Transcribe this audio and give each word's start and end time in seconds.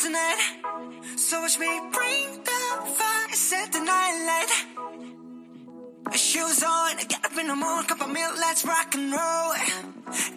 Tonight. 0.00 0.40
So 1.16 1.40
watch 1.40 1.58
me 1.58 1.68
bring 1.92 2.42
the 2.42 2.60
fire, 2.96 3.32
set 3.32 3.72
the 3.72 3.80
night 3.80 4.16
light. 4.28 4.52
Shoes 6.16 6.62
on, 6.62 6.96
get 7.08 7.24
up 7.24 7.36
in 7.38 7.46
the 7.46 7.54
morning, 7.54 7.86
cup 7.86 8.00
of 8.00 8.08
milk, 8.08 8.34
let's 8.38 8.64
rock 8.64 8.94
and 8.94 9.12
roll. 9.12 9.54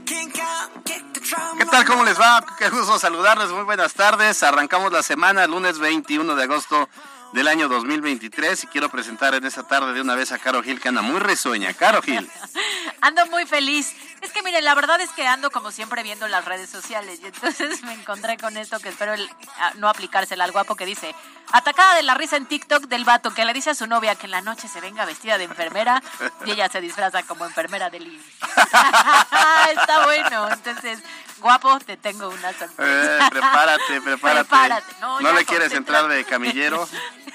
Kink 0.05 0.37
out, 0.39 0.85
kick 0.85 1.03
the 1.13 1.19
drum. 1.21 1.57
¿Qué 1.57 1.65
tal? 1.65 1.85
¿Cómo 1.85 2.03
les 2.03 2.19
va? 2.19 2.45
Qué 2.59 2.69
gusto 2.69 2.99
saludarles. 2.99 3.49
Muy 3.49 3.63
buenas 3.63 3.93
tardes. 3.93 4.43
Arrancamos 4.43 4.91
la 4.91 5.01
semana, 5.01 5.47
lunes 5.47 5.79
21 5.79 6.35
de 6.35 6.43
agosto 6.43 6.89
del 7.33 7.47
año 7.47 7.67
2023 7.67 8.63
y 8.63 8.67
quiero 8.67 8.89
presentar 8.89 9.33
en 9.35 9.45
esta 9.45 9.63
tarde 9.63 9.93
de 9.93 10.01
una 10.01 10.15
vez 10.15 10.31
a 10.31 10.37
Caro 10.39 10.61
Gil, 10.63 10.79
que 10.79 10.89
anda 10.89 11.01
muy 11.01 11.19
risueña. 11.19 11.73
Caro 11.73 12.01
Gil. 12.01 12.29
Ando 13.01 13.25
muy 13.25 13.45
feliz. 13.45 13.93
Es 14.21 14.31
que 14.31 14.41
miren, 14.43 14.63
la 14.63 14.75
verdad 14.75 15.01
es 15.01 15.09
que 15.09 15.27
ando 15.27 15.51
como 15.51 15.71
siempre 15.71 16.03
viendo 16.03 16.25
las 16.29 16.45
redes 16.45 16.69
sociales 16.69 17.19
y 17.21 17.25
entonces 17.25 17.83
me 17.83 17.91
encontré 17.93 18.37
con 18.37 18.55
esto 18.55 18.79
que 18.79 18.87
espero 18.89 19.13
el- 19.13 19.29
no 19.75 19.89
aplicársela 19.89 20.45
al 20.45 20.53
guapo 20.53 20.75
que 20.77 20.85
dice, 20.85 21.13
atacada 21.51 21.95
de 21.95 22.03
la 22.03 22.13
risa 22.13 22.37
en 22.37 22.45
TikTok 22.45 22.83
del 22.85 23.03
vato 23.03 23.33
que 23.33 23.43
le 23.43 23.51
dice 23.51 23.71
a 23.71 23.75
su 23.75 23.87
novia 23.87 24.15
que 24.15 24.27
en 24.27 24.31
la 24.31 24.39
noche 24.41 24.69
se 24.69 24.79
venga 24.79 25.03
vestida 25.03 25.37
de 25.37 25.43
enfermera 25.45 26.01
y 26.45 26.51
ella 26.51 26.69
se 26.69 26.79
disfraza 26.79 27.23
como 27.23 27.45
enfermera 27.45 27.89
del 27.89 28.07
IMSS. 28.07 28.25
Está 29.73 30.03
bueno. 30.05 30.49
Entonces, 30.51 30.99
guapo, 31.43 31.77
te 31.81 31.97
tengo 31.97 32.29
una 32.29 32.49
Eh, 32.49 32.55
sorpresa. 32.57 33.29
prepárate, 33.29 34.01
prepárate. 34.03 34.49
Prepárate. 34.49 34.95
No, 35.01 35.21
ya, 35.21 35.33
le 35.33 35.45
quieres 35.45 35.71
entrar 35.73 36.07
de 36.07 36.25
camillero? 36.25 36.87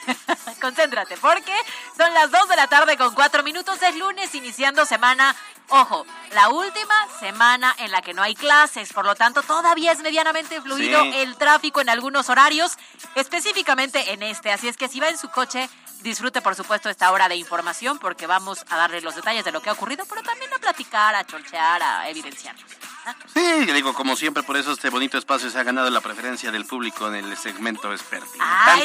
Concéntrate, 0.61 1.17
porque 1.19 1.53
son 1.97 2.13
las 2.15 2.31
2 2.31 2.49
de 2.49 2.57
la 2.57 2.67
tarde 2.67 2.97
con 2.97 3.15
4 3.15 3.43
minutos. 3.45 3.81
Es 3.83 3.95
lunes, 3.97 4.35
iniciando 4.35 4.85
semana. 4.85 5.37
Ojo, 5.69 6.07
la 6.33 6.49
última 6.49 6.95
semana 7.21 7.75
en 7.79 7.93
la 7.93 8.01
que 8.01 8.15
no 8.15 8.23
hay 8.23 8.35
clases, 8.35 8.91
por 8.95 9.05
lo 9.05 9.15
tanto 9.15 9.43
todavía 9.43 9.93
es 9.93 9.99
medianamente 10.01 10.61
fluido 10.63 11.03
Sí. 11.03 11.13
el 11.19 11.37
tráfico 11.37 11.83
en 11.83 11.91
algunos 11.91 12.31
horarios, 12.31 12.79
específicamente 13.15 14.13
en 14.15 14.23
este. 14.23 14.51
Así 14.51 14.67
es 14.67 14.79
que 14.79 14.89
si 14.89 14.99
va 14.99 15.09
en 15.09 15.19
su 15.19 15.29
coche, 15.29 15.69
disfrute 16.03 16.41
por 16.41 16.55
supuesto 16.55 16.89
esta 16.89 17.11
hora 17.11 17.29
de 17.29 17.37
información, 17.37 17.99
porque 17.99 18.27
vamos 18.27 18.65
a 18.69 18.77
darle 18.77 19.01
los 19.01 19.15
detalles 19.15 19.45
de 19.45 19.53
lo 19.53 19.61
que 19.61 19.71
ha 19.71 19.73
ocurrido, 19.73 20.05
pero 20.09 20.23
también 20.23 20.53
a 20.53 20.59
platicar, 20.59 21.15
a 21.15 21.25
cholchear, 21.25 21.83
a 21.83 22.09
evidenciarlos. 22.09 22.65
¿ah? 23.07 23.15
Sí, 23.33 23.65
digo, 23.67 23.95
como 23.95 24.17
siempre, 24.17 24.43
por 24.43 24.57
eso 24.57 24.73
este 24.73 24.91
bonito 24.91 25.19
espacio 25.19 25.51
se 25.51 25.59
ha 25.59 25.63
ganado 25.63 25.91
la 25.91 26.01
preferencia 26.01 26.51
del 26.51 26.65
público 26.67 27.09
en 27.09 27.17
el 27.17 27.37
segmento 27.37 27.93
experto. 27.93 28.29
Ay, 28.41 28.83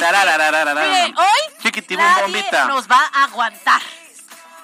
hoy 1.16 1.54
Chiquitibum 1.62 2.04
nadie 2.04 2.22
bombita. 2.22 2.64
nos 2.66 2.88
va 2.88 3.00
a 3.12 3.24
aguantar. 3.24 3.82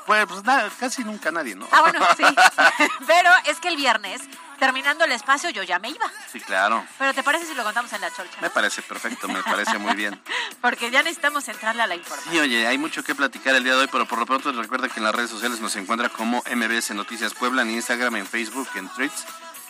Pues, 0.07 0.27
pues 0.27 0.45
nada, 0.45 0.69
casi 0.79 1.05
nunca 1.05 1.31
nadie, 1.31 1.55
¿no? 1.55 1.69
Ah, 1.71 1.83
bueno, 1.83 2.05
sí. 2.17 2.25
Pero 3.07 3.31
es 3.47 3.61
que 3.61 3.69
el 3.69 3.77
viernes, 3.77 4.21
terminando 4.61 5.05
el 5.05 5.11
espacio, 5.11 5.51
yo 5.51 5.65
ya 5.65 5.81
me 5.81 5.89
iba. 5.89 6.07
Sí, 6.31 6.41
claro. 6.41 6.87
Pero 6.99 7.13
¿te 7.13 7.25
parece 7.25 7.47
si 7.47 7.55
lo 7.55 7.65
contamos 7.65 7.93
en 7.93 8.01
la 8.03 8.11
cholcha? 8.11 8.37
no? 8.37 8.43
Me 8.43 8.51
parece 8.51 8.83
perfecto, 8.83 9.27
me 9.27 9.43
parece 9.43 9.79
muy 9.79 9.95
bien. 9.97 10.21
Porque 10.61 10.91
ya 10.93 11.03
necesitamos 11.03 11.49
entrarle 11.49 11.83
a 11.83 11.89
la 11.89 11.97
información. 11.97 12.33
Sí, 12.33 12.39
oye, 12.39 12.67
hay 12.67 12.79
mucho 12.79 13.03
que 13.03 13.15
platicar 13.17 13.57
el 13.57 13.65
día 13.65 13.75
de 13.75 13.81
hoy, 13.81 13.89
pero 13.91 14.07
por 14.07 14.21
lo 14.21 14.27
pronto 14.27 14.53
recuerda 14.53 14.89
que 14.89 15.01
en 15.01 15.05
las 15.05 15.15
redes 15.15 15.31
sociales 15.31 15.61
nos 15.61 15.75
encuentra 15.75 16.11
como 16.11 16.45
MBS 16.55 16.91
Noticias 16.95 17.35
Puebla, 17.35 17.63
en 17.63 17.71
Instagram, 17.71 18.17
en 18.17 18.27
Facebook, 18.27 18.69
en 18.77 18.89
Tweets 18.91 19.25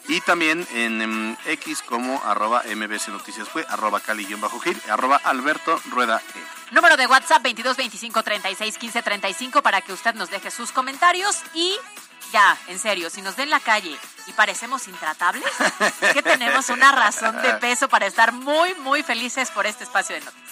y 0.09 0.21
también 0.23 0.67
en 0.73 1.03
em, 1.03 1.37
X 1.47 1.83
como 1.83 2.21
arroba 2.25 2.65
MBS 2.65 3.09
Noticias 3.09 3.49
Pue, 3.49 3.65
arroba 3.69 4.01
Cali-Gil, 4.01 4.39
arroba 4.89 5.21
Alberto 5.23 5.81
Rueda 5.91 6.21
E. 6.35 6.75
Número 6.75 6.97
de 6.97 7.07
WhatsApp 7.07 7.43
22 7.43 7.77
25 7.77 8.23
36 8.23 8.79
15 8.79 9.03
35 9.03 9.63
para 9.63 9.81
que 9.83 9.93
usted 9.93 10.15
nos 10.15 10.31
deje 10.31 10.51
sus 10.51 10.73
comentarios 10.73 11.37
y 11.55 11.77
ya, 12.33 12.57
en 12.69 12.79
serio, 12.79 13.11
si 13.11 13.23
nos 13.23 13.37
ve 13.37 13.43
en 13.45 13.51
la 13.51 13.61
calle 13.61 13.97
y 14.27 14.33
parecemos 14.33 14.87
intratables, 14.89 15.45
es 16.01 16.13
que 16.13 16.23
tenemos 16.23 16.69
una 16.69 16.93
razón 16.93 17.41
de 17.43 17.55
peso 17.61 17.89
para 17.89 18.07
estar 18.07 18.33
muy, 18.33 18.75
muy 18.77 19.03
felices 19.03 19.51
por 19.51 19.67
este 19.67 19.85
espacio 19.85 20.15
de 20.17 20.23
noticias. 20.23 20.51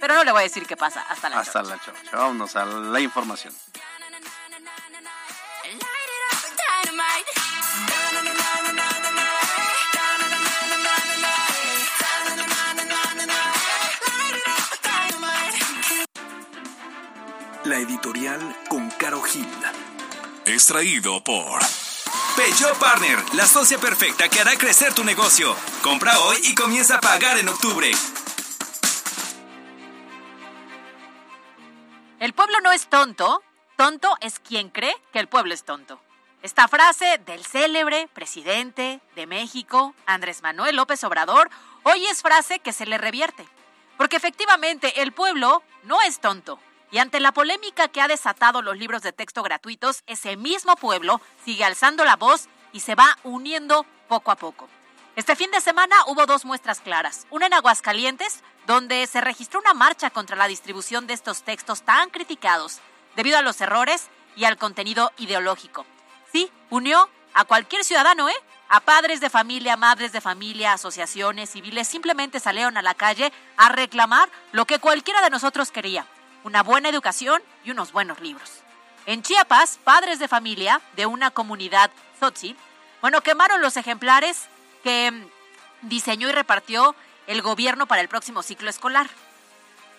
Pero 0.00 0.14
no 0.14 0.22
le 0.24 0.30
voy 0.32 0.40
a 0.40 0.44
decir 0.44 0.64
qué 0.66 0.76
pasa 0.76 1.04
hasta 1.08 1.28
la 1.28 1.40
Hasta 1.40 1.62
chorcha. 1.62 1.76
la 1.76 1.82
chocha. 1.84 2.16
Vámonos 2.16 2.54
a 2.56 2.64
la 2.64 3.00
información. 3.00 3.52
La 17.64 17.76
editorial 17.78 18.40
con 18.68 18.88
Caro 18.90 19.20
Gil. 19.22 19.46
Extraído 20.48 21.22
por 21.22 21.60
Peugeot 22.34 22.78
Partner, 22.78 23.18
la 23.34 23.46
socia 23.46 23.76
perfecta 23.76 24.30
que 24.30 24.40
hará 24.40 24.56
crecer 24.56 24.94
tu 24.94 25.04
negocio. 25.04 25.54
Compra 25.82 26.18
hoy 26.20 26.38
y 26.44 26.54
comienza 26.54 26.96
a 26.96 27.00
pagar 27.02 27.36
en 27.36 27.50
octubre. 27.50 27.90
El 32.18 32.32
pueblo 32.32 32.62
no 32.62 32.72
es 32.72 32.88
tonto, 32.88 33.42
tonto 33.76 34.16
es 34.22 34.38
quien 34.38 34.70
cree 34.70 34.96
que 35.12 35.18
el 35.18 35.28
pueblo 35.28 35.52
es 35.52 35.64
tonto. 35.64 36.00
Esta 36.42 36.66
frase 36.66 37.20
del 37.26 37.44
célebre 37.44 38.08
presidente 38.14 39.00
de 39.16 39.26
México, 39.26 39.94
Andrés 40.06 40.40
Manuel 40.40 40.76
López 40.76 41.04
Obrador, 41.04 41.50
hoy 41.82 42.06
es 42.06 42.22
frase 42.22 42.58
que 42.60 42.72
se 42.72 42.86
le 42.86 42.96
revierte. 42.96 43.46
Porque 43.98 44.16
efectivamente 44.16 45.02
el 45.02 45.12
pueblo 45.12 45.62
no 45.84 46.00
es 46.00 46.20
tonto. 46.20 46.58
Y 46.90 46.98
ante 46.98 47.20
la 47.20 47.32
polémica 47.32 47.88
que 47.88 48.00
ha 48.00 48.08
desatado 48.08 48.62
los 48.62 48.76
libros 48.76 49.02
de 49.02 49.12
texto 49.12 49.42
gratuitos, 49.42 50.02
ese 50.06 50.36
mismo 50.36 50.76
pueblo 50.76 51.20
sigue 51.44 51.64
alzando 51.64 52.04
la 52.04 52.16
voz 52.16 52.48
y 52.72 52.80
se 52.80 52.94
va 52.94 53.18
uniendo 53.24 53.84
poco 54.08 54.30
a 54.30 54.36
poco. 54.36 54.68
Este 55.16 55.36
fin 55.36 55.50
de 55.50 55.60
semana 55.60 55.96
hubo 56.06 56.26
dos 56.26 56.44
muestras 56.44 56.80
claras. 56.80 57.26
Una 57.30 57.46
en 57.46 57.54
Aguascalientes, 57.54 58.40
donde 58.66 59.06
se 59.06 59.20
registró 59.20 59.60
una 59.60 59.74
marcha 59.74 60.10
contra 60.10 60.36
la 60.36 60.46
distribución 60.46 61.06
de 61.06 61.14
estos 61.14 61.42
textos 61.42 61.82
tan 61.82 62.08
criticados 62.10 62.78
debido 63.16 63.36
a 63.36 63.42
los 63.42 63.60
errores 63.60 64.08
y 64.36 64.44
al 64.44 64.56
contenido 64.56 65.12
ideológico. 65.18 65.84
Sí, 66.32 66.50
unió 66.70 67.08
a 67.34 67.44
cualquier 67.44 67.84
ciudadano, 67.84 68.28
¿eh? 68.28 68.36
A 68.68 68.80
padres 68.80 69.20
de 69.20 69.30
familia, 69.30 69.76
madres 69.76 70.12
de 70.12 70.20
familia, 70.20 70.74
asociaciones 70.74 71.50
civiles, 71.50 71.88
simplemente 71.88 72.38
salieron 72.38 72.76
a 72.76 72.82
la 72.82 72.94
calle 72.94 73.32
a 73.56 73.70
reclamar 73.70 74.28
lo 74.52 74.66
que 74.66 74.78
cualquiera 74.78 75.22
de 75.22 75.30
nosotros 75.30 75.70
quería, 75.70 76.06
una 76.44 76.62
buena 76.62 76.88
educación 76.88 77.42
y 77.64 77.70
unos 77.70 77.92
buenos 77.92 78.20
libros. 78.20 78.50
En 79.06 79.22
Chiapas, 79.22 79.78
padres 79.82 80.18
de 80.18 80.28
familia 80.28 80.80
de 80.96 81.06
una 81.06 81.30
comunidad 81.30 81.90
Tzotzi, 82.18 82.56
bueno, 83.00 83.20
quemaron 83.20 83.60
los 83.60 83.76
ejemplares 83.76 84.46
que 84.82 85.10
mm, 85.10 85.88
diseñó 85.88 86.28
y 86.28 86.32
repartió 86.32 86.94
el 87.26 87.42
gobierno 87.42 87.86
para 87.86 88.02
el 88.02 88.08
próximo 88.08 88.42
ciclo 88.42 88.70
escolar 88.70 89.08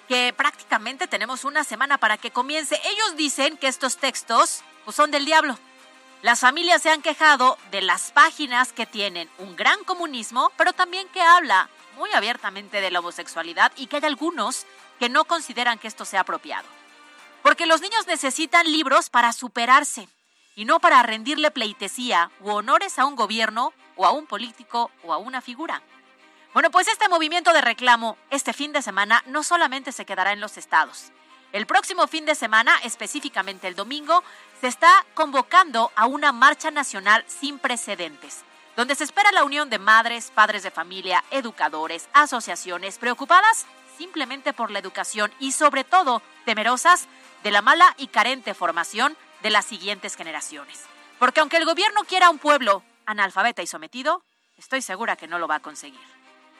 que 0.09 0.33
prácticamente 0.35 1.07
tenemos 1.07 1.45
una 1.45 1.63
semana 1.63 1.99
para 1.99 2.17
que 2.17 2.31
comience. 2.31 2.81
Ellos 2.83 3.15
dicen 3.15 3.57
que 3.57 3.67
estos 3.67 3.97
textos 3.97 4.63
pues, 4.83 4.97
son 4.97 5.11
del 5.11 5.23
diablo. 5.23 5.57
Las 6.23 6.39
familias 6.39 6.81
se 6.81 6.89
han 6.89 7.03
quejado 7.03 7.59
de 7.69 7.83
las 7.83 8.11
páginas 8.11 8.73
que 8.73 8.87
tienen 8.87 9.29
un 9.37 9.55
gran 9.55 9.83
comunismo, 9.83 10.51
pero 10.57 10.73
también 10.73 11.07
que 11.09 11.21
habla 11.21 11.69
muy 11.95 12.11
abiertamente 12.13 12.81
de 12.81 12.89
la 12.89 12.99
homosexualidad 12.99 13.71
y 13.77 13.85
que 13.85 13.97
hay 13.97 14.05
algunos 14.05 14.65
que 14.99 15.09
no 15.09 15.25
consideran 15.25 15.79
que 15.79 15.87
esto 15.87 16.05
sea 16.05 16.21
apropiado. 16.21 16.67
Porque 17.41 17.65
los 17.65 17.81
niños 17.81 18.05
necesitan 18.05 18.69
libros 18.69 19.09
para 19.09 19.31
superarse 19.31 20.07
y 20.55 20.65
no 20.65 20.79
para 20.79 21.01
rendirle 21.03 21.51
pleitesía 21.51 22.31
u 22.41 22.49
honores 22.49 22.99
a 22.99 23.05
un 23.05 23.15
gobierno 23.15 23.73
o 23.95 24.05
a 24.05 24.11
un 24.11 24.27
político 24.27 24.91
o 25.03 25.13
a 25.13 25.17
una 25.17 25.41
figura. 25.41 25.81
Bueno, 26.53 26.69
pues 26.71 26.87
este 26.87 27.07
movimiento 27.07 27.53
de 27.53 27.61
reclamo 27.61 28.17
este 28.29 28.53
fin 28.53 28.73
de 28.73 28.81
semana 28.81 29.23
no 29.27 29.43
solamente 29.43 29.91
se 29.91 30.05
quedará 30.05 30.33
en 30.33 30.41
los 30.41 30.57
estados. 30.57 31.11
El 31.51 31.65
próximo 31.65 32.05
fin 32.07 32.25
de 32.25 32.35
semana, 32.35 32.77
específicamente 32.83 33.67
el 33.67 33.75
domingo, 33.75 34.23
se 34.59 34.67
está 34.67 35.05
convocando 35.13 35.91
a 35.95 36.05
una 36.05 36.31
marcha 36.31 36.69
nacional 36.71 37.23
sin 37.27 37.57
precedentes, 37.57 38.41
donde 38.75 38.95
se 38.95 39.03
espera 39.03 39.31
la 39.31 39.43
unión 39.43 39.69
de 39.69 39.79
madres, 39.79 40.31
padres 40.33 40.63
de 40.63 40.71
familia, 40.71 41.23
educadores, 41.31 42.07
asociaciones 42.13 42.97
preocupadas 42.97 43.65
simplemente 43.99 44.53
por 44.53 44.71
la 44.71 44.79
educación 44.79 45.29
y 45.41 45.51
sobre 45.51 45.83
todo 45.83 46.21
temerosas 46.45 47.09
de 47.43 47.51
la 47.51 47.61
mala 47.61 47.93
y 47.97 48.07
carente 48.07 48.53
formación 48.53 49.17
de 49.43 49.49
las 49.49 49.65
siguientes 49.65 50.15
generaciones. 50.15 50.85
Porque 51.19 51.41
aunque 51.41 51.57
el 51.57 51.65
gobierno 51.65 52.05
quiera 52.05 52.29
un 52.29 52.39
pueblo 52.39 52.81
analfabeta 53.05 53.61
y 53.61 53.67
sometido, 53.67 54.23
estoy 54.57 54.81
segura 54.81 55.17
que 55.17 55.27
no 55.27 55.37
lo 55.37 55.49
va 55.49 55.55
a 55.55 55.59
conseguir. 55.59 55.99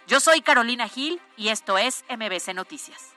Yo 0.06 0.20
soy 0.20 0.42
Carolina 0.42 0.90
Gil 0.90 1.22
y 1.38 1.48
esto 1.48 1.78
es 1.78 2.04
MBC 2.10 2.54
Noticias. 2.54 3.14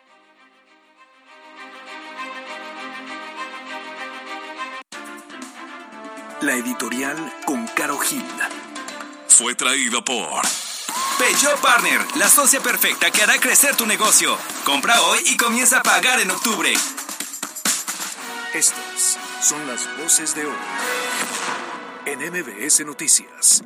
La 6.42 6.54
editorial 6.54 7.16
con 7.44 7.66
Caro 7.68 7.98
Gil. 7.98 8.24
Fue 9.26 9.56
traído 9.56 10.04
por 10.04 10.44
Peugeot 11.22 11.60
Partner, 11.60 12.00
la 12.16 12.28
socia 12.28 12.60
perfecta 12.60 13.08
que 13.12 13.22
hará 13.22 13.38
crecer 13.38 13.76
tu 13.76 13.86
negocio. 13.86 14.36
Compra 14.64 15.00
hoy 15.02 15.20
y 15.26 15.36
comienza 15.36 15.78
a 15.78 15.82
pagar 15.84 16.18
en 16.18 16.32
octubre. 16.32 16.72
Estas 18.52 19.18
son 19.40 19.64
las 19.68 19.88
voces 19.98 20.34
de 20.34 20.46
hoy 20.46 20.56
en 22.06 22.18
MBS 22.18 22.84
Noticias. 22.84 23.62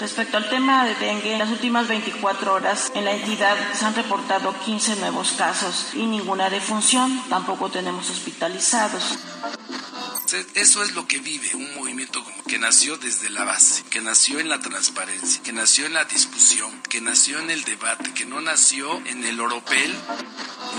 Respecto 0.00 0.36
al 0.36 0.50
tema 0.50 0.84
de 0.84 0.94
dengue, 0.96 1.32
en 1.32 1.38
las 1.38 1.48
últimas 1.48 1.88
24 1.88 2.52
horas 2.52 2.92
en 2.94 3.06
la 3.06 3.12
entidad 3.12 3.56
se 3.72 3.86
han 3.86 3.94
reportado 3.94 4.54
15 4.66 4.96
nuevos 4.96 5.32
casos 5.32 5.94
y 5.94 6.04
ninguna 6.04 6.50
defunción. 6.50 7.22
Tampoco 7.30 7.70
tenemos 7.70 8.10
hospitalizados. 8.10 9.18
Eso 10.26 10.82
es 10.82 10.96
lo 10.96 11.06
que 11.06 11.20
vive 11.20 11.54
un 11.54 11.72
movimiento 11.76 12.20
que 12.48 12.58
nació 12.58 12.96
desde 12.96 13.30
la 13.30 13.44
base, 13.44 13.84
que 13.90 14.00
nació 14.00 14.40
en 14.40 14.48
la 14.48 14.58
transparencia, 14.58 15.40
que 15.44 15.52
nació 15.52 15.86
en 15.86 15.94
la 15.94 16.04
discusión, 16.04 16.68
que 16.88 17.00
nació 17.00 17.38
en 17.38 17.48
el 17.48 17.62
debate, 17.62 18.12
que 18.12 18.26
no 18.26 18.40
nació 18.40 19.00
en 19.06 19.24
el 19.24 19.40
oropel. 19.40 19.94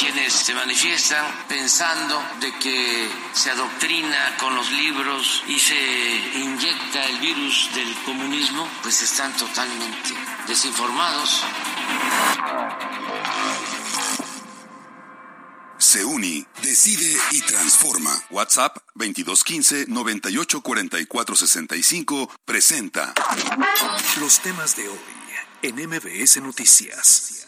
quienes 0.00 0.32
se 0.32 0.54
manifiestan 0.54 1.26
pensando 1.46 2.24
de 2.40 2.50
que 2.58 3.06
se 3.34 3.50
adoctrina 3.50 4.34
con 4.38 4.54
los 4.54 4.72
libros 4.72 5.44
y 5.46 5.58
se 5.58 5.76
inyecta 6.36 7.04
el 7.04 7.18
virus 7.18 7.68
del 7.74 7.94
comunismo, 8.06 8.66
pues 8.82 9.02
están 9.02 9.36
totalmente 9.36 10.14
desinformados. 10.48 11.44
Se 15.76 16.02
decide 16.62 17.14
y 17.32 17.42
transforma. 17.42 18.18
WhatsApp 18.30 18.78
2215 18.94 19.84
984465 19.88 22.30
presenta 22.46 23.12
los 24.18 24.40
temas 24.40 24.76
de 24.76 24.88
hoy 24.88 24.98
en 25.62 25.74
MBS 25.88 26.40
Noticias. 26.40 27.46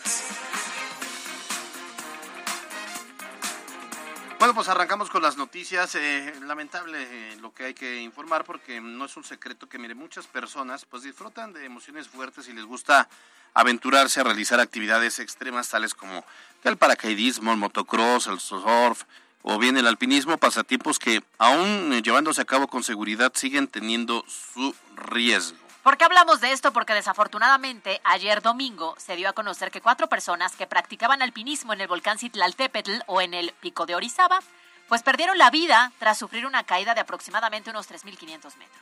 Bueno, 4.42 4.56
pues 4.56 4.66
arrancamos 4.66 5.08
con 5.08 5.22
las 5.22 5.36
noticias. 5.36 5.94
Eh, 5.94 6.34
lamentable 6.40 6.98
eh, 7.00 7.36
lo 7.40 7.54
que 7.54 7.66
hay 7.66 7.74
que 7.74 8.00
informar 8.00 8.44
porque 8.44 8.80
no 8.80 9.04
es 9.04 9.16
un 9.16 9.22
secreto 9.22 9.68
que, 9.68 9.78
mire, 9.78 9.94
muchas 9.94 10.26
personas 10.26 10.84
pues 10.84 11.04
disfrutan 11.04 11.52
de 11.52 11.64
emociones 11.64 12.08
fuertes 12.08 12.48
y 12.48 12.52
les 12.52 12.64
gusta 12.64 13.08
aventurarse 13.54 14.18
a 14.18 14.24
realizar 14.24 14.58
actividades 14.58 15.20
extremas 15.20 15.68
tales 15.68 15.94
como 15.94 16.24
el 16.64 16.76
paracaidismo, 16.76 17.52
el 17.52 17.58
motocross, 17.58 18.26
el 18.26 18.40
surf 18.40 19.04
o 19.42 19.58
bien 19.60 19.76
el 19.76 19.86
alpinismo, 19.86 20.36
pasatiempos 20.38 20.98
que 20.98 21.22
aún 21.38 21.92
eh, 21.92 22.02
llevándose 22.02 22.40
a 22.40 22.44
cabo 22.44 22.66
con 22.66 22.82
seguridad 22.82 23.30
siguen 23.36 23.68
teniendo 23.68 24.24
su 24.26 24.74
riesgo. 24.96 25.61
¿Por 25.82 25.96
qué 25.96 26.04
hablamos 26.04 26.40
de 26.40 26.52
esto? 26.52 26.72
Porque 26.72 26.94
desafortunadamente 26.94 28.00
ayer 28.04 28.40
domingo 28.40 28.94
se 28.98 29.16
dio 29.16 29.28
a 29.28 29.32
conocer 29.32 29.72
que 29.72 29.80
cuatro 29.80 30.08
personas 30.08 30.54
que 30.54 30.68
practicaban 30.68 31.22
alpinismo 31.22 31.72
en 31.72 31.80
el 31.80 31.88
volcán 31.88 32.20
Citlaltépetl 32.20 33.00
o 33.06 33.20
en 33.20 33.34
el 33.34 33.52
Pico 33.60 33.84
de 33.84 33.96
Orizaba, 33.96 34.38
pues 34.86 35.02
perdieron 35.02 35.38
la 35.38 35.50
vida 35.50 35.90
tras 35.98 36.18
sufrir 36.18 36.46
una 36.46 36.62
caída 36.62 36.94
de 36.94 37.00
aproximadamente 37.00 37.70
unos 37.70 37.90
3.500 37.90 38.56
metros. 38.58 38.80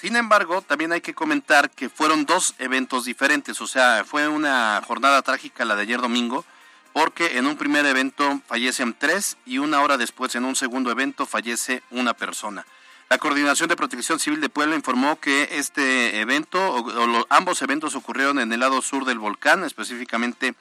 Sin 0.00 0.16
embargo, 0.16 0.60
también 0.60 0.90
hay 0.90 1.00
que 1.00 1.14
comentar 1.14 1.70
que 1.70 1.88
fueron 1.88 2.26
dos 2.26 2.56
eventos 2.58 3.04
diferentes, 3.04 3.60
o 3.60 3.68
sea, 3.68 4.04
fue 4.04 4.26
una 4.26 4.82
jornada 4.84 5.22
trágica 5.22 5.64
la 5.64 5.76
de 5.76 5.82
ayer 5.82 6.00
domingo, 6.00 6.44
porque 6.92 7.38
en 7.38 7.46
un 7.46 7.56
primer 7.56 7.86
evento 7.86 8.40
fallecen 8.48 8.92
tres 8.92 9.36
y 9.46 9.58
una 9.58 9.82
hora 9.82 9.96
después 9.96 10.34
en 10.34 10.44
un 10.44 10.56
segundo 10.56 10.90
evento 10.90 11.26
fallece 11.26 11.84
una 11.90 12.14
persona. 12.14 12.66
La 13.10 13.16
Coordinación 13.16 13.70
de 13.70 13.76
Protección 13.76 14.18
Civil 14.18 14.42
de 14.42 14.50
Puebla 14.50 14.76
informó 14.76 15.18
que 15.18 15.48
este 15.52 16.20
evento, 16.20 16.58
o, 16.60 17.26
ambos 17.30 17.62
eventos 17.62 17.94
ocurrieron 17.94 18.38
en 18.38 18.52
el 18.52 18.60
lado 18.60 18.82
sur 18.82 19.06
del 19.06 19.18
volcán, 19.18 19.64
específicamente 19.64 20.54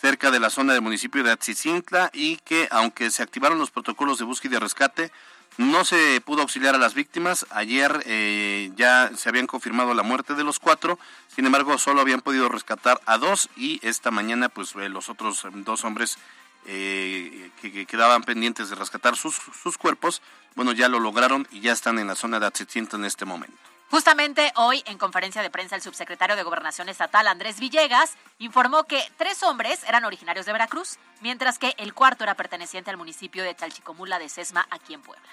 cerca 0.00 0.30
de 0.30 0.38
la 0.38 0.50
zona 0.50 0.72
del 0.72 0.82
municipio 0.82 1.24
de 1.24 1.32
Atzicintla, 1.32 2.10
y 2.14 2.36
que 2.38 2.68
aunque 2.70 3.10
se 3.10 3.24
activaron 3.24 3.58
los 3.58 3.72
protocolos 3.72 4.18
de 4.18 4.24
búsqueda 4.24 4.56
y 4.56 4.58
rescate, 4.60 5.10
no 5.58 5.84
se 5.84 6.20
pudo 6.24 6.42
auxiliar 6.42 6.76
a 6.76 6.78
las 6.78 6.94
víctimas. 6.94 7.44
Ayer 7.50 8.04
eh, 8.06 8.70
ya 8.76 9.10
se 9.16 9.28
habían 9.28 9.48
confirmado 9.48 9.92
la 9.92 10.04
muerte 10.04 10.34
de 10.36 10.44
los 10.44 10.60
cuatro, 10.60 10.96
sin 11.34 11.44
embargo 11.44 11.76
solo 11.76 12.00
habían 12.00 12.20
podido 12.20 12.48
rescatar 12.48 13.00
a 13.04 13.18
dos 13.18 13.48
y 13.56 13.80
esta 13.82 14.12
mañana 14.12 14.48
pues 14.48 14.76
eh, 14.76 14.88
los 14.88 15.08
otros 15.08 15.44
dos 15.52 15.84
hombres 15.84 16.18
eh, 16.66 17.50
que, 17.60 17.86
quedaban 17.86 18.22
pendientes 18.22 18.70
de 18.70 18.76
rescatar 18.76 19.16
sus, 19.16 19.38
cuerpos, 19.78 20.22
bueno, 20.54 20.72
ya 20.72 20.88
lo 20.88 21.00
lograron 21.00 21.46
y 21.50 21.60
ya 21.60 21.72
están 21.72 21.98
en 21.98 22.06
la 22.06 22.14
zona 22.14 22.40
de 22.40 22.46
Atzitinta 22.46 22.96
en 22.96 23.04
este 23.04 23.24
momento. 23.24 23.56
Justamente 23.90 24.52
hoy, 24.54 24.82
en 24.86 24.98
conferencia 24.98 25.42
de 25.42 25.50
prensa, 25.50 25.74
el 25.74 25.82
subsecretario 25.82 26.36
de 26.36 26.44
Gobernación 26.44 26.88
Estatal, 26.88 27.26
Andrés 27.26 27.58
Villegas, 27.58 28.14
informó 28.38 28.84
que 28.84 29.02
tres 29.16 29.42
hombres 29.42 29.82
eran 29.82 30.04
originarios 30.04 30.46
de 30.46 30.52
Veracruz, 30.52 30.98
mientras 31.22 31.58
que 31.58 31.74
el 31.76 31.92
cuarto 31.92 32.22
era 32.22 32.34
perteneciente 32.34 32.90
al 32.90 32.96
municipio 32.96 33.42
de 33.42 33.56
Chalchicomula 33.56 34.20
de 34.20 34.28
Sesma, 34.28 34.66
aquí 34.70 34.94
en 34.94 35.02
Puebla. 35.02 35.28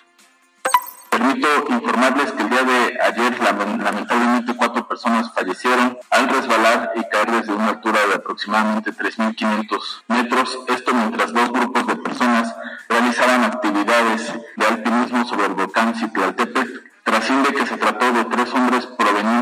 Permito 1.18 1.48
informarles 1.70 2.32
que 2.34 2.44
el 2.44 2.50
día 2.52 2.62
de 2.62 3.00
ayer 3.02 3.40
lamentablemente 3.42 4.56
cuatro 4.56 4.88
personas 4.88 5.34
fallecieron 5.34 5.98
al 6.12 6.30
resbalar 6.30 6.92
y 6.94 7.02
caer 7.10 7.32
desde 7.32 7.54
una 7.54 7.70
altura 7.70 8.06
de 8.08 8.14
aproximadamente 8.14 8.94
3.500 8.94 10.04
metros. 10.10 10.60
Esto 10.68 10.94
mientras 10.94 11.34
dos 11.34 11.52
grupos 11.52 11.88
de 11.88 11.96
personas 11.96 12.56
realizaban 12.88 13.46
actividades 13.46 14.32
de 14.58 14.66
alpinismo 14.68 15.26
sobre 15.26 15.48
el 15.48 15.54
volcán 15.54 15.96
Citlaltépetl. 15.96 16.82
Trasciende 17.04 17.52
que 17.52 17.66
se 17.66 17.78
trató 17.78 18.14
de 18.14 18.26
tres 18.26 18.54
hombres 18.54 18.86
provenientes 18.86 19.37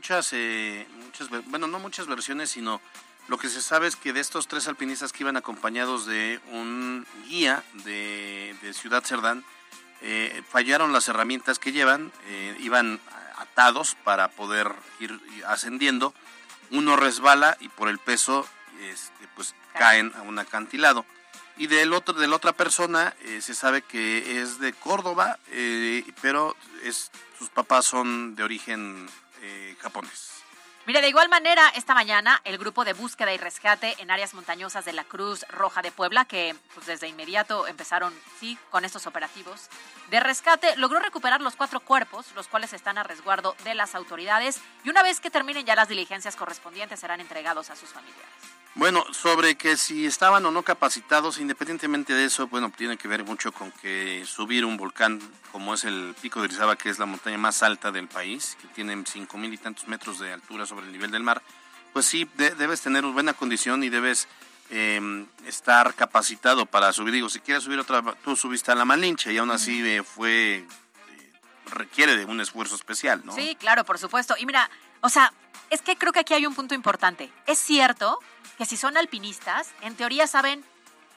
muchas, 0.00 0.32
eh, 0.32 0.86
muchas, 1.04 1.28
bueno, 1.50 1.66
no 1.66 1.78
muchas 1.78 2.06
versiones, 2.06 2.48
sino 2.48 2.80
lo 3.28 3.36
que 3.36 3.50
se 3.50 3.60
sabe 3.60 3.86
es 3.86 3.96
que 3.96 4.14
de 4.14 4.20
estos 4.20 4.48
tres 4.48 4.66
alpinistas 4.66 5.12
que 5.12 5.24
iban 5.24 5.36
acompañados 5.36 6.06
de 6.06 6.40
un 6.52 7.06
guía 7.28 7.62
de, 7.84 8.56
Ciudad 8.72 9.04
Cerdán, 9.04 9.44
eh, 10.00 10.42
fallaron 10.48 10.94
las 10.94 11.06
herramientas 11.08 11.58
que 11.58 11.72
llevan, 11.72 12.10
eh, 12.28 12.56
iban 12.60 12.98
atados 13.36 13.94
para 14.02 14.28
poder 14.28 14.72
ir 15.00 15.20
ascendiendo. 15.46 16.14
Uno 16.70 16.96
resbala 16.96 17.58
y 17.60 17.68
por 17.68 17.90
el 17.90 17.98
peso 17.98 18.48
este, 18.80 19.28
pues 19.36 19.54
caen 19.74 20.14
a 20.16 20.22
un 20.22 20.38
acantilado 20.38 21.04
y 21.58 21.66
del 21.66 21.92
otro 21.92 22.14
de 22.14 22.26
la 22.26 22.36
otra 22.36 22.52
persona 22.52 23.14
eh, 23.20 23.42
se 23.42 23.54
sabe 23.54 23.82
que 23.82 24.40
es 24.40 24.60
de 24.60 24.72
Córdoba 24.72 25.38
pero 26.22 26.56
es 26.82 27.10
sus 27.38 27.50
papás 27.50 27.84
son 27.84 28.34
de 28.34 28.42
origen 28.42 29.08
eh, 29.42 29.76
japonés 29.80 30.40
Mire, 30.86 31.02
de 31.02 31.08
igual 31.08 31.28
manera, 31.28 31.68
esta 31.76 31.94
mañana 31.94 32.40
el 32.44 32.56
grupo 32.56 32.84
de 32.84 32.94
búsqueda 32.94 33.32
y 33.34 33.36
rescate 33.36 33.94
en 33.98 34.10
áreas 34.10 34.32
montañosas 34.32 34.84
de 34.86 34.94
la 34.94 35.04
Cruz 35.04 35.44
Roja 35.50 35.82
de 35.82 35.92
Puebla, 35.92 36.24
que 36.24 36.56
pues, 36.74 36.86
desde 36.86 37.06
inmediato 37.06 37.66
empezaron, 37.68 38.14
sí, 38.40 38.58
con 38.70 38.84
estos 38.84 39.06
operativos, 39.06 39.68
de 40.10 40.20
rescate 40.20 40.76
logró 40.76 40.98
recuperar 40.98 41.40
los 41.40 41.56
cuatro 41.56 41.80
cuerpos, 41.80 42.26
los 42.34 42.48
cuales 42.48 42.72
están 42.72 42.98
a 42.98 43.02
resguardo 43.02 43.54
de 43.64 43.74
las 43.74 43.94
autoridades 43.94 44.60
y 44.84 44.90
una 44.90 45.02
vez 45.02 45.20
que 45.20 45.30
terminen 45.30 45.64
ya 45.64 45.76
las 45.76 45.88
diligencias 45.88 46.36
correspondientes 46.36 47.00
serán 47.00 47.20
entregados 47.20 47.70
a 47.70 47.76
sus 47.76 47.90
familiares. 47.90 48.26
Bueno, 48.76 49.04
sobre 49.12 49.56
que 49.56 49.76
si 49.76 50.06
estaban 50.06 50.46
o 50.46 50.50
no 50.52 50.62
capacitados, 50.62 51.38
independientemente 51.38 52.12
de 52.14 52.24
eso, 52.24 52.46
bueno, 52.46 52.70
tiene 52.70 52.96
que 52.96 53.08
ver 53.08 53.24
mucho 53.24 53.50
con 53.50 53.72
que 53.72 54.24
subir 54.24 54.64
un 54.64 54.76
volcán 54.76 55.20
como 55.50 55.74
es 55.74 55.84
el 55.84 56.14
Pico 56.20 56.38
de 56.40 56.46
Orizaba, 56.46 56.76
que 56.76 56.88
es 56.88 57.00
la 57.00 57.06
montaña 57.06 57.36
más 57.36 57.64
alta 57.64 57.90
del 57.90 58.06
país, 58.06 58.56
que 58.60 58.68
tiene 58.68 59.02
cinco 59.06 59.38
mil 59.38 59.52
y 59.52 59.58
tantos 59.58 59.88
metros 59.88 60.20
de 60.20 60.32
altura 60.32 60.66
sobre 60.66 60.86
el 60.86 60.92
nivel 60.92 61.10
del 61.10 61.24
mar, 61.24 61.42
pues 61.92 62.06
sí, 62.06 62.28
debes 62.36 62.80
tener 62.80 63.04
buena 63.04 63.32
condición 63.32 63.82
y 63.82 63.88
debes 63.88 64.28
eh, 64.70 65.26
estar 65.46 65.94
capacitado 65.94 66.66
para 66.66 66.92
subir. 66.92 67.14
Digo, 67.14 67.28
si 67.28 67.40
quieres 67.40 67.64
subir 67.64 67.78
otra, 67.78 68.02
tú 68.24 68.36
subiste 68.36 68.70
a 68.70 68.74
la 68.74 68.84
Malinche 68.84 69.32
y 69.32 69.38
aún 69.38 69.50
así 69.50 69.82
eh, 69.84 70.02
fue, 70.02 70.56
eh, 70.56 70.66
requiere 71.66 72.16
de 72.16 72.24
un 72.24 72.40
esfuerzo 72.40 72.76
especial, 72.76 73.22
¿no? 73.24 73.34
Sí, 73.34 73.56
claro, 73.56 73.84
por 73.84 73.98
supuesto. 73.98 74.34
Y 74.38 74.46
mira, 74.46 74.70
o 75.00 75.08
sea, 75.08 75.32
es 75.70 75.82
que 75.82 75.96
creo 75.96 76.12
que 76.12 76.20
aquí 76.20 76.34
hay 76.34 76.46
un 76.46 76.54
punto 76.54 76.74
importante. 76.74 77.32
Es 77.46 77.58
cierto 77.58 78.18
que 78.58 78.64
si 78.64 78.76
son 78.76 78.96
alpinistas, 78.96 79.70
en 79.80 79.94
teoría 79.96 80.26
saben 80.26 80.64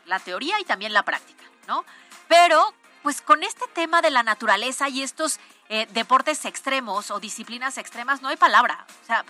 la 0.05 0.19
teoría 0.19 0.60
y 0.60 0.63
también 0.63 0.93
la 0.93 1.03
práctica, 1.03 1.43
¿no? 1.67 1.86
Pero, 2.27 2.74
pues 3.03 3.22
con 3.22 3.43
este 3.43 3.65
tema 3.74 4.01
de 4.01 4.12
la 4.12 4.24
naturaleza 4.24 4.89
y 4.89 5.03
estos 5.03 5.39
eh, 5.69 5.88
deportes 5.91 6.45
extremos 6.45 7.12
o 7.12 7.19
disciplinas 7.19 7.77
extremas, 7.77 8.22
no 8.22 8.29
hay 8.29 8.38
palabra. 8.38 8.86
O 9.03 9.05
sea, 9.05 9.25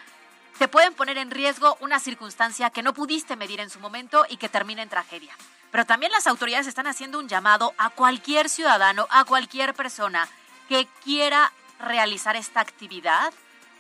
te 0.58 0.68
pueden 0.68 0.94
poner 0.94 1.18
en 1.18 1.32
riesgo 1.32 1.78
una 1.80 2.00
circunstancia 2.00 2.70
que 2.70 2.84
no 2.84 2.94
pudiste 2.94 3.36
medir 3.36 3.60
en 3.60 3.70
su 3.70 3.80
momento 3.80 4.26
y 4.30 4.38
que 4.38 4.50
termina 4.50 4.84
en 4.84 4.90
tragedia. 4.90 5.36
Pero 5.72 5.86
también 5.86 6.12
las 6.12 6.28
autoridades 6.28 6.68
están 6.68 6.88
haciendo 6.88 7.18
un 7.18 7.28
llamado 7.28 7.74
a 7.78 7.90
cualquier 7.90 8.50
ciudadano, 8.50 9.08
a 9.10 9.26
cualquier 9.26 9.74
persona 9.74 10.28
que 10.70 10.88
quiera 11.04 11.52
realizar 11.80 12.36
esta 12.36 12.62
actividad, 12.62 13.34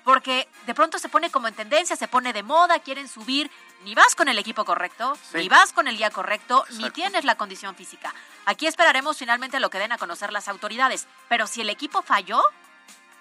porque 0.04 0.48
de 0.66 0.74
pronto 0.74 1.00
se 1.00 1.08
pone 1.08 1.30
como 1.30 1.48
en 1.48 1.54
tendencia, 1.54 1.96
se 1.96 2.08
pone 2.08 2.34
de 2.34 2.44
moda, 2.44 2.80
quieren 2.80 3.08
subir, 3.08 3.50
ni 3.84 3.96
vas 3.96 4.16
con 4.16 4.28
el 4.28 4.38
equipo 4.38 4.66
correcto, 4.66 5.18
ni 5.34 5.48
vas 5.50 5.72
con 5.72 5.88
el 5.88 5.98
guía 5.98 6.10
correcto, 6.10 6.66
ni 6.72 6.90
tienes 6.90 7.26
la 7.26 7.36
condición 7.36 7.76
física. 7.76 8.14
Aquí 8.46 8.68
esperaremos 8.68 9.18
finalmente 9.18 9.60
lo 9.60 9.70
que 9.70 9.80
den 9.80 9.92
a 9.92 9.98
conocer 9.98 10.34
las 10.34 10.48
autoridades, 10.48 11.08
pero 11.30 11.48
si 11.48 11.62
el 11.62 11.70
equipo 11.70 12.02
falló, 12.02 12.42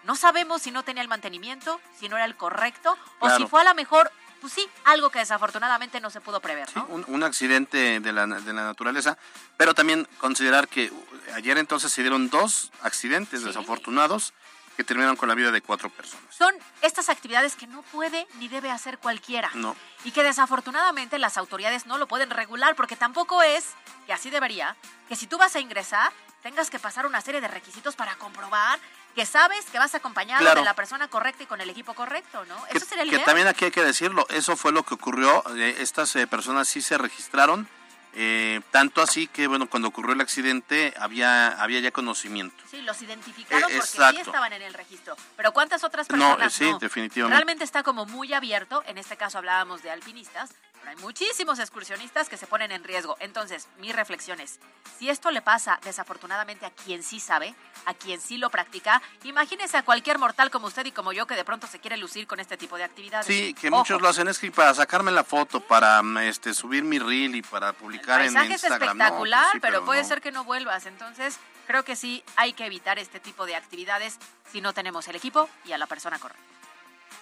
no 0.05 0.17
sabemos 0.17 0.63
si 0.63 0.71
no 0.71 0.83
tenía 0.83 1.03
el 1.03 1.09
mantenimiento, 1.09 1.81
si 1.99 2.09
no 2.09 2.17
era 2.17 2.25
el 2.25 2.37
correcto, 2.37 2.97
o 3.21 3.31
si 3.31 3.47
fue 3.47 3.61
a 3.61 3.65
lo 3.65 3.75
mejor, 3.75 4.11
pues 4.41 4.53
sí, 4.53 4.69
algo 4.85 5.11
que 5.11 5.21
desafortunadamente 5.21 6.01
no 6.01 6.11
se 6.11 6.21
pudo 6.21 6.41
prever. 6.41 6.69
¿no? 6.75 6.87
un, 6.87 7.23
accidente 7.23 8.01
de 8.01 8.13
la, 8.13 8.27
de 8.27 8.53
la 8.53 8.65
naturaleza, 8.65 9.17
pero 9.57 9.75
también 9.75 10.09
considerar 10.19 10.69
que 10.69 10.93
ayer 11.35 11.59
entonces 11.59 11.93
se 11.93 12.03
dieron 12.03 12.31
dos 12.31 12.73
accidentes 12.83 13.45
desafortunados 13.45 14.33
que 14.77 14.85
terminaron 14.85 15.17
con 15.17 15.29
la 15.29 15.35
vida 15.35 15.51
de 15.51 15.61
cuatro 15.61 15.91
personas. 15.91 16.25
Son 16.35 16.55
estas 16.81 17.09
actividades 17.09 17.57
que 17.57 17.67
no 17.67 17.83
puede 17.83 18.27
ni 18.39 18.49
debe 18.49 18.71
hacer 18.71 18.99
cualquiera. 18.99 19.51
No. 19.55 19.77
Y 20.05 20.13
que 20.13 20.23
desafortunadamente 20.23 21.19
las 21.19 21.37
autoridades 21.37 21.87
no 21.87 21.99
lo 21.99 22.09
pueden 22.09 22.31
regular 22.31 22.75
porque 22.75 22.97
tampoco 22.97 23.43
es, 23.43 23.75
que 24.07 24.13
así 24.13 24.31
debería, 24.31 24.77
que 25.09 25.17
si 25.17 25.27
tú 25.27 25.37
vas 25.39 25.55
a 25.57 25.61
ingresar 25.61 26.13
tengas 26.43 26.71
que 26.71 26.79
pasar 26.79 27.07
una 27.07 27.21
serie 27.21 27.41
de 27.41 27.49
requisitos 27.49 27.95
para 27.95 28.17
comprobar 28.17 28.79
que 29.15 29.27
sabes 29.27 29.67
que 29.67 29.79
vas 29.79 29.95
acompañado 29.95 30.55
de 30.55 30.65
la 30.65 30.75
persona 30.75 31.09
correcta 31.09 31.43
y 31.43 31.47
con 31.47 31.61
el 31.61 31.71
equipo 31.71 31.95
correcto, 31.95 32.45
¿no? 32.47 32.57
Eso 32.71 32.87
sería 32.87 33.05
el 33.05 33.11
Que 33.11 33.19
también 33.21 33.47
aquí 33.47 33.67
hay 33.67 33.71
que 33.71 33.85
decirlo, 33.85 34.27
eso 34.31 34.57
fue 34.57 34.73
lo 34.73 34.83
que 34.85 34.95
ocurrió, 34.95 35.45
eh, 35.57 35.77
estas 35.79 36.15
eh, 36.17 36.27
personas 36.27 36.69
sí 36.69 36.81
se 36.81 36.99
registraron, 36.99 37.69
eh, 38.15 38.61
tanto 38.71 39.01
así 39.01 39.27
que, 39.27 39.47
bueno, 39.47 39.69
cuando 39.69 39.89
ocurrió 39.89 40.13
el 40.13 40.21
accidente 40.21 40.93
había, 40.99 41.49
había 41.63 41.81
ya 41.81 41.91
conocimiento. 41.93 42.63
Sí, 42.71 42.83
los 42.83 43.01
identificaron 43.01 43.71
porque 43.71 43.87
sí 43.87 44.21
estaban 44.21 44.53
en 44.53 44.63
el 44.63 44.75
registro. 44.75 45.17
Pero 45.37 45.53
¿cuántas 45.53 45.83
otras 45.83 46.07
personas 46.07 46.39
no? 46.39 46.51
sí, 46.51 46.71
definitivamente. 46.79 47.37
Realmente 47.37 47.65
está 47.65 47.83
como 47.83 48.05
muy 48.05 48.35
abierto. 48.35 48.83
En 48.87 48.99
este 48.99 49.17
caso 49.17 49.39
hablábamos 49.39 49.83
de 49.83 49.91
alpinistas, 49.91 50.51
hay 50.91 50.97
muchísimos 50.97 51.59
excursionistas 51.59 52.29
que 52.29 52.37
se 52.37 52.47
ponen 52.47 52.73
en 52.73 52.85
riesgo. 52.85 53.17
Entonces, 53.21 53.69
mi 53.79 53.93
reflexión 53.93 54.41
es, 54.41 54.59
si 54.99 55.09
esto 55.09 55.31
le 55.31 55.43
pasa 55.43 55.81
desafortunadamente 55.85 56.67
a 56.67 56.71
quien 56.71 57.03
sí 57.03 57.21
sabe, 57.21 57.55
a 57.87 57.95
quien 57.95 58.21
sí 58.21 58.39
lo 58.39 58.51
practica, 58.51 59.03
imagínese 59.25 59.77
a 59.77 59.83
cualquier 59.83 60.19
mortal 60.19 60.51
como 60.51 60.67
usted 60.67 60.87
y 60.87 60.93
como 60.93 61.13
yo 61.13 61.27
que 61.27 61.35
de 61.35 61.45
pronto 61.45 61.67
se 61.67 61.79
quiere 61.79 61.97
lucir 61.97 62.27
con 62.27 62.41
este 62.41 62.57
tipo 62.57 62.77
de 62.77 62.85
actividades. 62.85 63.27
Sí, 63.27 63.55
que 63.55 63.71
muchos 63.71 64.01
lo 64.01 64.09
hacen 64.09 64.29
es 64.29 64.39
que 64.39 64.51
para 64.51 64.75
sacarme 64.75 65.11
la 65.13 65.25
foto, 65.25 65.61
para 65.61 66.03
mm, 66.03 66.19
este 66.19 66.55
subir 66.55 66.85
mi 66.85 66.99
reel 66.99 67.35
y 67.37 67.43
para 67.43 67.73
publicar 67.73 68.21
en 68.21 68.27
Instagram. 68.27 68.53
es 68.53 68.65
espectacular, 68.65 69.51
pues 69.53 69.63
pero, 69.63 69.85
puede 69.85 70.05
ser 70.05 70.21
que 70.21 70.33
no 70.33 70.45
vuelvas. 70.45 70.87
Entonces, 70.87 71.39
creo 71.67 71.85
que 71.85 71.97
sí 71.97 72.23
hay 72.37 72.53
que 72.53 72.67
evitar 72.67 72.99
este 72.99 73.21
tipo 73.21 73.47
de 73.47 73.57
actividades 73.57 74.19
si 74.51 74.61
no 74.61 74.73
tenemos 74.73 75.09
el 75.09 75.17
equipo 75.17 75.49
y 75.65 75.73
a 75.73 75.79
la 75.79 75.87
persona 75.87 76.19
correcta. 76.19 76.43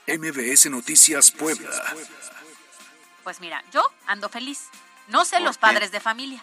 MBS 0.06 0.70
Noticias 0.70 1.30
Puebla. 1.30 1.70
Pues 3.24 3.40
mira, 3.40 3.62
yo 3.72 3.82
ando 4.06 4.28
feliz. 4.28 4.68
No 5.08 5.24
sé 5.24 5.40
los 5.40 5.58
padres 5.58 5.90
de 5.90 5.98
familia. 5.98 6.42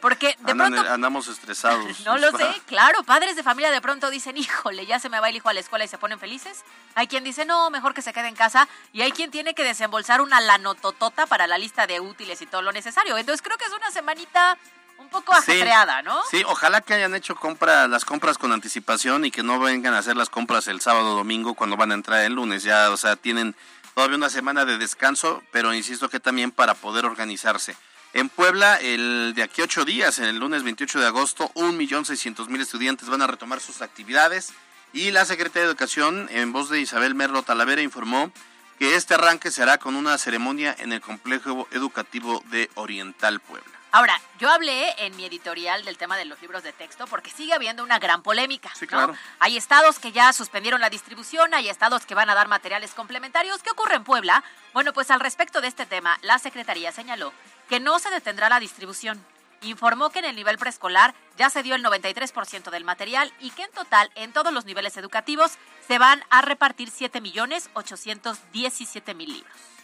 Porque 0.00 0.34
de 0.40 0.54
pronto. 0.56 0.80
Andamos 0.90 1.28
estresados. 1.28 2.00
no 2.06 2.16
lo 2.16 2.34
sé, 2.36 2.46
claro. 2.66 3.02
Padres 3.02 3.36
de 3.36 3.42
familia 3.42 3.70
de 3.70 3.82
pronto 3.82 4.08
dicen, 4.08 4.36
híjole, 4.38 4.86
ya 4.86 4.98
se 4.98 5.10
me 5.10 5.20
va 5.20 5.28
el 5.28 5.36
hijo 5.36 5.50
a 5.50 5.52
la 5.52 5.60
escuela 5.60 5.84
y 5.84 5.88
se 5.88 5.98
ponen 5.98 6.18
felices. 6.18 6.64
Hay 6.94 7.06
quien 7.06 7.22
dice, 7.22 7.44
no, 7.44 7.68
mejor 7.68 7.92
que 7.92 8.00
se 8.00 8.14
quede 8.14 8.28
en 8.28 8.34
casa. 8.34 8.66
Y 8.94 9.02
hay 9.02 9.12
quien 9.12 9.30
tiene 9.30 9.54
que 9.54 9.62
desembolsar 9.62 10.22
una 10.22 10.40
lanototota 10.40 11.26
para 11.26 11.46
la 11.46 11.58
lista 11.58 11.86
de 11.86 12.00
útiles 12.00 12.40
y 12.40 12.46
todo 12.46 12.62
lo 12.62 12.72
necesario. 12.72 13.18
Entonces 13.18 13.42
creo 13.42 13.58
que 13.58 13.66
es 13.66 13.72
una 13.72 13.90
semanita 13.90 14.56
un 14.98 15.08
poco 15.10 15.32
ajetreada, 15.32 16.02
¿no? 16.02 16.20
Sí, 16.30 16.42
ojalá 16.46 16.80
que 16.80 16.94
hayan 16.94 17.14
hecho 17.14 17.36
compra, 17.36 17.86
las 17.86 18.04
compras 18.04 18.36
con 18.36 18.52
anticipación 18.52 19.24
y 19.24 19.30
que 19.30 19.42
no 19.42 19.60
vengan 19.60 19.94
a 19.94 19.98
hacer 19.98 20.16
las 20.16 20.28
compras 20.28 20.66
el 20.66 20.80
sábado 20.80 21.12
o 21.12 21.16
domingo 21.16 21.54
cuando 21.54 21.76
van 21.76 21.92
a 21.92 21.94
entrar 21.94 22.24
el 22.24 22.34
lunes. 22.34 22.62
Ya, 22.64 22.90
o 22.90 22.96
sea, 22.96 23.16
tienen 23.16 23.54
todavía 23.98 24.16
una 24.16 24.30
semana 24.30 24.64
de 24.64 24.78
descanso, 24.78 25.42
pero 25.50 25.74
insisto 25.74 26.08
que 26.08 26.20
también 26.20 26.52
para 26.52 26.74
poder 26.74 27.04
organizarse. 27.04 27.74
En 28.12 28.28
Puebla, 28.28 28.76
el 28.76 29.32
de 29.34 29.42
aquí 29.42 29.60
ocho 29.60 29.84
días, 29.84 30.20
en 30.20 30.26
el 30.26 30.38
lunes 30.38 30.62
28 30.62 31.00
de 31.00 31.06
agosto, 31.08 31.50
un 31.54 31.76
millón 31.76 32.04
seiscientos 32.04 32.48
mil 32.48 32.60
estudiantes 32.60 33.08
van 33.08 33.22
a 33.22 33.26
retomar 33.26 33.58
sus 33.58 33.82
actividades 33.82 34.52
y 34.92 35.10
la 35.10 35.24
Secretaría 35.24 35.62
de 35.62 35.70
Educación, 35.70 36.28
en 36.30 36.52
voz 36.52 36.70
de 36.70 36.78
Isabel 36.78 37.16
Merlo 37.16 37.42
Talavera, 37.42 37.82
informó 37.82 38.30
que 38.78 38.94
este 38.94 39.14
arranque 39.14 39.50
se 39.50 39.64
hará 39.64 39.78
con 39.78 39.96
una 39.96 40.16
ceremonia 40.16 40.76
en 40.78 40.92
el 40.92 41.00
complejo 41.00 41.66
educativo 41.72 42.44
de 42.52 42.70
Oriental 42.76 43.40
Puebla. 43.40 43.77
Ahora, 43.90 44.20
yo 44.38 44.50
hablé 44.50 44.94
en 44.98 45.16
mi 45.16 45.24
editorial 45.24 45.82
del 45.84 45.96
tema 45.96 46.18
de 46.18 46.26
los 46.26 46.42
libros 46.42 46.62
de 46.62 46.74
texto 46.74 47.06
porque 47.06 47.30
sigue 47.30 47.54
habiendo 47.54 47.82
una 47.82 47.98
gran 47.98 48.22
polémica. 48.22 48.70
Sí, 48.74 48.86
claro. 48.86 49.14
Hay 49.38 49.56
estados 49.56 49.98
que 49.98 50.12
ya 50.12 50.34
suspendieron 50.34 50.82
la 50.82 50.90
distribución, 50.90 51.54
hay 51.54 51.70
estados 51.70 52.04
que 52.04 52.14
van 52.14 52.28
a 52.28 52.34
dar 52.34 52.48
materiales 52.48 52.92
complementarios. 52.92 53.62
¿Qué 53.62 53.70
ocurre 53.70 53.94
en 53.94 54.04
Puebla? 54.04 54.44
Bueno, 54.74 54.92
pues 54.92 55.10
al 55.10 55.20
respecto 55.20 55.62
de 55.62 55.68
este 55.68 55.86
tema, 55.86 56.18
la 56.20 56.38
Secretaría 56.38 56.92
señaló 56.92 57.32
que 57.68 57.80
no 57.80 57.98
se 57.98 58.10
detendrá 58.10 58.50
la 58.50 58.60
distribución. 58.60 59.24
Informó 59.62 60.10
que 60.10 60.18
en 60.18 60.26
el 60.26 60.36
nivel 60.36 60.58
preescolar 60.58 61.14
ya 61.36 61.48
se 61.48 61.62
dio 61.62 61.74
el 61.74 61.82
93% 61.82 62.68
del 62.70 62.84
material 62.84 63.32
y 63.40 63.52
que 63.52 63.62
en 63.62 63.72
total, 63.72 64.10
en 64.16 64.32
todos 64.32 64.52
los 64.52 64.66
niveles 64.66 64.98
educativos, 64.98 65.52
se 65.86 65.98
van 65.98 66.22
a 66.28 66.42
repartir 66.42 66.90
7.817.000 66.90 69.26
libros 69.26 69.77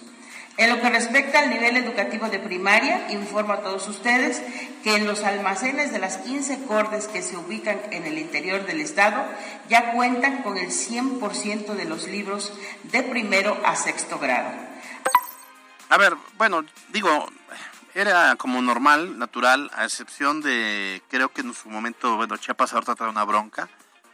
En 0.56 0.70
lo 0.70 0.80
que 0.80 0.88
respecta 0.88 1.40
al 1.40 1.50
nivel 1.50 1.76
educativo 1.76 2.28
de 2.28 2.38
primaria, 2.38 3.10
informo 3.10 3.54
a 3.54 3.60
todos 3.60 3.88
ustedes 3.88 4.40
que 4.84 4.94
en 4.94 5.06
los 5.06 5.24
almacenes 5.24 5.92
de 5.92 5.98
las 5.98 6.18
15 6.18 6.64
cordes 6.66 7.08
que 7.08 7.22
se 7.22 7.36
ubican 7.36 7.80
en 7.90 8.06
el 8.06 8.18
interior 8.18 8.64
del 8.64 8.80
Estado 8.80 9.24
ya 9.68 9.92
cuentan 9.92 10.42
con 10.42 10.56
el 10.56 10.68
100% 10.68 11.74
de 11.74 11.84
los 11.86 12.06
libros 12.06 12.52
de 12.84 13.02
primero 13.02 13.60
a 13.64 13.74
sexto 13.74 14.20
grado. 14.20 14.50
A 15.88 15.96
ver, 15.96 16.14
bueno, 16.38 16.64
digo, 16.90 17.26
era 17.94 18.36
como 18.36 18.62
normal, 18.62 19.18
natural, 19.18 19.72
a 19.74 19.84
excepción 19.84 20.40
de, 20.40 21.02
creo 21.08 21.30
que 21.30 21.40
en 21.40 21.52
su 21.52 21.68
momento, 21.68 22.16
bueno, 22.16 22.36
Chiapas 22.36 22.72
ahorita 22.74 22.94
trae 22.94 23.10
una 23.10 23.24
bronca, 23.24 23.68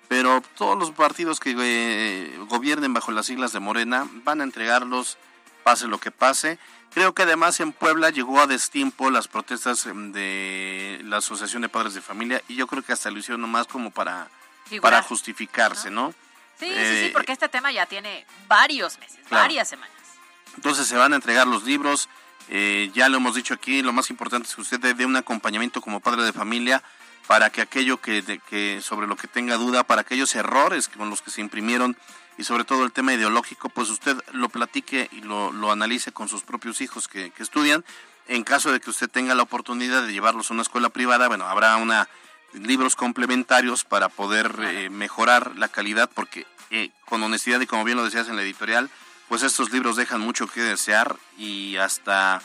pero 0.08 0.42
todos 0.56 0.78
los 0.78 0.90
partidos 0.90 1.38
que 1.38 1.54
eh, 1.58 2.38
gobiernen 2.48 2.94
bajo 2.94 3.12
las 3.12 3.26
siglas 3.26 3.52
de 3.52 3.60
Morena 3.60 4.08
van 4.24 4.40
a 4.40 4.44
entregarlos 4.44 5.18
pase 5.62 5.86
lo 5.86 5.98
que 5.98 6.10
pase. 6.10 6.58
Creo 6.92 7.14
que 7.14 7.22
además 7.22 7.60
en 7.60 7.72
Puebla 7.72 8.10
llegó 8.10 8.40
a 8.40 8.46
destiempo 8.46 9.10
las 9.10 9.28
protestas 9.28 9.86
em, 9.86 10.12
de 10.12 11.00
la 11.04 11.18
Asociación 11.18 11.62
de 11.62 11.68
Padres 11.68 11.94
de 11.94 12.00
Familia 12.00 12.42
y 12.48 12.56
yo 12.56 12.66
creo 12.66 12.82
que 12.82 12.92
hasta 12.92 13.10
lo 13.10 13.18
hicieron 13.18 13.40
nomás 13.40 13.66
como 13.66 13.90
para, 13.90 14.28
para 14.80 15.02
justificarse, 15.02 15.90
¿no? 15.90 16.12
Sí, 16.58 16.66
sí, 16.66 16.72
sí, 16.72 16.76
eh, 16.76 17.10
porque 17.12 17.32
este 17.32 17.48
tema 17.48 17.72
ya 17.72 17.86
tiene 17.86 18.26
varios 18.48 18.98
meses, 18.98 19.20
varias 19.30 19.68
semanas. 19.68 19.94
Entonces 20.56 20.86
se 20.86 20.96
van 20.96 21.12
a 21.12 21.16
entregar 21.16 21.46
los 21.46 21.64
libros. 21.64 22.08
Eh, 22.48 22.90
ya 22.92 23.08
lo 23.08 23.18
hemos 23.18 23.36
dicho 23.36 23.54
aquí, 23.54 23.80
lo 23.80 23.92
más 23.92 24.10
importante 24.10 24.48
es 24.48 24.54
que 24.54 24.60
usted 24.60 24.80
dé 24.80 25.06
un 25.06 25.16
acompañamiento 25.16 25.80
como 25.80 26.00
padre 26.00 26.24
de 26.24 26.32
familia 26.32 26.82
para 27.28 27.50
que 27.50 27.60
aquello 27.60 28.00
que, 28.00 28.40
que 28.50 28.80
sobre 28.82 29.06
lo 29.06 29.16
que 29.16 29.28
tenga 29.28 29.56
duda, 29.56 29.84
para 29.84 30.00
aquellos 30.00 30.34
errores 30.34 30.88
con 30.88 31.08
los 31.10 31.22
que 31.22 31.30
se 31.30 31.40
imprimieron 31.40 31.96
y 32.40 32.44
sobre 32.44 32.64
todo 32.64 32.84
el 32.84 32.92
tema 32.92 33.12
ideológico, 33.12 33.68
pues 33.68 33.90
usted 33.90 34.16
lo 34.32 34.48
platique 34.48 35.10
y 35.12 35.20
lo, 35.20 35.52
lo 35.52 35.70
analice 35.70 36.10
con 36.10 36.26
sus 36.26 36.42
propios 36.42 36.80
hijos 36.80 37.06
que, 37.06 37.30
que 37.32 37.42
estudian. 37.42 37.84
En 38.28 38.44
caso 38.44 38.72
de 38.72 38.80
que 38.80 38.88
usted 38.88 39.10
tenga 39.10 39.34
la 39.34 39.42
oportunidad 39.42 40.02
de 40.06 40.12
llevarlos 40.12 40.50
a 40.50 40.54
una 40.54 40.62
escuela 40.62 40.88
privada, 40.88 41.28
bueno, 41.28 41.44
habrá 41.44 41.76
una 41.76 42.08
libros 42.54 42.96
complementarios 42.96 43.84
para 43.84 44.08
poder 44.08 44.56
eh, 44.60 44.88
mejorar 44.88 45.52
la 45.56 45.68
calidad, 45.68 46.10
porque 46.14 46.46
eh, 46.70 46.90
con 47.04 47.22
honestidad 47.22 47.60
y 47.60 47.66
como 47.66 47.84
bien 47.84 47.98
lo 47.98 48.04
decías 48.04 48.28
en 48.28 48.36
la 48.36 48.42
editorial, 48.42 48.88
pues 49.28 49.42
estos 49.42 49.70
libros 49.70 49.96
dejan 49.96 50.22
mucho 50.22 50.46
que 50.46 50.62
desear 50.62 51.16
y 51.36 51.76
hasta 51.76 52.40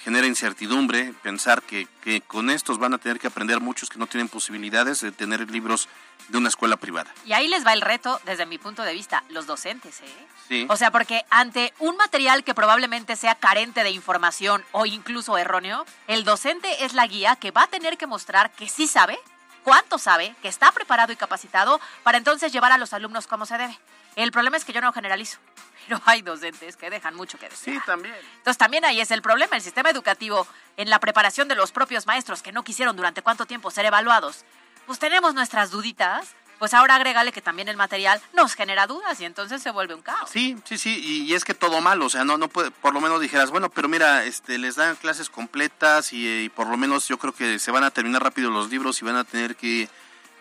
genera 0.00 0.26
incertidumbre 0.26 1.12
pensar 1.22 1.62
que, 1.62 1.86
que, 2.02 2.20
con 2.20 2.50
estos 2.50 2.78
van 2.78 2.94
a 2.94 2.98
tener 2.98 3.18
que 3.18 3.26
aprender 3.26 3.60
muchos 3.60 3.88
que 3.88 3.98
no 3.98 4.06
tienen 4.06 4.28
posibilidades 4.28 5.00
de 5.00 5.12
tener 5.12 5.50
libros 5.50 5.88
de 6.28 6.38
una 6.38 6.48
escuela 6.48 6.76
privada. 6.76 7.12
Y 7.24 7.32
ahí 7.32 7.48
les 7.48 7.66
va 7.66 7.72
el 7.72 7.80
reto, 7.80 8.20
desde 8.24 8.46
mi 8.46 8.58
punto 8.58 8.82
de 8.82 8.92
vista, 8.92 9.24
los 9.28 9.46
docentes, 9.46 10.00
¿eh? 10.00 10.26
Sí. 10.48 10.66
O 10.68 10.76
sea, 10.76 10.90
porque 10.90 11.24
ante 11.30 11.72
un 11.78 11.96
material 11.96 12.44
que 12.44 12.54
probablemente 12.54 13.16
sea 13.16 13.34
carente 13.34 13.82
de 13.82 13.90
información 13.90 14.64
o 14.72 14.86
incluso 14.86 15.38
erróneo, 15.38 15.86
el 16.08 16.24
docente 16.24 16.84
es 16.84 16.94
la 16.94 17.06
guía 17.06 17.36
que 17.36 17.50
va 17.50 17.64
a 17.64 17.68
tener 17.68 17.96
que 17.96 18.06
mostrar 18.06 18.50
que 18.52 18.68
sí 18.68 18.86
sabe, 18.86 19.18
cuánto 19.62 19.98
sabe, 19.98 20.34
que 20.42 20.48
está 20.48 20.72
preparado 20.72 21.12
y 21.12 21.16
capacitado 21.16 21.80
para 22.02 22.18
entonces 22.18 22.52
llevar 22.52 22.72
a 22.72 22.78
los 22.78 22.92
alumnos 22.92 23.26
como 23.26 23.46
se 23.46 23.58
debe. 23.58 23.78
El 24.16 24.32
problema 24.32 24.56
es 24.56 24.64
que 24.64 24.72
yo 24.72 24.80
no 24.80 24.92
generalizo, 24.92 25.38
pero 25.86 26.00
hay 26.06 26.22
docentes 26.22 26.76
que 26.76 26.90
dejan 26.90 27.14
mucho 27.14 27.38
que 27.38 27.48
decir. 27.48 27.74
Sí, 27.74 27.80
también. 27.86 28.14
Entonces 28.38 28.58
también 28.58 28.84
ahí 28.84 29.00
es 29.00 29.10
el 29.10 29.22
problema, 29.22 29.56
el 29.56 29.62
sistema 29.62 29.90
educativo 29.90 30.46
en 30.76 30.90
la 30.90 31.00
preparación 31.00 31.48
de 31.48 31.54
los 31.54 31.72
propios 31.72 32.06
maestros 32.06 32.42
que 32.42 32.52
no 32.52 32.62
quisieron 32.64 32.96
durante 32.96 33.22
cuánto 33.22 33.46
tiempo 33.46 33.70
ser 33.70 33.86
evaluados. 33.86 34.44
Pues 34.86 34.98
tenemos 34.98 35.34
nuestras 35.34 35.70
duditas, 35.70 36.34
pues 36.58 36.74
ahora 36.74 36.96
agrégale 36.96 37.32
que 37.32 37.40
también 37.40 37.68
el 37.68 37.76
material 37.76 38.20
nos 38.32 38.54
genera 38.54 38.86
dudas 38.86 39.20
y 39.20 39.24
entonces 39.24 39.62
se 39.62 39.70
vuelve 39.70 39.94
un 39.94 40.02
caos. 40.02 40.30
Sí, 40.30 40.56
sí, 40.64 40.78
sí, 40.78 41.00
y, 41.02 41.22
y 41.22 41.34
es 41.34 41.44
que 41.44 41.54
todo 41.54 41.80
mal, 41.80 42.00
o 42.02 42.08
sea, 42.08 42.24
no, 42.24 42.38
no 42.38 42.48
puede, 42.48 42.70
por 42.70 42.94
lo 42.94 43.00
menos 43.00 43.20
dijeras, 43.20 43.50
bueno, 43.50 43.68
pero 43.68 43.88
mira, 43.88 44.24
este, 44.24 44.58
les 44.58 44.76
dan 44.76 44.96
clases 44.96 45.28
completas 45.28 46.12
y, 46.12 46.44
y 46.44 46.48
por 46.48 46.68
lo 46.68 46.76
menos 46.76 47.08
yo 47.08 47.18
creo 47.18 47.32
que 47.32 47.58
se 47.58 47.70
van 47.70 47.84
a 47.84 47.90
terminar 47.90 48.22
rápido 48.22 48.50
los 48.50 48.70
libros 48.70 49.00
y 49.02 49.04
van 49.04 49.16
a 49.16 49.24
tener 49.24 49.56
que, 49.56 49.88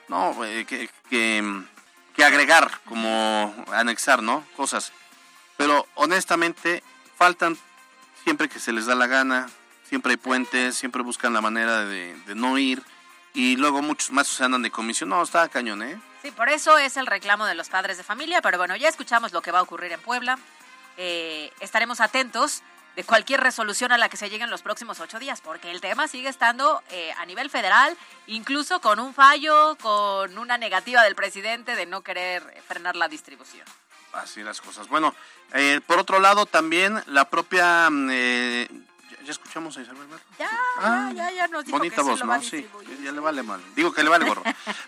no, 0.10 0.46
eh, 0.46 0.66
que, 0.66 0.90
que, 1.10 1.64
que 2.16 2.24
agregar, 2.24 2.80
como 2.86 3.56
anexar, 3.72 4.22
¿no? 4.22 4.46
Cosas. 4.56 4.92
Pero 5.62 5.88
honestamente, 5.94 6.82
faltan 7.16 7.56
siempre 8.24 8.50
que 8.50 8.60
se 8.60 8.72
les 8.72 8.88
da 8.88 8.96
la 8.96 9.06
gana, 9.06 9.48
siempre 9.88 10.14
hay 10.14 10.18
puentes, 10.18 10.76
siempre 10.76 11.04
buscan 11.04 11.34
la 11.34 11.42
manera 11.42 11.86
de, 11.86 12.16
de 12.26 12.34
no 12.34 12.58
ir 12.58 12.82
y 13.36 13.58
luego 13.58 13.84
muchos 13.84 14.10
más 14.10 14.28
se 14.28 14.44
andan 14.44 14.64
de 14.64 14.72
comisión. 14.72 15.10
No, 15.10 15.22
está 15.22 15.48
cañón, 15.50 15.84
¿eh? 15.84 16.02
Sí, 16.24 16.32
por 16.32 16.50
eso 16.50 16.80
es 16.80 16.98
el 16.98 17.06
reclamo 17.06 17.46
de 17.46 17.54
los 17.54 17.70
padres 17.70 17.98
de 17.98 18.04
familia, 18.04 18.42
pero 18.42 18.58
bueno, 18.58 18.76
ya 18.76 18.90
escuchamos 18.90 19.34
lo 19.34 19.44
que 19.44 19.52
va 19.52 19.60
a 19.60 19.62
ocurrir 19.62 19.92
en 19.92 20.02
Puebla. 20.02 20.40
Eh, 20.98 21.52
estaremos 21.60 22.02
atentos 22.02 22.64
de 22.96 23.04
cualquier 23.04 23.40
resolución 23.40 23.92
a 23.92 24.00
la 24.00 24.10
que 24.10 24.18
se 24.18 24.32
llegue 24.32 24.44
en 24.44 24.50
los 24.50 24.64
próximos 24.64 25.00
ocho 25.00 25.20
días, 25.20 25.42
porque 25.42 25.70
el 25.70 25.80
tema 25.80 26.08
sigue 26.08 26.30
estando 26.30 26.82
eh, 26.90 27.14
a 27.20 27.26
nivel 27.28 27.52
federal, 27.52 27.96
incluso 28.26 28.82
con 28.82 29.00
un 29.00 29.14
fallo, 29.14 29.78
con 29.80 30.40
una 30.40 30.58
negativa 30.58 31.04
del 31.04 31.14
presidente 31.14 31.76
de 31.76 31.86
no 31.86 32.02
querer 32.02 32.64
frenar 32.68 32.96
la 32.96 33.08
distribución. 33.08 33.68
Así 34.14 34.44
las 34.44 34.62
cosas. 34.62 34.88
Bueno, 34.88 35.14
eh, 35.54 35.82
por 35.86 36.00
otro 36.00 36.20
lado 36.20 36.46
también 36.46 37.02
la 37.08 37.30
propia... 37.30 37.90
eh, 38.10 38.68
¿ya, 39.24 39.32
escuchamos 39.32 39.78
a 39.78 39.82
Isabel 39.82 40.08
Merlo? 40.08 40.26
Ya, 40.38 40.50
Ah, 40.80 41.12
ya, 41.14 41.30
ya, 41.30 41.36
ya 41.36 41.48
nos 41.48 41.66
dijo 41.66 41.78
Bonita 41.78 41.98
que 41.98 42.02
sí 42.02 42.08
voz, 42.10 42.20
lo 42.20 42.26
¿no? 42.26 42.42
Sí, 42.42 42.68
ya 43.04 43.12
le 43.12 43.20
vale 43.20 43.44
mal. 43.44 43.62
Digo 43.76 43.94
que 43.94 44.04
le 44.04 44.10
vale 44.10 44.26
gorro. 44.26 44.44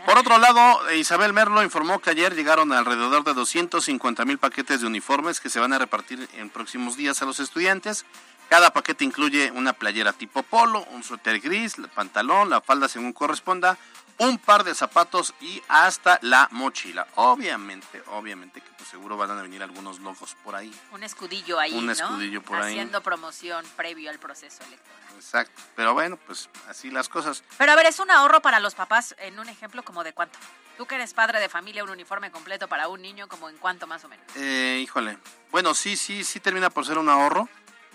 Por 0.06 0.18
otro 0.18 0.38
lado, 0.40 0.92
Isabel 0.94 1.34
Merlo 1.34 1.64
informó 1.64 2.00
que 2.00 2.10
ayer 2.10 2.36
llegaron 2.36 2.72
alrededor 2.74 3.24
de 3.24 3.34
250 3.34 4.26
mil 4.26 4.38
paquetes 4.40 4.82
de 4.82 4.88
uniformes 4.88 5.40
que 5.40 5.50
se 5.50 5.60
van 5.60 5.74
a 5.74 5.80
repartir 5.80 6.28
en 6.34 6.50
próximos 6.50 6.98
días 6.98 7.22
a 7.22 7.26
los 7.26 7.40
estudiantes. 7.40 8.06
Cada 8.50 8.72
paquete 8.72 9.06
incluye 9.06 9.52
una 9.52 9.74
playera 9.74 10.14
tipo 10.14 10.44
polo, 10.44 10.86
un 10.92 11.04
suéter 11.04 11.40
gris, 11.40 11.78
el 11.78 11.88
pantalón, 11.88 12.50
la 12.50 12.62
falda 12.62 12.88
según 12.88 13.14
corresponda, 13.14 13.78
un 14.18 14.38
par 14.38 14.64
de 14.64 14.76
zapatos 14.76 15.34
y 15.42 15.62
hasta 15.68 16.20
la 16.22 16.48
mochila. 16.52 17.08
Obviamente, 17.16 18.04
obviamente 18.08 18.62
que 18.62 18.70
pues 18.78 18.90
seguro 18.90 19.18
van 19.18 19.32
a 19.32 19.42
venir 19.42 19.64
algunos 19.64 20.00
logos 20.00 20.36
por 20.44 20.56
ahí. 20.56 20.74
Un 20.92 21.04
escudillo 21.04 21.60
ahí, 21.60 21.74
Un 21.74 21.88
¿no? 21.88 21.92
escudillo 21.92 22.42
por 22.42 22.62
ahí. 22.62 22.74
Haciendo 22.74 23.02
promoción 23.02 23.66
previo 23.76 24.10
al 24.10 24.20
proceso 24.20 24.64
electoral. 24.64 25.00
Exacto. 25.16 25.62
Pero 25.76 25.94
bueno, 25.94 26.18
pues 26.18 26.50
así 26.70 26.90
las 26.92 27.10
cosas. 27.10 27.44
Pero 27.58 27.72
a 27.72 27.76
ver, 27.76 27.86
es 27.86 28.00
un 28.00 28.12
ahorro 28.12 28.42
para 28.42 28.60
los 28.60 28.76
papás 28.76 29.16
en 29.20 29.40
un 29.40 29.50
ejemplo 29.50 29.84
como 29.84 30.04
de 30.04 30.14
cuánto. 30.14 30.38
Tú 30.78 30.86
que 30.86 30.96
eres 30.96 31.14
padre 31.14 31.40
de 31.40 31.50
familia, 31.50 31.84
un 31.84 31.92
uniforme 31.92 32.32
completo 32.32 32.68
para 32.68 32.88
un 32.88 33.02
niño, 33.02 33.28
como 33.28 33.48
en 33.50 33.58
cuánto 33.58 33.86
más 33.88 34.04
o 34.04 34.10
menos. 34.10 34.26
Eh, 34.36 34.80
híjole. 34.84 35.18
Bueno, 35.52 35.76
sí, 35.76 35.96
sí, 35.96 36.24
sí 36.24 36.40
termina 36.40 36.70
por 36.72 36.86
ser 36.86 36.98
un 36.98 37.10
ahorro. 37.10 37.48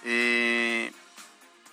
Eh, 0.05 0.93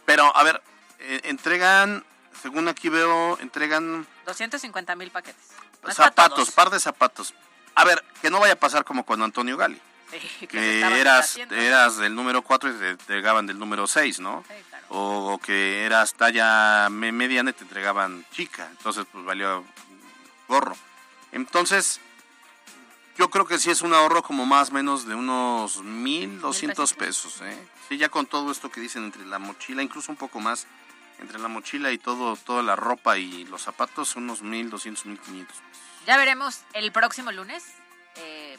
pero, 0.05 0.35
a 0.35 0.43
ver, 0.43 0.61
eh, 0.99 1.21
entregan, 1.25 2.03
según 2.41 2.67
aquí 2.67 2.89
veo, 2.89 3.37
entregan 3.39 4.05
250 4.25 4.95
mil 4.95 5.11
paquetes. 5.11 5.43
No 5.83 5.93
zapatos, 5.93 6.51
par 6.51 6.69
de 6.69 6.79
zapatos. 6.79 7.33
A 7.75 7.83
ver, 7.83 8.03
que 8.21 8.29
no 8.29 8.39
vaya 8.39 8.53
a 8.53 8.57
pasar 8.57 8.83
como 8.85 9.05
con 9.05 9.21
Antonio 9.21 9.57
Gali. 9.57 9.79
Sí, 10.11 10.19
que 10.41 10.47
Que 10.47 10.99
eras, 11.01 11.37
eras 11.51 11.97
del 11.97 12.15
número 12.15 12.41
4 12.41 12.69
y 12.69 12.73
te 12.73 12.89
entregaban 12.91 13.45
del 13.47 13.59
número 13.59 13.85
6, 13.87 14.19
¿no? 14.19 14.43
Sí, 14.47 14.53
claro. 14.69 14.85
O, 14.89 15.33
o 15.33 15.37
que 15.39 15.83
eras 15.85 16.13
talla 16.13 16.87
me- 16.89 17.11
mediana 17.11 17.49
y 17.49 17.53
te 17.53 17.63
entregaban 17.63 18.25
chica. 18.31 18.67
Entonces, 18.71 19.05
pues 19.11 19.25
valió 19.25 19.63
gorro. 20.47 20.75
Entonces, 21.31 21.99
yo 23.17 23.29
creo 23.29 23.45
que 23.45 23.57
sí 23.59 23.71
es 23.71 23.81
un 23.81 23.93
ahorro 23.93 24.21
como 24.23 24.45
más 24.45 24.69
o 24.69 24.73
menos 24.73 25.05
de 25.07 25.15
unos 25.15 25.81
1.200 25.83 26.93
pesos, 26.95 27.41
¿eh? 27.41 27.67
Sí, 27.89 27.97
ya 27.97 28.09
con 28.09 28.25
todo 28.25 28.51
esto 28.51 28.69
que 28.69 28.79
dicen 28.81 29.03
entre 29.05 29.25
la 29.25 29.39
mochila, 29.39 29.81
incluso 29.83 30.11
un 30.11 30.17
poco 30.17 30.39
más, 30.39 30.65
entre 31.19 31.39
la 31.39 31.47
mochila 31.47 31.91
y 31.91 31.97
todo, 31.97 32.35
toda 32.35 32.63
la 32.63 32.75
ropa 32.75 33.17
y 33.17 33.45
los 33.45 33.63
zapatos, 33.63 34.15
unos 34.15 34.43
1.200, 34.43 35.03
1.500. 35.03 35.47
Ya 36.05 36.17
veremos 36.17 36.61
el 36.73 36.91
próximo 36.91 37.31
lunes, 37.31 37.63
eh, 38.15 38.57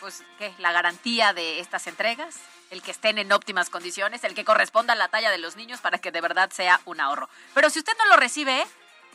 pues, 0.00 0.22
¿qué? 0.38 0.54
La 0.58 0.72
garantía 0.72 1.32
de 1.32 1.60
estas 1.60 1.86
entregas, 1.86 2.36
el 2.70 2.82
que 2.82 2.90
estén 2.90 3.18
en 3.18 3.32
óptimas 3.32 3.70
condiciones, 3.70 4.24
el 4.24 4.34
que 4.34 4.44
corresponda 4.44 4.92
a 4.92 4.96
la 4.96 5.08
talla 5.08 5.30
de 5.30 5.38
los 5.38 5.56
niños 5.56 5.80
para 5.80 5.98
que 5.98 6.12
de 6.12 6.20
verdad 6.20 6.50
sea 6.50 6.80
un 6.84 7.00
ahorro. 7.00 7.28
Pero 7.54 7.70
si 7.70 7.78
usted 7.78 7.92
no 7.98 8.06
lo 8.06 8.16
recibe, 8.16 8.66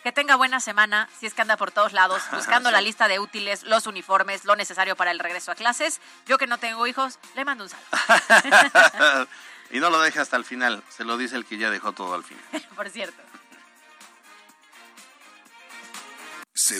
que 0.03 0.11
tenga 0.11 0.35
buena 0.35 0.59
semana, 0.59 1.07
si 1.19 1.27
es 1.27 1.33
que 1.33 1.41
anda 1.41 1.57
por 1.57 1.71
todos 1.71 1.93
lados, 1.93 2.23
buscando 2.31 2.71
la 2.71 2.81
lista 2.81 3.07
de 3.07 3.19
útiles, 3.19 3.63
los 3.63 3.87
uniformes, 3.87 4.45
lo 4.45 4.55
necesario 4.55 4.95
para 4.95 5.11
el 5.11 5.19
regreso 5.19 5.51
a 5.51 5.55
clases. 5.55 6.01
Yo 6.25 6.37
que 6.37 6.47
no 6.47 6.57
tengo 6.57 6.85
hijos, 6.87 7.19
le 7.35 7.45
mando 7.45 7.65
un 7.65 7.69
saludo, 7.69 9.27
y 9.71 9.79
no 9.79 9.89
lo 9.89 10.01
deje 10.01 10.19
hasta 10.19 10.37
el 10.37 10.45
final, 10.45 10.83
se 10.95 11.03
lo 11.03 11.17
dice 11.17 11.35
el 11.35 11.45
que 11.45 11.57
ya 11.57 11.69
dejó 11.69 11.91
todo 11.93 12.13
al 12.13 12.23
final. 12.23 12.43
por 12.75 12.89
cierto. 12.89 13.21
Se 16.53 16.79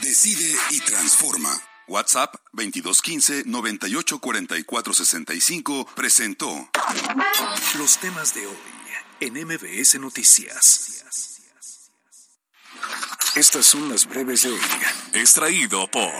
decide 0.00 0.56
y 0.70 0.80
transforma. 0.80 1.50
WhatsApp 1.86 2.34
2215 2.52 3.44
984465 3.46 5.86
presentó 5.94 6.70
Los 7.78 7.98
temas 7.98 8.34
de 8.34 8.46
hoy 8.46 8.56
en 9.20 9.34
MBS 9.46 10.00
Noticias. 10.00 11.04
Estas 13.34 13.66
son 13.66 13.88
las 13.88 14.06
breves 14.06 14.42
de 14.42 14.50
hoy. 14.50 14.60
extraído 15.12 15.90
por 15.90 16.10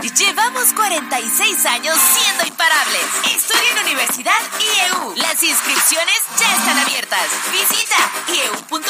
Llevamos 0.00 0.72
46 0.74 1.66
años 1.66 1.96
siendo 1.96 2.46
imparables. 2.46 3.04
Estudia 3.34 3.70
en 3.72 3.78
Universidad 3.84 4.40
IEU. 4.58 5.14
Las 5.16 5.42
inscripciones 5.42 6.14
ya 6.38 6.54
están 6.54 6.78
abiertas. 6.78 7.26
Visita 7.52 7.96
ieu.edu.mx. 8.32 8.84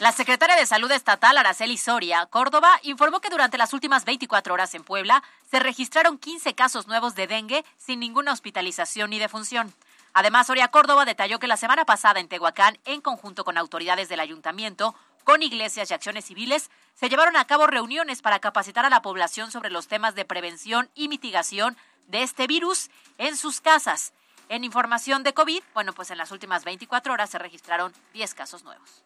La 0.00 0.12
secretaria 0.12 0.54
de 0.54 0.66
Salud 0.66 0.90
Estatal, 0.92 1.36
Araceli 1.36 1.76
Soria, 1.76 2.26
Córdoba, 2.26 2.78
informó 2.84 3.20
que 3.20 3.30
durante 3.30 3.58
las 3.58 3.72
últimas 3.72 4.04
24 4.04 4.54
horas 4.54 4.74
en 4.74 4.84
Puebla 4.84 5.24
se 5.50 5.58
registraron 5.58 6.18
15 6.18 6.54
casos 6.54 6.86
nuevos 6.86 7.16
de 7.16 7.26
dengue 7.26 7.64
sin 7.76 7.98
ninguna 8.00 8.32
hospitalización 8.32 9.10
ni 9.10 9.18
defunción. 9.18 9.74
Además, 10.14 10.46
Soria 10.46 10.68
Córdoba 10.68 11.04
detalló 11.04 11.38
que 11.38 11.48
la 11.48 11.56
semana 11.56 11.84
pasada 11.84 12.20
en 12.20 12.28
Tehuacán, 12.28 12.78
en 12.84 13.00
conjunto 13.00 13.44
con 13.44 13.58
autoridades 13.58 14.08
del 14.08 14.20
ayuntamiento, 14.20 14.94
con 15.28 15.42
iglesias 15.42 15.90
y 15.90 15.92
acciones 15.92 16.24
civiles, 16.24 16.70
se 16.94 17.10
llevaron 17.10 17.36
a 17.36 17.44
cabo 17.44 17.66
reuniones 17.66 18.22
para 18.22 18.38
capacitar 18.38 18.86
a 18.86 18.88
la 18.88 19.02
población 19.02 19.50
sobre 19.50 19.68
los 19.68 19.86
temas 19.86 20.14
de 20.14 20.24
prevención 20.24 20.88
y 20.94 21.08
mitigación 21.08 21.76
de 22.06 22.22
este 22.22 22.46
virus 22.46 22.88
en 23.18 23.36
sus 23.36 23.60
casas. 23.60 24.14
En 24.48 24.64
información 24.64 25.24
de 25.24 25.34
COVID, 25.34 25.62
bueno, 25.74 25.92
pues 25.92 26.10
en 26.10 26.16
las 26.16 26.32
últimas 26.32 26.64
24 26.64 27.12
horas 27.12 27.28
se 27.28 27.38
registraron 27.38 27.92
10 28.14 28.32
casos 28.32 28.64
nuevos. 28.64 29.02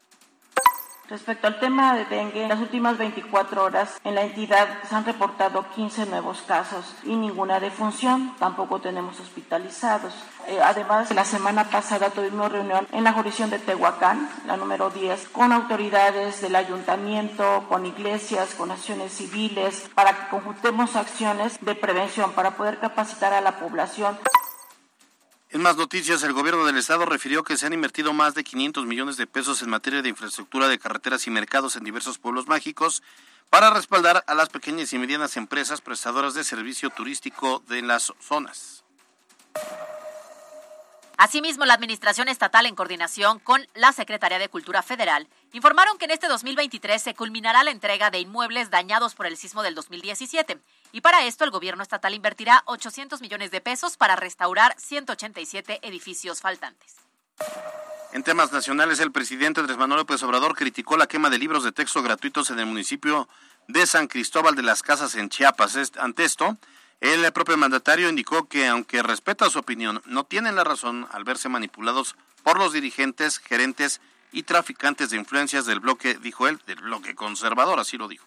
Respecto 1.09 1.47
al 1.47 1.59
tema 1.59 1.95
de 1.97 2.05
dengue, 2.07 2.45
en 2.45 2.49
las 2.49 2.61
últimas 2.61 2.97
24 2.97 3.65
horas 3.65 4.01
en 4.05 4.15
la 4.15 4.23
entidad 4.23 4.69
se 4.89 4.95
han 4.95 5.05
reportado 5.05 5.67
15 5.75 6.07
nuevos 6.07 6.43
casos 6.43 6.95
y 7.05 7.17
ninguna 7.17 7.61
defunción. 7.61 8.35
Tampoco 8.39 8.81
tenemos 8.81 9.19
hospitalizados. 9.21 10.15
Eh, 10.47 10.59
además, 10.63 11.13
la 11.13 11.25
semana 11.25 11.65
pasada 11.65 12.11
tuvimos 12.11 12.51
reunión 12.51 12.87
en 12.93 13.05
la 13.05 13.13
jurisdicción 13.13 13.51
de 13.51 13.59
Tehuacán, 13.59 14.29
la 14.47 14.57
número 14.57 14.91
10, 14.91 15.29
con 15.29 15.53
autoridades 15.53 16.41
del 16.41 16.57
ayuntamiento, 16.57 17.67
con 17.69 17.85
iglesias, 17.85 18.55
con 18.55 18.71
acciones 18.71 19.13
civiles, 19.13 19.91
para 19.95 20.13
que 20.13 20.29
conjuntemos 20.31 20.97
acciones 20.97 21.59
de 21.61 21.75
prevención 21.75 22.33
para 22.33 22.53
poder 22.53 22.79
capacitar 22.79 23.33
a 23.33 23.41
la 23.41 23.59
población. 23.59 24.19
En 25.53 25.61
más 25.61 25.77
noticias, 25.77 26.23
el 26.23 26.33
gobierno 26.33 26.65
del 26.65 26.79
estado 26.79 27.05
refirió 27.05 27.45
que 27.45 27.59
se 27.59 27.67
han 27.67 27.75
invertido 27.75 28.15
más 28.15 28.35
de 28.35 28.43
500 28.43 28.87
millones 28.87 29.19
de 29.19 29.27
pesos 29.27 29.61
en 29.61 29.69
materia 29.69 30.01
de 30.01 30.09
infraestructura 30.09 30.67
de 30.67 30.79
carreteras 30.79 31.27
y 31.27 31.31
mercados 31.31 31.77
en 31.77 31.85
diversos 31.85 32.17
pueblos 32.17 32.47
mágicos 32.47 33.03
para 33.51 33.69
respaldar 33.69 34.25
a 34.27 34.35
las 34.35 34.49
pequeñas 34.49 34.95
y 34.95 34.99
medianas 34.99 35.37
empresas 35.37 35.83
prestadoras 35.83 36.33
de 36.33 36.43
servicio 36.43 36.89
turístico 36.89 37.63
de 37.69 37.83
las 37.83 38.15
zonas. 38.19 38.83
Asimismo, 41.19 41.67
la 41.67 41.75
Administración 41.75 42.29
Estatal, 42.29 42.65
en 42.65 42.75
coordinación 42.75 43.39
con 43.39 43.69
la 43.75 43.93
Secretaría 43.93 44.39
de 44.39 44.49
Cultura 44.49 44.83
Federal, 44.83 45.29
informaron 45.53 45.99
que 45.99 46.07
en 46.07 46.11
este 46.11 46.29
2023 46.29 47.01
se 47.01 47.15
culminará 47.15 47.63
la 47.63 47.71
entrega 47.71 48.11
de 48.11 48.19
inmuebles 48.19 48.71
dañados 48.71 49.15
por 49.15 49.27
el 49.27 49.37
sismo 49.37 49.63
del 49.63 49.75
2017. 49.75 50.59
Y 50.93 51.01
para 51.01 51.25
esto, 51.25 51.45
el 51.45 51.51
gobierno 51.51 51.83
estatal 51.83 52.15
invertirá 52.15 52.63
800 52.67 53.21
millones 53.21 53.51
de 53.51 53.61
pesos 53.61 53.97
para 53.97 54.17
restaurar 54.17 54.75
187 54.79 55.81
edificios 55.83 56.41
faltantes. 56.41 56.97
En 58.13 58.23
temas 58.23 58.53
nacionales, 58.53 59.01
el 59.01 59.13
presidente 59.13 59.61
Andrés 59.61 59.79
Manuel 59.79 60.01
López 60.01 60.23
Obrador 60.23 60.55
criticó 60.55 60.97
la 60.97 61.07
quema 61.07 61.31
de 61.31 61.39
libros 61.39 61.65
de 61.65 61.73
texto 61.73 62.03
gratuitos 62.03 62.51
en 62.51 62.59
el 62.59 62.67
municipio 62.67 63.29
de 63.69 63.87
San 63.87 64.07
Cristóbal 64.07 64.55
de 64.55 64.63
las 64.63 64.83
Casas 64.83 65.15
en 65.15 65.31
Chiapas. 65.31 65.79
Ante 65.99 66.25
esto, 66.25 66.59
el 67.01 67.33
propio 67.33 67.57
mandatario 67.57 68.09
indicó 68.09 68.49
que, 68.49 68.69
aunque 68.69 69.03
respeta 69.03 69.49
su 69.49 69.59
opinión, 69.59 70.03
no 70.05 70.25
tienen 70.25 70.57
la 70.57 70.65
razón 70.65 71.09
al 71.11 71.25
verse 71.25 71.49
manipulados 71.49 72.17
por 72.43 72.59
los 72.59 72.73
dirigentes, 72.73 73.39
gerentes 73.39 74.01
y 74.33 74.43
traficantes 74.43 75.11
de 75.11 75.19
influencias 75.19 75.67
del 75.67 75.81
bloque, 75.81 76.15
dijo 76.15 76.49
él, 76.49 76.59
del 76.67 76.81
bloque 76.81 77.15
conservador, 77.15 77.79
así 77.79 77.97
lo 77.97 78.09
dijo. 78.09 78.27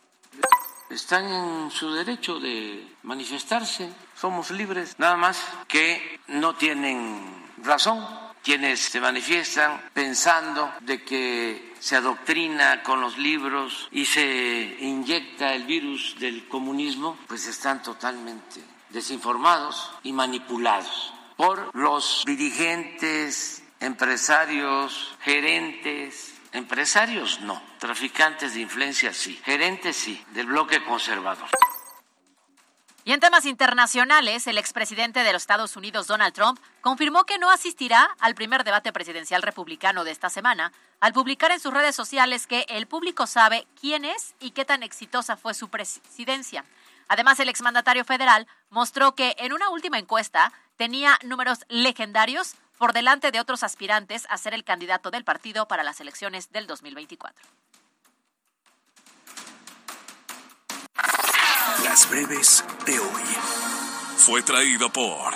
Están 0.89 1.25
en 1.25 1.71
su 1.71 1.91
derecho 1.91 2.39
de 2.39 2.87
manifestarse, 3.03 3.91
somos 4.15 4.51
libres, 4.51 4.95
nada 4.99 5.17
más 5.17 5.41
que 5.67 6.19
no 6.27 6.55
tienen 6.55 7.45
razón 7.63 8.05
quienes 8.43 8.79
se 8.79 9.01
manifiestan 9.01 9.89
pensando 9.91 10.71
de 10.81 11.03
que 11.03 11.73
se 11.79 11.95
adoctrina 11.95 12.83
con 12.83 13.01
los 13.01 13.17
libros 13.17 13.87
y 13.91 14.05
se 14.05 14.77
inyecta 14.81 15.55
el 15.55 15.63
virus 15.63 16.15
del 16.19 16.47
comunismo, 16.47 17.17
pues 17.27 17.47
están 17.47 17.81
totalmente 17.81 18.61
desinformados 18.91 19.91
y 20.03 20.13
manipulados 20.13 21.11
por 21.35 21.75
los 21.75 22.23
dirigentes, 22.25 23.63
empresarios, 23.85 25.15
gerentes, 25.21 26.33
empresarios 26.51 27.41
no, 27.41 27.61
traficantes 27.79 28.53
de 28.55 28.61
influencia 28.61 29.13
sí, 29.13 29.39
gerentes 29.45 29.95
sí, 29.95 30.23
del 30.31 30.47
bloque 30.47 30.83
conservador. 30.83 31.49
Y 33.03 33.13
en 33.13 33.19
temas 33.19 33.45
internacionales, 33.45 34.47
el 34.47 34.57
expresidente 34.57 35.23
de 35.23 35.31
los 35.31 35.43
Estados 35.43 35.75
Unidos, 35.75 36.07
Donald 36.07 36.33
Trump, 36.33 36.59
confirmó 36.81 37.25
que 37.25 37.37
no 37.37 37.51
asistirá 37.51 38.15
al 38.19 38.33
primer 38.33 38.63
debate 38.63 38.91
presidencial 38.91 39.43
republicano 39.43 40.03
de 40.03 40.09
esta 40.09 40.31
semana, 40.31 40.71
al 40.99 41.13
publicar 41.13 41.51
en 41.51 41.59
sus 41.59 41.71
redes 41.71 41.95
sociales 41.95 42.47
que 42.47 42.65
el 42.67 42.87
público 42.87 43.27
sabe 43.27 43.67
quién 43.79 44.05
es 44.05 44.33
y 44.39 44.51
qué 44.51 44.65
tan 44.65 44.81
exitosa 44.81 45.37
fue 45.37 45.53
su 45.53 45.69
presidencia. 45.69 46.65
Además, 47.07 47.39
el 47.39 47.49
exmandatario 47.49 48.03
federal 48.03 48.47
mostró 48.71 49.13
que 49.13 49.35
en 49.37 49.53
una 49.53 49.69
última 49.69 49.99
encuesta 49.99 50.51
tenía 50.75 51.19
números 51.23 51.59
legendarios 51.69 52.55
por 52.77 52.93
delante 52.93 53.31
de 53.31 53.39
otros 53.39 53.63
aspirantes 53.63 54.25
a 54.29 54.37
ser 54.37 54.53
el 54.53 54.63
candidato 54.63 55.11
del 55.11 55.23
partido 55.23 55.67
para 55.67 55.83
las 55.83 55.99
elecciones 56.01 56.51
del 56.51 56.67
2024. 56.67 57.45
Las 61.83 62.09
breves 62.09 62.63
de 62.85 62.99
hoy. 62.99 63.23
Fue 64.17 64.41
traído 64.41 64.91
por... 64.91 65.33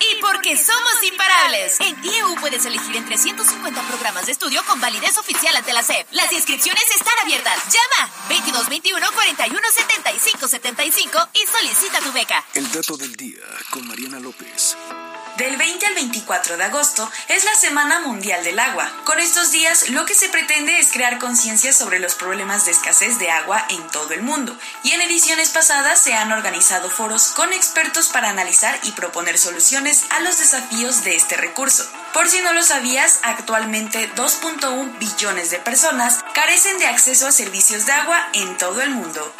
Y 0.00 0.20
porque 0.22 0.56
somos 0.56 1.02
imparables. 1.02 1.78
En 1.80 2.02
IEU 2.02 2.34
puedes 2.36 2.64
elegir 2.64 2.96
entre 2.96 3.18
150 3.18 3.82
programas 3.82 4.24
de 4.24 4.32
estudio 4.32 4.64
con 4.64 4.80
validez 4.80 5.18
oficial 5.18 5.54
ante 5.54 5.74
la 5.74 5.82
SEP. 5.82 6.06
Las 6.12 6.32
inscripciones 6.32 6.84
están 6.90 7.18
abiertas. 7.22 7.58
Llama 7.66 8.10
2221 8.30 9.06
41 9.12 9.60
75 9.70 10.48
75 10.48 11.28
y 11.34 11.46
solicita 11.46 12.00
tu 12.00 12.12
beca. 12.12 12.42
El 12.54 12.72
dato 12.72 12.96
del 12.96 13.14
día 13.14 13.44
con 13.70 13.86
Mariana 13.86 14.20
López. 14.20 14.76
Del 15.40 15.56
20 15.56 15.86
al 15.86 15.94
24 15.94 16.58
de 16.58 16.64
agosto 16.64 17.10
es 17.28 17.44
la 17.44 17.54
Semana 17.54 18.00
Mundial 18.00 18.44
del 18.44 18.58
Agua. 18.58 18.92
Con 19.04 19.18
estos 19.18 19.50
días 19.50 19.88
lo 19.88 20.04
que 20.04 20.12
se 20.12 20.28
pretende 20.28 20.78
es 20.78 20.92
crear 20.92 21.18
conciencia 21.18 21.72
sobre 21.72 21.98
los 21.98 22.14
problemas 22.14 22.66
de 22.66 22.72
escasez 22.72 23.18
de 23.18 23.30
agua 23.30 23.64
en 23.70 23.88
todo 23.88 24.12
el 24.12 24.20
mundo. 24.20 24.54
Y 24.82 24.90
en 24.90 25.00
ediciones 25.00 25.48
pasadas 25.48 25.98
se 25.98 26.12
han 26.12 26.30
organizado 26.30 26.90
foros 26.90 27.28
con 27.28 27.54
expertos 27.54 28.10
para 28.10 28.28
analizar 28.28 28.78
y 28.82 28.92
proponer 28.92 29.38
soluciones 29.38 30.04
a 30.10 30.20
los 30.20 30.38
desafíos 30.38 31.04
de 31.04 31.16
este 31.16 31.38
recurso. 31.38 31.90
Por 32.12 32.28
si 32.28 32.42
no 32.42 32.52
lo 32.52 32.62
sabías, 32.62 33.20
actualmente 33.22 34.14
2.1 34.16 34.98
billones 34.98 35.50
de 35.50 35.58
personas 35.58 36.22
carecen 36.34 36.76
de 36.76 36.86
acceso 36.86 37.26
a 37.26 37.32
servicios 37.32 37.86
de 37.86 37.92
agua 37.92 38.28
en 38.34 38.58
todo 38.58 38.82
el 38.82 38.90
mundo. 38.90 39.34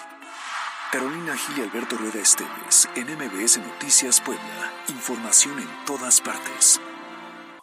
Carolina 0.93 1.37
Gil 1.37 1.59
y 1.59 1.61
Alberto 1.61 1.99
Rueda 1.99 2.21
Esteves, 2.21 2.89
en 2.95 3.19
MBS 3.19 3.59
Noticias 3.59 4.23
Puebla. 4.23 4.70
Información 4.91 5.61
en 5.61 5.69
todas 5.87 6.21
partes. 6.21 6.81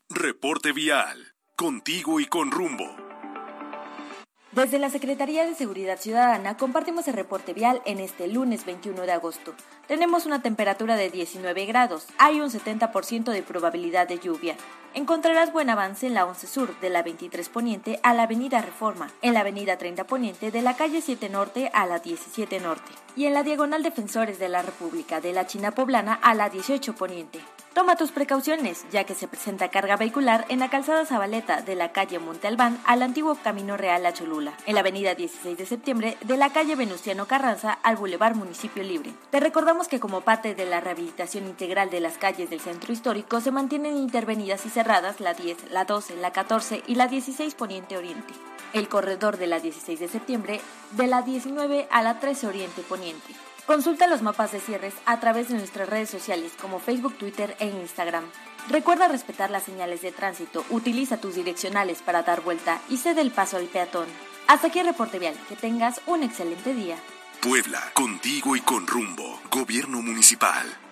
Reporte 0.09 0.71
vial. 0.71 1.33
Contigo 1.57 2.21
y 2.21 2.25
con 2.25 2.51
rumbo. 2.51 2.85
Desde 4.53 4.79
la 4.79 4.89
Secretaría 4.89 5.45
de 5.45 5.53
Seguridad 5.53 5.99
Ciudadana 5.99 6.55
compartimos 6.55 7.05
el 7.09 7.15
reporte 7.15 7.53
vial 7.53 7.81
en 7.85 7.99
este 7.99 8.29
lunes 8.29 8.65
21 8.65 9.01
de 9.01 9.11
agosto. 9.11 9.53
Tenemos 9.87 10.25
una 10.25 10.41
temperatura 10.41 10.95
de 10.95 11.09
19 11.09 11.65
grados, 11.65 12.07
hay 12.17 12.39
un 12.39 12.49
70% 12.49 13.25
de 13.25 13.43
probabilidad 13.43 14.07
de 14.07 14.19
lluvia. 14.19 14.55
Encontrarás 14.97 15.53
buen 15.53 15.69
avance 15.69 16.07
en 16.07 16.15
la 16.15 16.25
11 16.25 16.47
Sur 16.47 16.79
de 16.79 16.89
la 16.89 17.03
23 17.03 17.49
Poniente 17.49 17.99
a 18.01 18.15
la 18.15 18.23
Avenida 18.23 18.63
Reforma, 18.63 19.11
en 19.21 19.35
la 19.35 19.41
Avenida 19.41 19.77
30 19.77 20.05
Poniente 20.05 20.49
de 20.49 20.63
la 20.63 20.75
calle 20.75 21.01
7 21.01 21.29
Norte 21.29 21.69
a 21.71 21.85
la 21.85 21.99
17 21.99 22.59
Norte 22.59 22.91
y 23.15 23.25
en 23.25 23.35
la 23.35 23.43
Diagonal 23.43 23.83
Defensores 23.83 24.39
de 24.39 24.49
la 24.49 24.63
República 24.63 25.21
de 25.21 25.33
la 25.33 25.45
China 25.45 25.69
Poblana 25.69 26.15
a 26.15 26.33
la 26.33 26.49
18 26.49 26.95
Poniente. 26.95 27.39
Toma 27.77 27.95
tus 27.95 28.09
precauciones, 28.09 28.87
ya 28.89 29.03
que 29.03 29.13
se 29.13 29.27
presenta 29.27 29.69
carga 29.69 29.97
vehicular 29.97 30.45
en 30.49 30.57
la 30.57 30.71
calzada 30.71 31.05
Zabaleta 31.05 31.61
de 31.61 31.75
la 31.75 31.91
calle 31.91 32.17
Monte 32.17 32.47
Albán 32.47 32.79
al 32.85 33.03
antiguo 33.03 33.37
Camino 33.43 33.77
Real 33.77 34.03
a 34.03 34.13
Cholula, 34.13 34.53
en 34.65 34.73
la 34.73 34.79
avenida 34.79 35.13
16 35.13 35.55
de 35.55 35.65
septiembre 35.67 36.17
de 36.21 36.37
la 36.37 36.49
calle 36.49 36.75
Venustiano 36.75 37.27
Carranza 37.27 37.77
al 37.83 37.97
Boulevard 37.97 38.35
Municipio 38.35 38.81
Libre. 38.81 39.13
Te 39.29 39.39
recordamos 39.39 39.87
que 39.87 39.99
como 39.99 40.21
parte 40.21 40.55
de 40.55 40.65
la 40.65 40.79
rehabilitación 40.79 41.45
integral 41.45 41.91
de 41.91 41.99
las 41.99 42.17
calles 42.17 42.49
del 42.49 42.61
centro 42.61 42.91
histórico 42.91 43.41
se 43.41 43.51
mantienen 43.51 43.95
intervenidas 43.95 44.65
y 44.65 44.71
la 44.87 45.33
10, 45.33 45.71
la 45.71 45.83
12, 45.83 46.15
la 46.15 46.31
14 46.31 46.81
y 46.87 46.95
la 46.95 47.07
16 47.07 47.55
Poniente 47.55 47.97
Oriente. 47.97 48.33
El 48.73 48.87
corredor 48.87 49.37
de 49.37 49.47
la 49.47 49.59
16 49.59 49.99
de 49.99 50.07
septiembre 50.07 50.61
de 50.91 51.07
la 51.07 51.21
19 51.23 51.87
a 51.91 52.01
la 52.01 52.19
13 52.19 52.47
Oriente 52.47 52.81
Poniente. 52.83 53.33
Consulta 53.65 54.07
los 54.07 54.21
mapas 54.21 54.53
de 54.53 54.61
cierres 54.61 54.93
a 55.05 55.19
través 55.19 55.49
de 55.49 55.55
nuestras 55.55 55.89
redes 55.89 56.09
sociales 56.09 56.53
como 56.61 56.79
Facebook, 56.79 57.17
Twitter 57.17 57.57
e 57.59 57.67
Instagram. 57.67 58.23
Recuerda 58.69 59.09
respetar 59.09 59.51
las 59.51 59.63
señales 59.63 60.01
de 60.01 60.13
tránsito, 60.13 60.63
utiliza 60.69 61.17
tus 61.17 61.35
direccionales 61.35 62.01
para 62.01 62.23
dar 62.23 62.41
vuelta 62.41 62.79
y 62.89 62.97
cede 62.97 63.19
el 63.19 63.31
paso 63.31 63.57
al 63.57 63.65
peatón. 63.65 64.07
Hasta 64.47 64.67
aquí 64.67 64.79
el 64.79 64.87
reporte 64.87 65.19
vial. 65.19 65.35
Que 65.49 65.57
tengas 65.57 65.99
un 66.05 66.23
excelente 66.23 66.73
día. 66.73 66.95
Puebla, 67.41 67.91
contigo 67.93 68.55
y 68.55 68.61
con 68.61 68.87
rumbo. 68.87 69.41
Gobierno 69.51 70.01
municipal. 70.01 70.86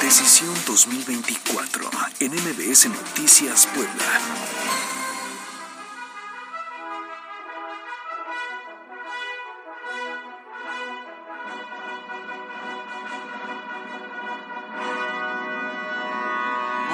Decisión 0.00 0.54
2024 0.64 1.90
en 2.20 2.32
MBS 2.32 2.88
Noticias 2.88 3.66
Puebla. 3.66 3.92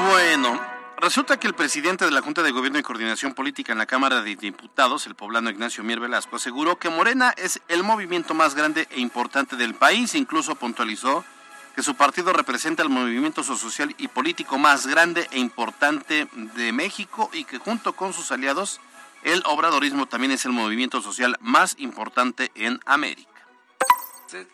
Bueno, 0.09 0.61
resulta 0.99 1.39
que 1.39 1.47
el 1.47 1.55
presidente 1.55 2.07
de 2.07 2.11
la 2.11 2.23
Junta 2.23 2.43
de 2.43 2.51
Gobierno 2.53 2.79
y 2.79 2.83
Coordinación 2.83 3.35
Política 3.35 3.73
en 3.73 3.79
la 3.79 3.87
Cámara 3.87 4.23
de 4.23 4.35
Diputados, 4.35 5.07
el 5.07 5.15
poblano 5.15 5.51
Ignacio 5.51 5.85
Mier 5.85 6.01
Velasco, 6.01 6.37
aseguró 6.37 6.79
que 6.79 6.89
Morena 6.89 7.35
es 7.37 7.61
el 7.69 7.83
movimiento 7.83 8.33
más 8.33 8.55
grande 8.55 8.89
e 8.91 9.01
importante 9.01 9.57
del 9.57 9.75
país. 9.75 10.15
Incluso 10.15 10.55
puntualizó 10.55 11.25
que 11.75 11.83
su 11.83 11.95
partido 11.95 12.33
representa 12.33 12.83
el 12.83 12.89
movimiento 12.89 13.43
social 13.43 13.95
y 13.99 14.09
político 14.09 14.59
más 14.59 14.87
grande 14.87 15.29
e 15.33 15.39
importante 15.39 16.29
de 16.57 16.73
México 16.73 17.31
y 17.33 17.45
que 17.45 17.59
junto 17.59 17.95
con 17.95 18.13
sus 18.13 18.31
aliados 18.31 18.81
el 19.23 19.43
obradorismo 19.47 20.07
también 20.07 20.33
es 20.33 20.45
el 20.45 20.53
movimiento 20.53 21.01
social 21.01 21.37
más 21.41 21.75
importante 21.79 22.53
en 22.55 22.81
América. 22.87 23.34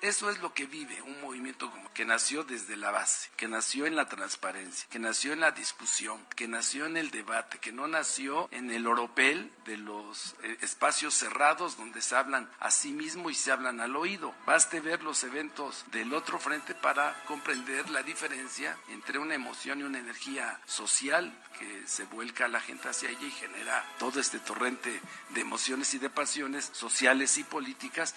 Eso 0.03 0.31
es 0.31 0.41
lo 0.41 0.53
que 0.53 0.67
vive 0.67 1.01
un 1.03 1.21
movimiento 1.21 1.73
que 1.95 2.05
nació 2.05 2.45
desde 2.45 2.77
la 2.77 2.91
base, 2.91 3.31
que 3.37 3.49
nació 3.49 3.87
en 3.87 3.97
la 3.97 4.09
transparencia, 4.09 4.89
que 4.91 4.99
nació 4.99 5.33
en 5.33 5.41
la 5.41 5.53
discusión, 5.53 6.25
que 6.37 6.49
nació 6.49 6.87
en 6.87 6.97
el 6.97 7.11
debate, 7.11 7.59
que 7.59 7.73
no 7.73 7.89
nació 7.89 8.49
en 8.53 8.71
el 8.71 8.87
oropel 8.87 9.51
de 9.65 9.77
los 9.77 10.35
eh, 10.43 10.59
espacios 10.61 11.15
cerrados 11.15 11.77
donde 11.77 12.03
se 12.03 12.17
hablan 12.17 12.51
a 12.61 12.71
sí 12.71 12.93
mismo 12.93 13.31
y 13.31 13.35
se 13.35 13.53
hablan 13.53 13.81
al 13.81 13.97
oído. 13.97 14.35
Baste 14.47 14.81
ver 14.81 15.03
los 15.03 15.25
eventos 15.25 15.85
del 15.93 16.13
otro 16.15 16.39
frente 16.39 16.75
para 16.75 17.23
comprender 17.25 17.89
la 17.91 18.03
diferencia 18.03 18.77
entre 18.89 19.19
una 19.19 19.35
emoción 19.35 19.81
y 19.81 19.85
una 19.85 19.99
energía 19.99 20.61
social 20.67 21.33
que 21.59 21.87
se 21.87 22.05
vuelca 22.05 22.47
a 22.47 22.49
la 22.49 22.61
gente 22.61 22.89
hacia 22.89 23.11
ella 23.11 23.27
y 23.27 23.31
genera 23.31 23.85
todo 23.99 24.21
este 24.21 24.39
torrente 24.39 25.01
de 25.31 25.41
emociones 25.41 25.95
y 25.95 25.99
de 25.99 26.11
pasiones 26.11 26.71
sociales 26.73 27.39
y 27.39 27.45
políticas. 27.45 28.15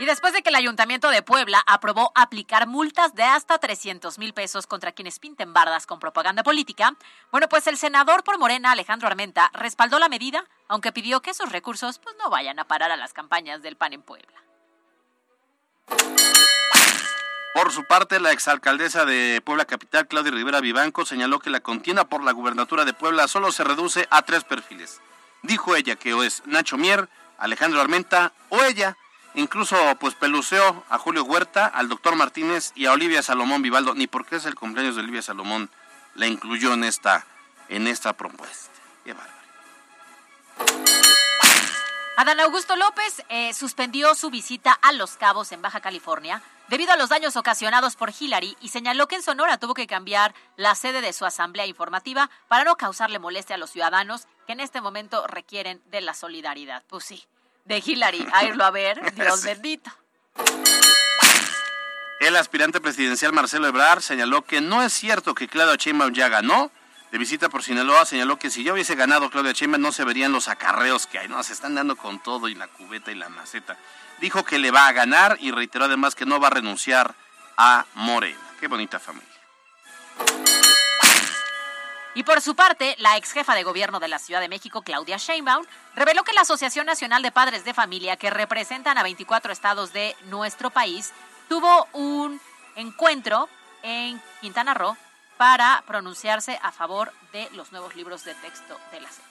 Y 0.00 0.06
después 0.06 0.32
de 0.32 0.40
que 0.40 0.48
el 0.48 0.54
Ayuntamiento 0.54 1.10
de 1.10 1.22
Puebla 1.22 1.62
aprobó 1.66 2.10
aplicar 2.14 2.66
multas 2.66 3.14
de 3.14 3.22
hasta 3.22 3.58
300 3.58 4.18
mil 4.18 4.32
pesos 4.32 4.66
contra 4.66 4.92
quienes 4.92 5.18
pinten 5.18 5.52
bardas 5.52 5.84
con 5.84 6.00
propaganda 6.00 6.42
política, 6.42 6.96
bueno, 7.30 7.50
pues 7.50 7.66
el 7.66 7.76
senador 7.76 8.24
por 8.24 8.38
Morena, 8.38 8.72
Alejandro 8.72 9.08
Armenta, 9.08 9.50
respaldó 9.52 9.98
la 9.98 10.08
medida, 10.08 10.46
aunque 10.68 10.90
pidió 10.90 11.20
que 11.20 11.32
esos 11.32 11.52
recursos 11.52 11.98
pues, 11.98 12.16
no 12.16 12.30
vayan 12.30 12.58
a 12.58 12.64
parar 12.64 12.90
a 12.90 12.96
las 12.96 13.12
campañas 13.12 13.60
del 13.60 13.76
PAN 13.76 13.92
en 13.92 14.00
Puebla. 14.00 14.42
Por 17.52 17.70
su 17.70 17.84
parte, 17.84 18.20
la 18.20 18.32
exalcaldesa 18.32 19.04
de 19.04 19.42
Puebla 19.44 19.66
Capital, 19.66 20.08
Claudia 20.08 20.32
Rivera 20.32 20.62
Vivanco, 20.62 21.04
señaló 21.04 21.40
que 21.40 21.50
la 21.50 21.60
contienda 21.60 22.04
por 22.06 22.24
la 22.24 22.32
gubernatura 22.32 22.86
de 22.86 22.94
Puebla 22.94 23.28
solo 23.28 23.52
se 23.52 23.64
reduce 23.64 24.08
a 24.10 24.22
tres 24.22 24.44
perfiles. 24.44 25.02
Dijo 25.42 25.76
ella 25.76 25.96
que 25.96 26.16
es 26.24 26.42
Nacho 26.46 26.78
Mier, 26.78 27.10
Alejandro 27.36 27.82
Armenta 27.82 28.32
o 28.48 28.62
ella 28.62 28.96
Incluso 29.34 29.76
pues 30.00 30.14
peluceó 30.14 30.84
a 30.88 30.98
Julio 30.98 31.24
Huerta, 31.24 31.66
al 31.66 31.88
doctor 31.88 32.16
Martínez 32.16 32.72
y 32.74 32.86
a 32.86 32.92
Olivia 32.92 33.22
Salomón 33.22 33.62
Vivaldo. 33.62 33.94
Ni 33.94 34.06
porque 34.06 34.36
es 34.36 34.44
el 34.44 34.54
cumpleaños 34.54 34.96
de 34.96 35.02
Olivia 35.02 35.22
Salomón 35.22 35.70
la 36.14 36.26
incluyó 36.26 36.74
en 36.74 36.84
esta, 36.84 37.26
en 37.68 37.86
esta 37.86 38.12
propuesta. 38.12 38.70
Qué 39.04 39.12
bárbaro. 39.12 39.40
Adán 42.16 42.40
Augusto 42.40 42.76
López 42.76 43.22
eh, 43.30 43.54
suspendió 43.54 44.14
su 44.14 44.28
visita 44.28 44.72
a 44.72 44.92
Los 44.92 45.16
Cabos 45.16 45.52
en 45.52 45.62
Baja 45.62 45.80
California 45.80 46.42
debido 46.68 46.92
a 46.92 46.96
los 46.96 47.08
daños 47.08 47.34
ocasionados 47.36 47.96
por 47.96 48.12
Hillary 48.16 48.56
y 48.60 48.68
señaló 48.68 49.08
que 49.08 49.16
en 49.16 49.22
Sonora 49.22 49.58
tuvo 49.58 49.72
que 49.72 49.86
cambiar 49.86 50.34
la 50.56 50.74
sede 50.74 51.00
de 51.00 51.12
su 51.12 51.24
asamblea 51.24 51.66
informativa 51.66 52.30
para 52.46 52.64
no 52.64 52.76
causarle 52.76 53.18
molestia 53.18 53.56
a 53.56 53.58
los 53.58 53.70
ciudadanos 53.70 54.26
que 54.46 54.52
en 54.52 54.60
este 54.60 54.82
momento 54.82 55.26
requieren 55.26 55.82
de 55.86 56.02
la 56.02 56.12
solidaridad. 56.12 56.84
Pues 56.88 57.04
sí, 57.04 57.26
de 57.70 57.82
Hillary 57.84 58.26
a 58.32 58.44
irlo 58.44 58.64
a 58.64 58.70
ver, 58.70 59.14
Dios 59.14 59.44
bendito. 59.44 59.90
El 62.20 62.36
aspirante 62.36 62.80
presidencial 62.80 63.32
Marcelo 63.32 63.68
Ebrard 63.68 64.02
señaló 64.02 64.42
que 64.42 64.60
no 64.60 64.82
es 64.82 64.92
cierto 64.92 65.34
que 65.34 65.48
Claudia 65.48 65.76
Sheinbaum 65.76 66.12
ya 66.12 66.28
ganó. 66.28 66.70
De 67.12 67.18
visita 67.18 67.48
por 67.48 67.62
Sinaloa 67.62 68.04
señaló 68.04 68.38
que 68.38 68.50
si 68.50 68.62
yo 68.62 68.74
hubiese 68.74 68.94
ganado 68.94 69.30
Claudia 69.30 69.52
Sheinbaum 69.52 69.82
no 69.82 69.92
se 69.92 70.04
verían 70.04 70.32
los 70.32 70.48
acarreos 70.48 71.06
que 71.06 71.18
hay. 71.18 71.28
No, 71.28 71.42
se 71.42 71.54
están 71.54 71.74
dando 71.74 71.96
con 71.96 72.20
todo 72.22 72.48
y 72.48 72.54
la 72.54 72.68
cubeta 72.68 73.10
y 73.10 73.14
la 73.14 73.28
maceta. 73.30 73.78
Dijo 74.20 74.44
que 74.44 74.58
le 74.58 74.70
va 74.70 74.86
a 74.86 74.92
ganar 74.92 75.38
y 75.40 75.50
reiteró 75.50 75.86
además 75.86 76.14
que 76.14 76.26
no 76.26 76.38
va 76.38 76.48
a 76.48 76.50
renunciar 76.50 77.14
a 77.56 77.86
Morena. 77.94 78.38
Qué 78.60 78.66
bonita 78.66 78.98
familia. 78.98 79.39
Y 82.14 82.24
por 82.24 82.40
su 82.40 82.56
parte, 82.56 82.96
la 82.98 83.16
ex 83.16 83.32
jefa 83.32 83.54
de 83.54 83.62
gobierno 83.62 84.00
de 84.00 84.08
la 84.08 84.18
Ciudad 84.18 84.40
de 84.40 84.48
México, 84.48 84.82
Claudia 84.82 85.16
Sheinbaum, 85.16 85.64
reveló 85.94 86.24
que 86.24 86.32
la 86.32 86.40
Asociación 86.40 86.86
Nacional 86.86 87.22
de 87.22 87.30
Padres 87.30 87.64
de 87.64 87.72
Familia, 87.72 88.16
que 88.16 88.30
representan 88.30 88.98
a 88.98 89.04
24 89.04 89.52
estados 89.52 89.92
de 89.92 90.16
nuestro 90.24 90.70
país, 90.70 91.12
tuvo 91.48 91.86
un 91.92 92.40
encuentro 92.74 93.48
en 93.82 94.20
Quintana 94.40 94.74
Roo 94.74 94.96
para 95.36 95.84
pronunciarse 95.86 96.58
a 96.62 96.72
favor 96.72 97.12
de 97.32 97.48
los 97.52 97.70
nuevos 97.70 97.94
libros 97.94 98.24
de 98.24 98.34
texto 98.34 98.78
de 98.92 99.00
la 99.00 99.08
SEP. 99.08 99.24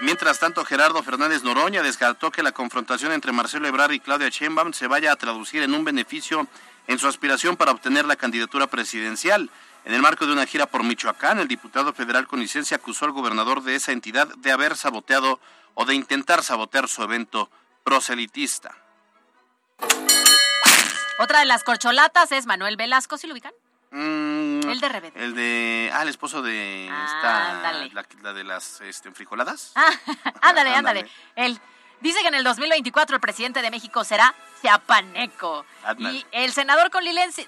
Mientras 0.00 0.40
tanto, 0.40 0.64
Gerardo 0.64 1.02
Fernández 1.02 1.44
Noroña 1.44 1.82
descartó 1.82 2.32
que 2.32 2.42
la 2.42 2.50
confrontación 2.50 3.12
entre 3.12 3.30
Marcelo 3.30 3.68
Ebrard 3.68 3.92
y 3.92 4.00
Claudia 4.00 4.30
Sheinbaum 4.30 4.72
se 4.72 4.88
vaya 4.88 5.12
a 5.12 5.16
traducir 5.16 5.62
en 5.62 5.74
un 5.74 5.84
beneficio 5.84 6.48
en 6.88 6.98
su 6.98 7.06
aspiración 7.06 7.56
para 7.56 7.70
obtener 7.70 8.04
la 8.06 8.16
candidatura 8.16 8.66
presidencial. 8.66 9.48
En 9.84 9.94
el 9.94 10.02
marco 10.02 10.26
de 10.26 10.32
una 10.32 10.46
gira 10.46 10.66
por 10.66 10.84
Michoacán, 10.84 11.40
el 11.40 11.48
diputado 11.48 11.92
federal 11.92 12.28
con 12.28 12.38
licencia 12.38 12.76
acusó 12.76 13.04
al 13.04 13.12
gobernador 13.12 13.62
de 13.62 13.74
esa 13.74 13.90
entidad 13.90 14.28
de 14.36 14.52
haber 14.52 14.76
saboteado 14.76 15.40
o 15.74 15.84
de 15.84 15.94
intentar 15.94 16.44
sabotear 16.44 16.88
su 16.88 17.02
evento 17.02 17.50
proselitista. 17.82 18.76
Otra 21.18 21.40
de 21.40 21.46
las 21.46 21.64
corcholatas 21.64 22.30
es 22.30 22.46
Manuel 22.46 22.76
Velasco, 22.76 23.18
¿sí 23.18 23.26
lo 23.26 23.32
ubican? 23.32 23.52
Mm, 23.90 24.68
el 24.68 24.80
de 24.80 24.88
RBD. 24.88 25.16
El 25.16 25.34
de. 25.34 25.90
Ah, 25.92 26.02
el 26.02 26.08
esposo 26.08 26.42
de. 26.42 26.86
esta, 26.86 27.88
la, 28.22 28.32
de 28.32 28.44
las 28.44 28.80
este, 28.80 29.10
frijoladas. 29.10 29.72
Ah, 29.74 29.90
ándale, 30.40 30.74
ándale. 30.74 31.10
Él. 31.36 31.60
Dice 32.00 32.20
que 32.22 32.28
en 32.28 32.34
el 32.34 32.42
2024 32.42 33.14
el 33.14 33.20
presidente 33.20 33.62
de 33.62 33.70
México 33.70 34.02
será 34.02 34.34
Chiapaneco. 34.60 35.64
Y 35.98 36.26
el 36.32 36.52
senador 36.52 36.90
con 36.90 37.04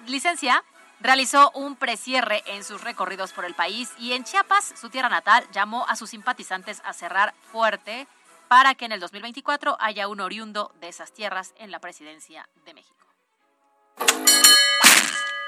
licencia 0.07 0.63
realizó 1.01 1.51
un 1.55 1.77
precierre 1.77 2.43
en 2.47 2.65
sus 2.65 2.83
recorridos 2.83 3.33
por 3.33 3.45
el 3.45 3.55
país 3.55 3.93
y 3.99 4.13
en 4.13 4.25
Chiapas, 4.25 4.75
su 4.81 4.91
tierra 4.91 5.09
natal, 5.09 5.47
llamó 5.53 5.87
a 5.89 5.97
sus 5.97 6.11
simpatizantes 6.11 6.81
a 6.85 6.93
cerrar 6.93 7.35
fuerte 7.53 8.07
para 8.49 8.75
que 8.75 8.85
en 8.85 8.93
el 8.93 9.01
2024 9.01 9.77
haya 9.81 10.09
un 10.09 10.21
oriundo 10.21 10.73
de 10.81 10.89
esas 10.89 11.13
tierras 11.13 11.55
en 11.59 11.71
la 11.71 11.81
presidencia 11.81 12.49
de 12.65 12.75
México. 12.75 13.05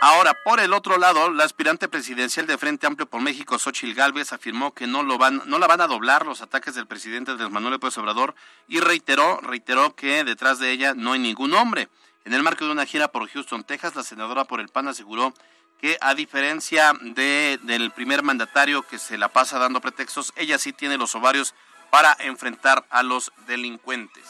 Ahora, 0.00 0.34
por 0.44 0.60
el 0.60 0.74
otro 0.74 0.98
lado, 0.98 1.30
la 1.30 1.44
aspirante 1.44 1.88
presidencial 1.88 2.46
de 2.46 2.58
Frente 2.58 2.86
Amplio 2.86 3.06
por 3.06 3.22
México, 3.22 3.58
Xochil 3.58 3.94
Gálvez, 3.94 4.32
afirmó 4.32 4.74
que 4.74 4.86
no, 4.86 5.02
lo 5.02 5.16
van, 5.16 5.42
no 5.46 5.58
la 5.58 5.66
van 5.66 5.80
a 5.80 5.86
doblar 5.86 6.26
los 6.26 6.42
ataques 6.42 6.74
del 6.74 6.86
presidente 6.86 7.30
Andrés 7.30 7.50
Manuel 7.50 7.72
López 7.72 7.96
Obrador 7.96 8.34
y 8.68 8.80
reiteró, 8.80 9.40
reiteró 9.40 9.96
que 9.96 10.22
detrás 10.22 10.58
de 10.58 10.70
ella 10.70 10.92
no 10.94 11.12
hay 11.12 11.18
ningún 11.18 11.54
hombre. 11.54 11.88
En 12.26 12.34
el 12.34 12.42
marco 12.42 12.64
de 12.64 12.72
una 12.72 12.84
gira 12.84 13.06
por 13.06 13.30
Houston, 13.30 13.62
Texas, 13.62 13.94
la 13.94 14.02
senadora 14.02 14.44
por 14.44 14.58
el 14.58 14.68
PAN 14.68 14.88
aseguró 14.88 15.32
que 15.80 15.96
a 16.00 16.12
diferencia 16.12 16.92
de, 17.00 17.60
del 17.62 17.92
primer 17.92 18.24
mandatario 18.24 18.82
que 18.82 18.98
se 18.98 19.16
la 19.16 19.28
pasa 19.28 19.60
dando 19.60 19.80
pretextos, 19.80 20.32
ella 20.34 20.58
sí 20.58 20.72
tiene 20.72 20.98
los 20.98 21.14
ovarios 21.14 21.54
para 21.88 22.16
enfrentar 22.18 22.84
a 22.90 23.04
los 23.04 23.30
delincuentes. 23.46 24.24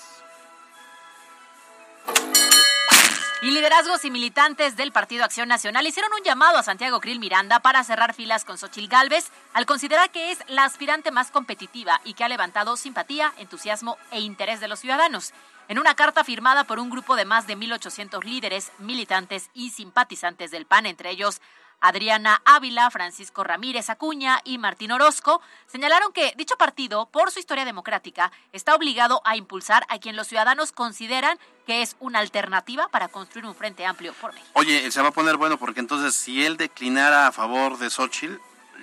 Y 3.41 3.51
liderazgos 3.51 4.05
y 4.05 4.11
militantes 4.11 4.77
del 4.77 4.93
Partido 4.93 5.25
Acción 5.25 5.49
Nacional 5.49 5.87
hicieron 5.87 6.13
un 6.13 6.23
llamado 6.23 6.59
a 6.59 6.63
Santiago 6.63 7.01
Krill 7.01 7.19
Miranda 7.19 7.61
para 7.61 7.83
cerrar 7.83 8.13
filas 8.13 8.45
con 8.45 8.59
Xochil 8.59 8.89
Gálvez 8.89 9.31
al 9.55 9.65
considerar 9.65 10.11
que 10.11 10.33
es 10.33 10.39
la 10.49 10.65
aspirante 10.65 11.13
más 11.13 11.31
competitiva 11.31 12.03
y 12.05 12.13
que 12.13 12.25
ha 12.25 12.29
levantado 12.29 12.77
simpatía, 12.77 13.33
entusiasmo 13.39 13.97
e 14.11 14.21
interés 14.21 14.61
de 14.61 14.69
los 14.69 14.81
ciudadanos. 14.81 15.33
En 15.69 15.81
una 15.81 15.97
carta 15.97 16.23
firmada 16.23 16.63
por 16.63 16.79
un 16.79 16.91
grupo 16.91 17.17
de 17.17 17.25
más 17.25 17.49
de 17.49 17.57
1.800 17.57 18.23
líderes, 18.23 18.71
militantes 18.79 19.51
y 19.53 19.71
simpatizantes 19.71 20.53
del 20.53 20.65
PAN, 20.65 20.87
entre 20.87 21.11
ellos 21.11 21.41
Adriana 21.81 22.41
Ávila, 22.45 22.89
Francisco 22.91 23.43
Ramírez 23.43 23.91
Acuña 23.91 24.41
y 24.45 24.59
Martín 24.59 24.93
Orozco, 24.93 25.43
señalaron 25.67 26.13
que 26.13 26.33
dicho 26.37 26.57
partido, 26.57 27.07
por 27.07 27.33
su 27.33 27.41
historia 27.41 27.65
democrática, 27.65 28.31
está 28.53 28.77
obligado 28.77 29.21
a 29.25 29.37
impulsar 29.37 29.85
a 29.89 29.99
quien 29.99 30.15
los 30.15 30.29
ciudadanos 30.29 30.71
consideran 30.71 31.37
que 31.67 31.83
es 31.83 31.97
una 31.99 32.21
alternativa 32.21 32.87
para 32.89 33.09
construir 33.09 33.45
un 33.45 33.55
frente 33.57 33.85
amplio 33.85 34.15
por 34.15 34.33
México. 34.33 34.51
Oye, 34.55 34.89
se 34.93 35.03
va 35.03 35.09
a 35.09 35.13
poner 35.13 35.37
bueno 35.37 35.59
porque 35.59 35.81
entonces 35.81 36.15
si 36.15 36.47
él 36.47 36.57
declinara 36.57 37.27
a 37.27 37.33
favor 37.33 37.77
de 37.79 37.91
Xochitl, 37.91 38.39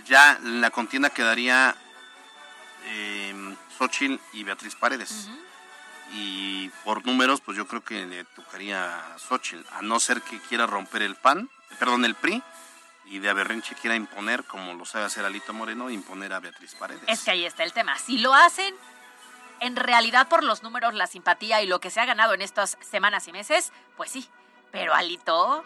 ya 0.05 0.37
la 0.43 0.69
contienda 0.69 1.09
quedaría 1.09 1.77
eh, 2.87 3.55
Xochitl 3.77 4.19
y 4.33 4.43
Beatriz 4.43 4.75
Paredes 4.75 5.29
y 6.13 6.69
por 6.83 7.05
números, 7.05 7.41
pues 7.41 7.57
yo 7.57 7.67
creo 7.67 7.83
que 7.83 8.05
le 8.05 8.23
tocaría 8.23 9.13
a 9.13 9.19
Xochitl, 9.19 9.65
a 9.73 9.81
no 9.81 9.99
ser 9.99 10.21
que 10.21 10.39
quiera 10.39 10.67
romper 10.67 11.01
el 11.01 11.15
PAN, 11.15 11.49
perdón, 11.79 12.05
el 12.05 12.15
PRI, 12.15 12.43
y 13.05 13.19
de 13.19 13.29
Aberrenche 13.29 13.75
quiera 13.75 13.95
imponer, 13.95 14.43
como 14.45 14.73
lo 14.73 14.85
sabe 14.85 15.05
hacer 15.05 15.25
Alito 15.25 15.53
Moreno, 15.53 15.89
imponer 15.89 16.33
a 16.33 16.39
Beatriz 16.39 16.75
Paredes. 16.75 17.03
Es 17.07 17.23
que 17.23 17.31
ahí 17.31 17.45
está 17.45 17.63
el 17.63 17.73
tema. 17.73 17.97
Si 17.97 18.19
lo 18.19 18.33
hacen, 18.33 18.73
en 19.59 19.75
realidad 19.75 20.27
por 20.27 20.43
los 20.43 20.63
números, 20.63 20.93
la 20.93 21.07
simpatía 21.07 21.61
y 21.61 21.67
lo 21.67 21.79
que 21.79 21.89
se 21.89 21.99
ha 21.99 22.05
ganado 22.05 22.33
en 22.33 22.41
estas 22.41 22.77
semanas 22.81 23.27
y 23.27 23.31
meses, 23.31 23.73
pues 23.97 24.11
sí. 24.11 24.29
Pero 24.71 24.93
Alito 24.93 25.63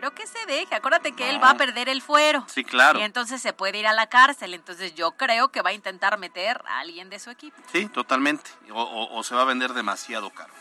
creo 0.00 0.14
que 0.14 0.26
se 0.26 0.46
deje. 0.46 0.74
Acuérdate 0.74 1.12
que 1.12 1.28
él 1.28 1.42
va 1.42 1.50
a 1.50 1.56
perder 1.58 1.90
el 1.90 2.00
fuero. 2.00 2.46
Sí, 2.48 2.64
claro. 2.64 2.98
Y 2.98 3.02
entonces 3.02 3.42
se 3.42 3.52
puede 3.52 3.78
ir 3.78 3.86
a 3.86 3.92
la 3.92 4.06
cárcel. 4.06 4.54
Entonces 4.54 4.94
yo 4.94 5.12
creo 5.12 5.48
que 5.48 5.60
va 5.60 5.70
a 5.70 5.72
intentar 5.74 6.18
meter 6.18 6.62
a 6.66 6.80
alguien 6.80 7.10
de 7.10 7.18
su 7.18 7.28
equipo. 7.28 7.56
Sí, 7.70 7.86
totalmente. 7.86 8.50
O, 8.72 9.22
se 9.22 9.34
va 9.34 9.42
a 9.42 9.44
vender 9.44 9.74
demasiado 9.74 10.30
caro. 10.30 10.52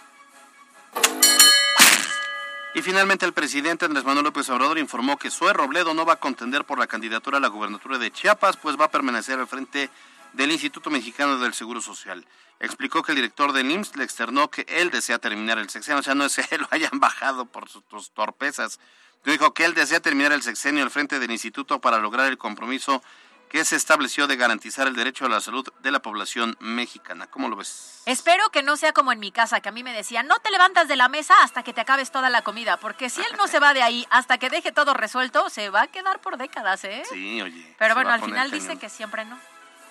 Y 2.76 2.82
finalmente 2.82 3.26
el 3.26 3.32
presidente 3.32 3.86
Andrés 3.86 4.04
Manuel 4.04 4.26
López 4.26 4.50
Obrador 4.50 4.78
informó 4.78 5.18
que 5.18 5.32
Sue 5.32 5.54
Robledo 5.54 5.94
no 5.94 6.06
va 6.06 6.14
a 6.14 6.20
contender 6.20 6.66
por 6.66 6.78
la 6.78 6.88
candidatura 6.88 7.38
a 7.38 7.42
la 7.42 7.48
gubernatura 7.48 7.98
de 7.98 8.12
Chiapas, 8.12 8.58
pues 8.58 8.78
va 8.78 8.86
a 8.86 8.92
permanecer 8.92 9.40
al 9.40 9.48
frente 9.48 9.90
del 10.34 10.52
Instituto 10.52 10.90
Mexicano 10.90 11.40
del 11.40 11.54
Seguro 11.54 11.82
Social. 11.82 12.26
Explicó 12.60 13.02
que 13.04 13.14
el 13.14 13.16
director 13.16 13.54
del 13.54 13.72
IMSS 13.72 13.96
le 13.96 14.04
externó 14.04 14.52
que 14.52 14.66
él 14.68 14.92
desea 14.92 15.18
terminar 15.18 15.58
el 15.58 15.70
sexenio, 15.70 16.00
o 16.02 16.04
sea, 16.04 16.14
no 16.14 16.26
es 16.26 16.36
que 16.36 16.58
lo 16.58 16.68
hayan 16.72 17.00
bajado 17.00 17.46
por 17.46 17.70
sus 17.70 18.12
torpezas. 18.12 18.80
Dijo 19.26 19.54
que 19.54 19.66
él 19.66 19.74
desea 19.74 20.00
terminar 20.00 20.32
el 20.32 20.42
sexenio 20.42 20.84
al 20.84 20.92
frente 20.92 21.20
del 21.20 21.32
instituto 21.32 21.80
para 21.80 21.98
lograr 21.98 22.28
el 22.28 22.38
compromiso 22.38 23.02
que 23.50 23.66
se 23.66 23.76
estableció 23.76 24.28
de 24.28 24.36
garantizar 24.36 24.88
el 24.88 24.96
derecho 24.96 25.26
a 25.26 25.30
la 25.30 25.42
salud 25.42 25.68
de 25.82 25.92
la 25.92 26.00
población 26.02 26.56
mexicana. 26.60 27.28
¿Cómo 27.28 27.50
lo 27.50 27.56
ves? 27.56 28.02
Espero 28.06 28.50
que 28.52 28.62
no 28.62 28.78
sea 28.78 28.94
como 28.94 29.12
en 29.12 29.20
mi 29.20 29.32
casa, 29.32 29.60
que 29.60 29.70
a 29.70 29.72
mí 29.72 29.84
me 29.84 29.92
decían, 29.92 30.28
no 30.28 30.38
te 30.40 30.52
levantas 30.52 30.88
de 30.88 30.96
la 30.96 31.10
mesa 31.10 31.34
hasta 31.42 31.64
que 31.64 31.74
te 31.74 31.82
acabes 31.82 32.12
toda 32.12 32.30
la 32.30 32.44
comida, 32.44 32.78
porque 32.78 33.10
si 33.10 33.22
él 33.22 33.36
no 33.38 33.48
se 33.48 33.60
va 33.60 33.74
de 33.74 33.82
ahí 33.82 34.06
hasta 34.12 34.38
que 34.38 34.50
deje 34.50 34.72
todo 34.72 34.94
resuelto, 34.94 35.50
se 35.50 35.70
va 35.72 35.84
a 35.84 35.88
quedar 35.88 36.22
por 36.22 36.38
décadas, 36.38 36.84
¿eh? 36.84 37.02
Sí, 37.10 37.42
oye. 37.42 37.76
Pero 37.80 37.96
bueno, 37.96 38.12
al 38.12 38.22
final 38.22 38.52
dice 38.52 38.78
que 38.78 38.88
siempre 38.88 39.26
no. 39.26 39.40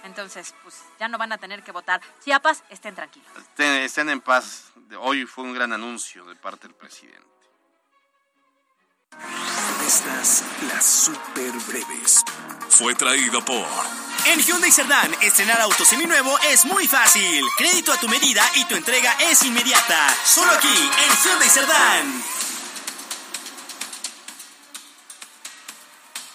Entonces, 0.04 0.54
pues 0.62 0.80
ya 1.00 1.08
no 1.08 1.18
van 1.18 1.32
a 1.32 1.38
tener 1.38 1.64
que 1.64 1.72
votar. 1.72 2.00
Chiapas, 2.24 2.62
estén 2.70 2.94
tranquilos. 2.94 3.28
Estén, 3.36 3.82
estén 3.82 4.08
en 4.08 4.20
paz. 4.20 4.72
Hoy 5.00 5.26
fue 5.26 5.42
un 5.42 5.52
gran 5.52 5.72
anuncio 5.72 6.24
de 6.24 6.36
parte 6.36 6.68
del 6.68 6.76
presidente. 6.76 7.26
Estas 9.88 10.44
las 10.70 10.84
super 10.84 11.50
breves. 11.66 12.22
Fue 12.68 12.94
traído 12.94 13.42
por. 13.42 13.66
En 14.26 14.38
Hyundai 14.38 14.70
Cerdán, 14.70 15.14
estrenar 15.22 15.60
auto 15.62 15.82
seminuevo 15.84 16.38
es 16.40 16.66
muy 16.66 16.86
fácil. 16.86 17.42
Crédito 17.56 17.92
a 17.92 17.96
tu 17.98 18.06
medida 18.06 18.42
y 18.56 18.66
tu 18.66 18.74
entrega 18.74 19.16
es 19.30 19.42
inmediata. 19.44 20.14
Solo 20.26 20.52
aquí, 20.52 20.68
en 20.68 21.16
Hyundai 21.24 21.48
Cerdán. 21.48 22.22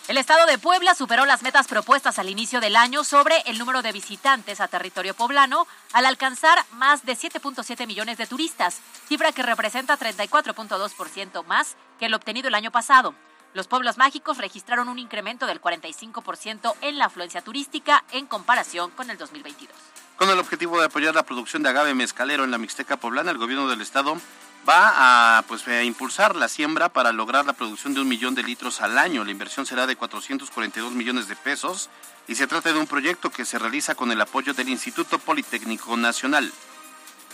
El 0.10 0.18
estado 0.18 0.46
de 0.48 0.58
Puebla 0.58 0.96
superó 0.96 1.26
las 1.26 1.44
metas 1.44 1.70
propuestas 1.70 2.20
al 2.20 2.30
inicio 2.30 2.60
del 2.60 2.76
año 2.76 3.06
sobre 3.06 3.42
el 3.46 3.58
número 3.58 3.82
de 3.82 3.94
visitantes 3.94 4.60
a 4.60 4.68
territorio 4.68 5.14
poblano 5.14 5.66
al 5.94 6.06
alcanzar 6.06 6.66
más 6.74 7.06
de 7.06 7.14
7.7 7.14 7.88
millones 7.88 8.18
de 8.18 8.28
turistas, 8.28 8.82
cifra 9.08 9.32
que 9.32 9.44
representa 9.44 9.98
34.2% 9.98 11.46
más 11.46 11.78
que 12.00 12.08
el 12.08 12.14
obtenido 12.16 12.50
el 12.50 12.56
año 12.56 12.70
pasado. 12.70 13.16
Los 13.54 13.68
pueblos 13.68 13.98
mágicos 13.98 14.40
registraron 14.40 14.90
un 14.90 15.00
incremento 15.00 15.48
del 15.48 15.62
45% 15.62 16.76
en 16.82 16.98
la 16.98 17.06
afluencia 17.06 17.42
turística 17.42 18.04
en 18.12 18.26
comparación 18.26 18.92
con 18.92 19.10
el 19.10 19.18
2022. 19.18 19.74
Con 20.18 20.30
el 20.30 20.38
objetivo 20.38 20.80
de 20.80 20.88
apoyar 20.88 21.16
la 21.16 21.24
producción 21.24 21.64
de 21.64 21.70
agave 21.70 21.94
mezcalero 21.94 22.44
en 22.44 22.52
la 22.52 22.58
Mixteca 22.58 22.98
poblana, 22.98 23.32
el 23.32 23.38
gobierno 23.38 23.70
del 23.70 23.80
estado 23.80 24.18
va 24.68 25.38
a, 25.38 25.42
pues, 25.44 25.68
a 25.68 25.84
impulsar 25.84 26.36
la 26.36 26.48
siembra 26.48 26.90
para 26.90 27.12
lograr 27.12 27.46
la 27.46 27.54
producción 27.54 27.94
de 27.94 28.02
un 28.02 28.08
millón 28.08 28.36
de 28.36 28.44
litros 28.44 28.82
al 28.82 28.98
año. 28.98 29.24
La 29.24 29.32
inversión 29.32 29.66
será 29.66 29.88
de 29.88 29.96
442 29.96 30.94
millones 30.94 31.28
de 31.28 31.36
pesos 31.36 31.90
y 32.28 32.36
se 32.36 32.48
trata 32.48 32.72
de 32.72 32.80
un 32.80 32.88
proyecto 32.88 33.30
que 33.30 33.46
se 33.46 33.60
realiza 33.60 33.96
con 33.96 34.12
el 34.12 34.22
apoyo 34.22 34.54
del 34.54 34.70
Instituto 34.70 35.20
Politécnico 35.20 35.98
Nacional. 35.98 36.52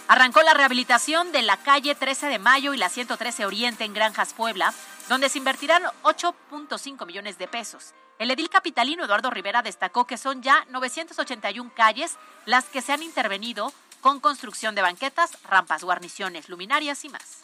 Arrancó 0.07 0.41
la 0.41 0.55
rehabilitación 0.55 1.31
de 1.31 1.43
la 1.43 1.57
calle 1.57 1.93
13 1.93 2.27
de 2.27 2.39
Mayo 2.39 2.73
y 2.73 2.77
la 2.77 2.89
113 2.89 3.45
Oriente 3.45 3.83
en 3.83 3.93
Granjas, 3.93 4.33
Puebla, 4.33 4.73
donde 5.07 5.29
se 5.29 5.37
invertirán 5.37 5.83
8.5 6.01 7.05
millones 7.05 7.37
de 7.37 7.47
pesos. 7.47 7.93
El 8.17 8.31
edil 8.31 8.49
capitalino 8.49 9.05
Eduardo 9.05 9.29
Rivera 9.29 9.61
destacó 9.61 10.05
que 10.05 10.17
son 10.17 10.41
ya 10.41 10.65
981 10.69 11.71
calles 11.75 12.17
las 12.45 12.65
que 12.65 12.81
se 12.81 12.91
han 12.91 13.03
intervenido 13.03 13.71
con 14.01 14.19
construcción 14.19 14.75
de 14.75 14.81
banquetas, 14.81 15.37
rampas, 15.43 15.83
guarniciones, 15.83 16.49
luminarias 16.49 17.05
y 17.05 17.09
más. 17.09 17.39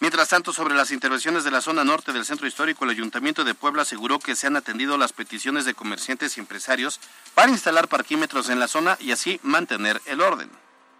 Mientras 0.00 0.28
tanto, 0.28 0.52
sobre 0.52 0.76
las 0.76 0.92
intervenciones 0.92 1.42
de 1.42 1.50
la 1.50 1.60
zona 1.60 1.82
norte 1.82 2.12
del 2.12 2.24
centro 2.24 2.46
histórico, 2.46 2.84
el 2.84 2.90
Ayuntamiento 2.90 3.42
de 3.42 3.54
Puebla 3.54 3.82
aseguró 3.82 4.20
que 4.20 4.36
se 4.36 4.46
han 4.46 4.54
atendido 4.54 4.96
las 4.96 5.12
peticiones 5.12 5.64
de 5.64 5.74
comerciantes 5.74 6.36
y 6.36 6.40
empresarios 6.40 7.00
para 7.34 7.50
instalar 7.50 7.88
parquímetros 7.88 8.48
en 8.48 8.60
la 8.60 8.68
zona 8.68 8.96
y 9.00 9.10
así 9.10 9.40
mantener 9.42 10.00
el 10.06 10.20
orden. 10.20 10.50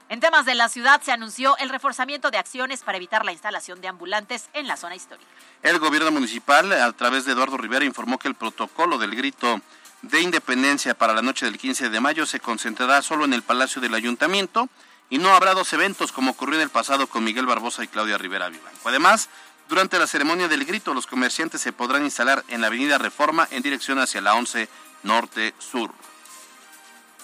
En 0.08 0.20
temas 0.20 0.46
de 0.46 0.54
la 0.54 0.68
ciudad 0.68 1.00
se 1.02 1.12
anunció 1.12 1.56
el 1.58 1.68
reforzamiento 1.68 2.30
de 2.30 2.38
acciones 2.38 2.80
para 2.82 2.96
evitar 2.96 3.24
la 3.24 3.32
instalación 3.32 3.80
de 3.80 3.88
ambulantes 3.88 4.48
en 4.54 4.66
la 4.66 4.76
zona 4.76 4.96
histórica. 4.96 5.28
El 5.62 5.78
gobierno 5.78 6.10
municipal, 6.10 6.72
a 6.72 6.90
través 6.92 7.24
de 7.24 7.32
Eduardo 7.32 7.56
Rivera, 7.58 7.84
informó 7.84 8.18
que 8.18 8.28
el 8.28 8.34
protocolo 8.34 8.98
del 8.98 9.14
grito 9.14 9.60
de 10.02 10.20
independencia 10.22 10.94
para 10.94 11.12
la 11.12 11.22
noche 11.22 11.44
del 11.44 11.58
15 11.58 11.90
de 11.90 12.00
mayo 12.00 12.24
se 12.24 12.40
concentrará 12.40 13.02
solo 13.02 13.26
en 13.26 13.32
el 13.32 13.42
Palacio 13.42 13.82
del 13.82 13.94
Ayuntamiento 13.94 14.68
y 15.10 15.18
no 15.18 15.30
habrá 15.30 15.54
dos 15.54 15.72
eventos 15.72 16.12
como 16.12 16.32
ocurrió 16.32 16.56
en 16.56 16.62
el 16.62 16.70
pasado 16.70 17.06
con 17.06 17.24
Miguel 17.24 17.46
Barbosa 17.46 17.84
y 17.84 17.88
Claudia 17.88 18.18
Rivera 18.18 18.48
Vivanco. 18.48 18.88
Además, 18.88 19.28
durante 19.68 19.98
la 19.98 20.06
ceremonia 20.06 20.48
del 20.48 20.64
grito, 20.64 20.94
los 20.94 21.06
comerciantes 21.06 21.60
se 21.60 21.72
podrán 21.72 22.04
instalar 22.04 22.44
en 22.48 22.60
la 22.60 22.68
avenida 22.68 22.98
Reforma 22.98 23.46
en 23.50 23.62
dirección 23.62 23.98
hacia 23.98 24.20
la 24.20 24.34
11 24.34 24.68
Norte-Sur. 25.02 25.92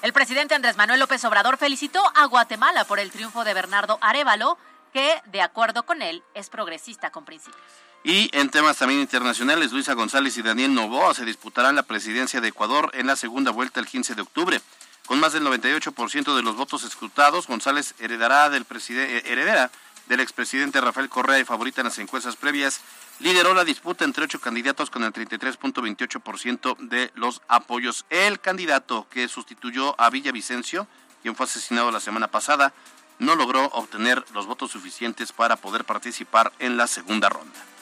El 0.02 0.12
presidente 0.12 0.54
Andrés 0.54 0.76
Manuel 0.76 1.00
López 1.00 1.24
Obrador 1.24 1.56
felicitó 1.56 2.02
a 2.14 2.26
Guatemala 2.26 2.84
por 2.84 2.98
el 2.98 3.10
triunfo 3.10 3.44
de 3.44 3.54
Bernardo 3.54 3.98
Arevalo, 4.02 4.58
que, 4.92 5.22
de 5.26 5.40
acuerdo 5.40 5.84
con 5.84 6.02
él, 6.02 6.22
es 6.34 6.50
progresista 6.50 7.10
con 7.10 7.24
principios. 7.24 7.62
Y 8.02 8.28
en 8.36 8.50
temas 8.50 8.76
también 8.76 9.00
internacionales, 9.00 9.72
Luisa 9.72 9.94
González 9.94 10.36
y 10.36 10.42
Daniel 10.42 10.74
Novoa 10.74 11.14
se 11.14 11.24
disputarán 11.24 11.74
la 11.74 11.84
presidencia 11.84 12.42
de 12.42 12.48
Ecuador 12.48 12.90
en 12.92 13.06
la 13.06 13.16
segunda 13.16 13.50
vuelta 13.50 13.80
el 13.80 13.86
15 13.86 14.14
de 14.14 14.20
octubre. 14.20 14.60
Con 15.06 15.20
más 15.20 15.34
del 15.34 15.44
98% 15.44 16.34
de 16.34 16.42
los 16.42 16.56
votos 16.56 16.82
escrutados, 16.82 17.46
González 17.46 17.94
heredará 17.98 18.48
del 18.48 18.66
eh, 18.88 19.22
heredera 19.26 19.70
del 20.06 20.20
expresidente 20.20 20.80
Rafael 20.80 21.10
Correa 21.10 21.38
y 21.38 21.44
favorita 21.44 21.82
en 21.82 21.86
las 21.86 21.98
encuestas 21.98 22.36
previas. 22.36 22.80
Lideró 23.20 23.54
la 23.54 23.64
disputa 23.64 24.04
entre 24.04 24.24
ocho 24.24 24.40
candidatos 24.40 24.90
con 24.90 25.04
el 25.04 25.12
33.28% 25.12 26.76
de 26.78 27.12
los 27.14 27.42
apoyos. 27.48 28.06
El 28.08 28.40
candidato 28.40 29.06
que 29.10 29.28
sustituyó 29.28 29.94
a 30.00 30.08
Villavicencio, 30.08 30.88
quien 31.22 31.36
fue 31.36 31.44
asesinado 31.44 31.90
la 31.90 32.00
semana 32.00 32.28
pasada, 32.28 32.72
no 33.18 33.36
logró 33.36 33.66
obtener 33.66 34.24
los 34.32 34.46
votos 34.46 34.72
suficientes 34.72 35.32
para 35.32 35.56
poder 35.56 35.84
participar 35.84 36.52
en 36.58 36.76
la 36.76 36.86
segunda 36.86 37.28
ronda. 37.28 37.73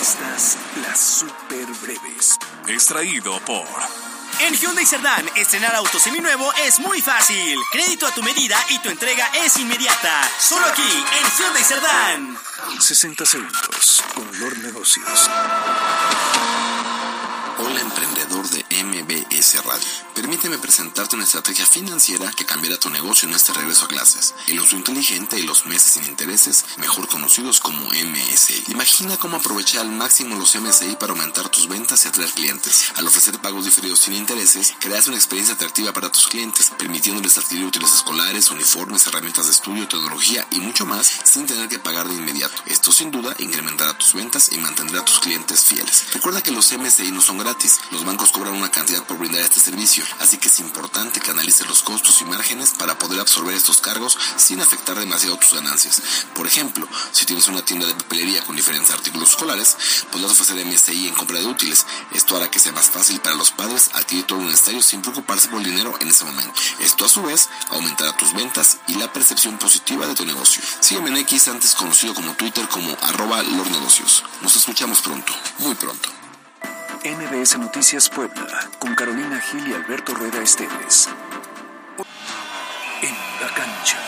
Estas 0.00 0.56
las 0.82 1.00
super 1.00 1.66
breves. 1.82 2.38
Extraído 2.68 3.40
por. 3.40 3.66
En 4.40 4.54
Hyundai 4.54 4.86
Cerdán, 4.86 5.28
estrenar 5.34 5.74
auto 5.74 5.98
seminuevo 5.98 6.52
es 6.64 6.78
muy 6.78 7.02
fácil. 7.02 7.58
Crédito 7.72 8.06
a 8.06 8.14
tu 8.14 8.22
medida 8.22 8.56
y 8.68 8.78
tu 8.78 8.88
entrega 8.90 9.28
es 9.44 9.56
inmediata. 9.58 10.30
Solo 10.38 10.66
aquí, 10.66 10.82
en 10.82 11.30
Hyundai 11.36 11.64
Cerdán. 11.64 12.38
60 12.78 13.26
segundos 13.26 14.04
con 14.14 14.38
Lord 14.38 14.58
Negocios. 14.58 15.28
Hola 17.60 17.80
emprendedor 17.80 18.48
de 18.50 18.64
MBS 18.84 19.64
Radio. 19.64 19.88
Permíteme 20.14 20.58
presentarte 20.58 21.16
una 21.16 21.24
estrategia 21.24 21.66
financiera 21.66 22.30
que 22.30 22.46
cambiará 22.46 22.78
tu 22.78 22.88
negocio 22.88 23.28
en 23.28 23.34
este 23.34 23.52
regreso 23.52 23.86
a 23.86 23.88
clases. 23.88 24.32
El 24.46 24.60
uso 24.60 24.76
inteligente 24.76 25.40
y 25.40 25.42
los 25.42 25.66
meses 25.66 25.94
sin 25.94 26.04
intereses, 26.04 26.64
mejor 26.76 27.08
conocidos 27.08 27.58
como 27.58 27.88
MSI. 27.88 28.64
Imagina 28.68 29.16
cómo 29.16 29.38
aprovechar 29.38 29.80
al 29.80 29.90
máximo 29.90 30.36
los 30.36 30.54
MSI 30.54 30.96
para 31.00 31.12
aumentar 31.14 31.48
tus 31.48 31.66
ventas 31.66 32.04
y 32.04 32.08
atraer 32.08 32.30
clientes. 32.30 32.92
Al 32.94 33.08
ofrecer 33.08 33.40
pagos 33.40 33.64
diferidos 33.64 33.98
sin 33.98 34.14
intereses, 34.14 34.74
creas 34.78 35.08
una 35.08 35.16
experiencia 35.16 35.56
atractiva 35.56 35.92
para 35.92 36.12
tus 36.12 36.28
clientes, 36.28 36.70
permitiéndoles 36.78 37.38
adquirir 37.38 37.66
útiles 37.66 37.92
escolares, 37.92 38.52
uniformes, 38.52 39.04
herramientas 39.08 39.46
de 39.46 39.52
estudio, 39.52 39.88
tecnología 39.88 40.46
y 40.52 40.60
mucho 40.60 40.86
más 40.86 41.10
sin 41.24 41.46
tener 41.46 41.68
que 41.68 41.80
pagar 41.80 42.06
de 42.06 42.14
inmediato. 42.14 42.62
Esto 42.66 42.92
sin 42.92 43.10
duda 43.10 43.34
incrementará 43.38 43.98
tus 43.98 44.14
ventas 44.14 44.50
y 44.52 44.58
mantendrá 44.58 45.00
a 45.00 45.04
tus 45.04 45.18
clientes 45.18 45.64
fieles. 45.64 46.04
Recuerda 46.12 46.40
que 46.40 46.52
los 46.52 46.72
MSI 46.72 47.10
no 47.10 47.20
son 47.20 47.47
los 47.92 48.04
bancos 48.04 48.30
cobran 48.30 48.54
una 48.54 48.70
cantidad 48.70 49.02
por 49.04 49.16
brindar 49.16 49.40
este 49.40 49.58
servicio, 49.58 50.04
así 50.20 50.36
que 50.36 50.48
es 50.48 50.60
importante 50.60 51.18
que 51.18 51.30
analices 51.30 51.66
los 51.66 51.82
costos 51.82 52.20
y 52.20 52.26
márgenes 52.26 52.72
para 52.78 52.98
poder 52.98 53.20
absorber 53.20 53.54
estos 53.54 53.80
cargos 53.80 54.18
sin 54.36 54.60
afectar 54.60 54.98
demasiado 54.98 55.38
tus 55.38 55.54
ganancias. 55.54 56.02
Por 56.34 56.46
ejemplo, 56.46 56.86
si 57.10 57.24
tienes 57.24 57.48
una 57.48 57.64
tienda 57.64 57.86
de 57.86 57.94
papelería 57.94 58.44
con 58.44 58.54
diferentes 58.54 58.90
artículos 58.90 59.30
escolares, 59.30 59.78
podrás 60.12 60.32
ofrecer 60.32 60.62
MSI 60.66 61.08
en 61.08 61.14
compra 61.14 61.38
de 61.38 61.46
útiles. 61.46 61.86
Esto 62.12 62.36
hará 62.36 62.50
que 62.50 62.58
sea 62.58 62.72
más 62.72 62.90
fácil 62.90 63.18
para 63.20 63.36
los 63.36 63.50
padres 63.50 63.90
adquirir 63.94 64.26
todo 64.26 64.40
un 64.40 64.50
necesario 64.50 64.82
sin 64.82 65.00
preocuparse 65.00 65.48
por 65.48 65.60
el 65.60 65.70
dinero 65.70 65.96
en 66.00 66.08
ese 66.08 66.26
momento. 66.26 66.52
Esto 66.80 67.06
a 67.06 67.08
su 67.08 67.22
vez 67.22 67.48
aumentará 67.70 68.14
tus 68.14 68.34
ventas 68.34 68.76
y 68.88 68.94
la 68.96 69.10
percepción 69.10 69.56
positiva 69.56 70.06
de 70.06 70.14
tu 70.14 70.26
negocio. 70.26 70.62
Sígueme 70.80 71.08
en 71.10 71.16
X, 71.18 71.48
antes 71.48 71.74
conocido 71.74 72.12
como 72.12 72.34
Twitter 72.34 72.68
como 72.68 72.94
arroba 73.02 73.42
negocios. 73.42 74.22
Nos 74.42 74.54
escuchamos 74.54 75.00
pronto, 75.00 75.32
muy 75.60 75.74
pronto. 75.74 76.17
MBS 77.04 77.58
Noticias 77.58 78.08
Puebla, 78.08 78.70
con 78.80 78.94
Carolina 78.96 79.40
Gil 79.40 79.68
y 79.68 79.72
Alberto 79.72 80.14
Rueda 80.14 80.42
Esteves. 80.42 81.08
En 83.02 83.14
la 83.40 83.54
cancha. 83.54 84.07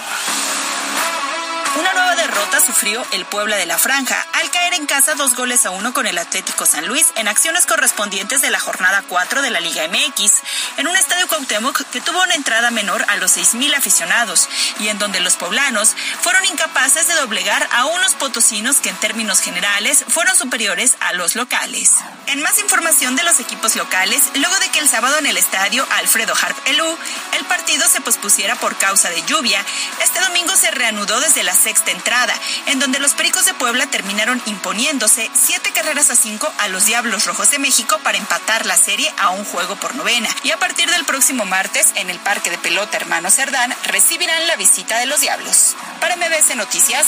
Una 1.78 1.92
nueva 1.92 2.16
derrota 2.16 2.60
sufrió 2.60 3.06
el 3.12 3.24
Puebla 3.26 3.56
de 3.56 3.64
la 3.64 3.78
Franja 3.78 4.26
al 4.32 4.50
caer 4.50 4.74
en 4.74 4.86
casa 4.86 5.14
dos 5.14 5.36
goles 5.36 5.64
a 5.66 5.70
uno 5.70 5.94
con 5.94 6.04
el 6.04 6.18
Atlético 6.18 6.66
San 6.66 6.88
Luis 6.88 7.06
en 7.14 7.28
acciones 7.28 7.64
correspondientes 7.64 8.42
de 8.42 8.50
la 8.50 8.58
jornada 8.58 9.04
4 9.08 9.40
de 9.40 9.50
la 9.50 9.60
Liga 9.60 9.86
MX, 9.86 10.32
en 10.78 10.88
un 10.88 10.96
estadio 10.96 11.28
Cuauhtémoc 11.28 11.84
que 11.92 12.00
tuvo 12.00 12.22
una 12.22 12.34
entrada 12.34 12.72
menor 12.72 13.04
a 13.06 13.16
los 13.18 13.36
6.000 13.36 13.76
aficionados 13.76 14.48
y 14.80 14.88
en 14.88 14.98
donde 14.98 15.20
los 15.20 15.36
poblanos 15.36 15.94
fueron 16.20 16.44
incapaces 16.46 17.06
de 17.06 17.14
doblegar 17.14 17.68
a 17.70 17.84
unos 17.84 18.14
potosinos 18.14 18.78
que 18.78 18.88
en 18.88 18.96
términos 18.96 19.38
generales 19.40 20.04
fueron 20.08 20.36
superiores 20.36 20.96
a 20.98 21.12
los 21.12 21.36
locales. 21.36 21.92
En 22.26 22.42
más 22.42 22.58
información 22.58 23.14
de 23.14 23.22
los 23.22 23.38
equipos 23.38 23.76
locales, 23.76 24.24
luego 24.34 24.58
de 24.58 24.70
que 24.70 24.80
el 24.80 24.88
sábado 24.88 25.18
en 25.18 25.26
el 25.26 25.36
estadio 25.36 25.86
Alfredo 25.92 26.34
Harp 26.40 26.56
Elú 26.66 26.98
el 27.38 27.44
partido 27.44 27.86
se 27.88 28.00
pospusiera 28.00 28.56
por 28.56 28.76
causa 28.76 29.08
de 29.08 29.22
lluvia, 29.22 29.64
este 30.02 30.20
domingo 30.20 30.56
se 30.56 30.72
reanudó 30.72 31.20
desde 31.20 31.44
la 31.44 31.54
sexta 31.60 31.90
entrada, 31.90 32.34
en 32.66 32.78
donde 32.78 32.98
los 32.98 33.14
Pericos 33.14 33.44
de 33.46 33.54
Puebla 33.54 33.86
terminaron 33.86 34.42
imponiéndose 34.46 35.30
siete 35.34 35.70
carreras 35.72 36.10
a 36.10 36.16
cinco 36.16 36.52
a 36.58 36.68
los 36.68 36.86
Diablos 36.86 37.26
Rojos 37.26 37.50
de 37.50 37.58
México 37.58 37.98
para 38.02 38.18
empatar 38.18 38.66
la 38.66 38.76
serie 38.76 39.12
a 39.18 39.30
un 39.30 39.44
juego 39.44 39.76
por 39.76 39.94
novena. 39.94 40.28
Y 40.42 40.50
a 40.50 40.58
partir 40.58 40.90
del 40.90 41.04
próximo 41.04 41.44
martes, 41.44 41.92
en 41.94 42.10
el 42.10 42.18
Parque 42.18 42.50
de 42.50 42.58
Pelota 42.58 42.96
Hermano 42.96 43.30
Cerdán, 43.30 43.74
recibirán 43.84 44.46
la 44.46 44.56
visita 44.56 44.98
de 44.98 45.06
los 45.06 45.20
Diablos. 45.20 45.76
Para 46.00 46.16
MBC 46.16 46.56
Noticias, 46.56 47.06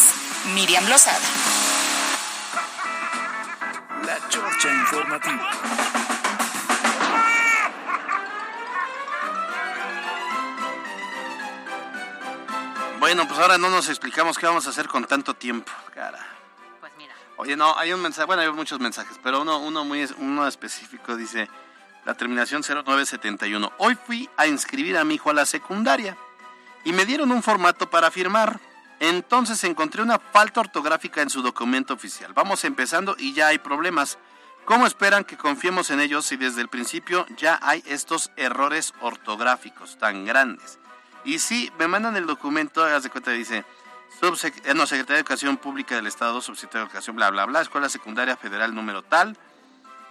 Miriam 0.55 0.87
Lozada. 0.89 1.19
La 4.05 4.29
Chorcha 4.29 4.69
Informativa. 4.69 6.02
Bueno, 13.03 13.27
pues 13.27 13.41
ahora 13.41 13.59
no 13.59 13.69
nos 13.69 13.89
explicamos 13.89 14.39
qué 14.39 14.47
vamos 14.47 14.65
a 14.69 14.71
hacer 14.71 14.87
con 14.87 15.05
tanto 15.07 15.35
tiempo, 15.35 15.73
cara. 15.93 16.25
Pues 16.79 16.93
mira. 16.97 17.13
Oye, 17.37 17.57
no, 17.57 17.77
hay 17.77 17.93
un 17.93 18.01
mensaje, 18.01 18.27
bueno, 18.27 18.43
hay 18.43 18.53
muchos 18.53 18.79
mensajes, 18.79 19.19
pero 19.21 19.43
uno, 19.43 19.59
uno 19.59 19.85
muy 19.85 20.09
uno 20.19 20.47
específico 20.47 21.17
dice, 21.17 21.51
la 22.05 22.15
terminación 22.15 22.63
0971. 22.63 23.73
Hoy 23.79 23.99
fui 24.07 24.31
a 24.37 24.47
inscribir 24.47 24.97
a 24.97 25.03
mi 25.03 25.15
hijo 25.15 25.31
a 25.31 25.35
la 25.35 25.47
secundaria 25.47 26.17
y 26.85 26.93
me 26.93 27.05
dieron 27.05 27.33
un 27.33 27.43
formato 27.43 27.91
para 27.91 28.13
firmar. 28.13 28.61
Entonces 29.01 29.65
encontré 29.65 30.01
una 30.01 30.21
falta 30.21 30.61
ortográfica 30.61 31.23
en 31.23 31.31
su 31.31 31.43
documento 31.43 31.95
oficial. 31.95 32.33
Vamos 32.35 32.63
empezando 32.63 33.17
y 33.19 33.33
ya 33.33 33.49
hay 33.49 33.59
problemas. 33.59 34.17
¿Cómo 34.65 34.87
esperan 34.87 35.25
que 35.25 35.37
confiemos 35.37 35.91
en 35.91 35.99
ellos 35.99 36.25
si 36.25 36.37
desde 36.37 36.61
el 36.61 36.69
principio 36.69 37.27
ya 37.37 37.59
hay 37.63 37.83
estos 37.85 38.31
errores 38.37 38.95
ortográficos 39.01 39.99
tan 39.99 40.25
grandes? 40.25 40.79
Y 41.25 41.39
sí, 41.39 41.73
me 41.79 41.87
mandan 41.89 42.16
el 42.16 42.27
documento, 42.27 42.85
haz 42.85 43.05
de 43.05 43.11
cuenta, 43.11 43.31
dice, 43.31 43.64
Subsec 44.20 44.66
eh, 44.66 44.75
no, 44.75 44.87
Secretaría 44.87 45.16
de 45.16 45.20
Educación 45.20 45.57
Pública 45.57 45.95
del 45.95 46.07
Estado, 46.07 46.41
Subsecretaría 46.41 46.81
de 46.85 46.87
Educación, 46.91 47.16
bla, 47.16 47.31
bla, 47.31 47.45
bla, 47.47 47.61
Escuela 47.61 47.89
Secundaria 47.89 48.37
Federal 48.37 48.75
número 48.75 49.03
tal. 49.03 49.37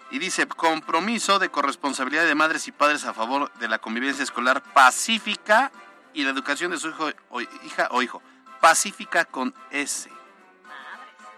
Y 0.09 0.20
dice, 0.20 0.45
compromiso 0.47 1.39
de 1.39 1.49
corresponsabilidad 1.49 2.26
de 2.26 2.36
madres 2.36 2.68
y 2.68 2.72
padres 2.74 3.05
a 3.05 3.14
favor 3.14 3.51
de 3.53 3.68
la 3.70 3.80
convivencia 3.80 4.24
escolar 4.24 4.62
pacífica 4.62 5.72
y 6.14 6.24
la 6.24 6.32
educación 6.32 6.72
de 6.72 6.78
su 6.78 6.89
hijo 6.89 7.09
o 7.30 7.39
hija 7.41 7.88
o 7.91 8.01
hijo. 8.01 8.22
Pacífica 8.59 9.24
con 9.26 9.53
S. 9.72 10.09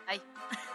Ay. 0.08 0.22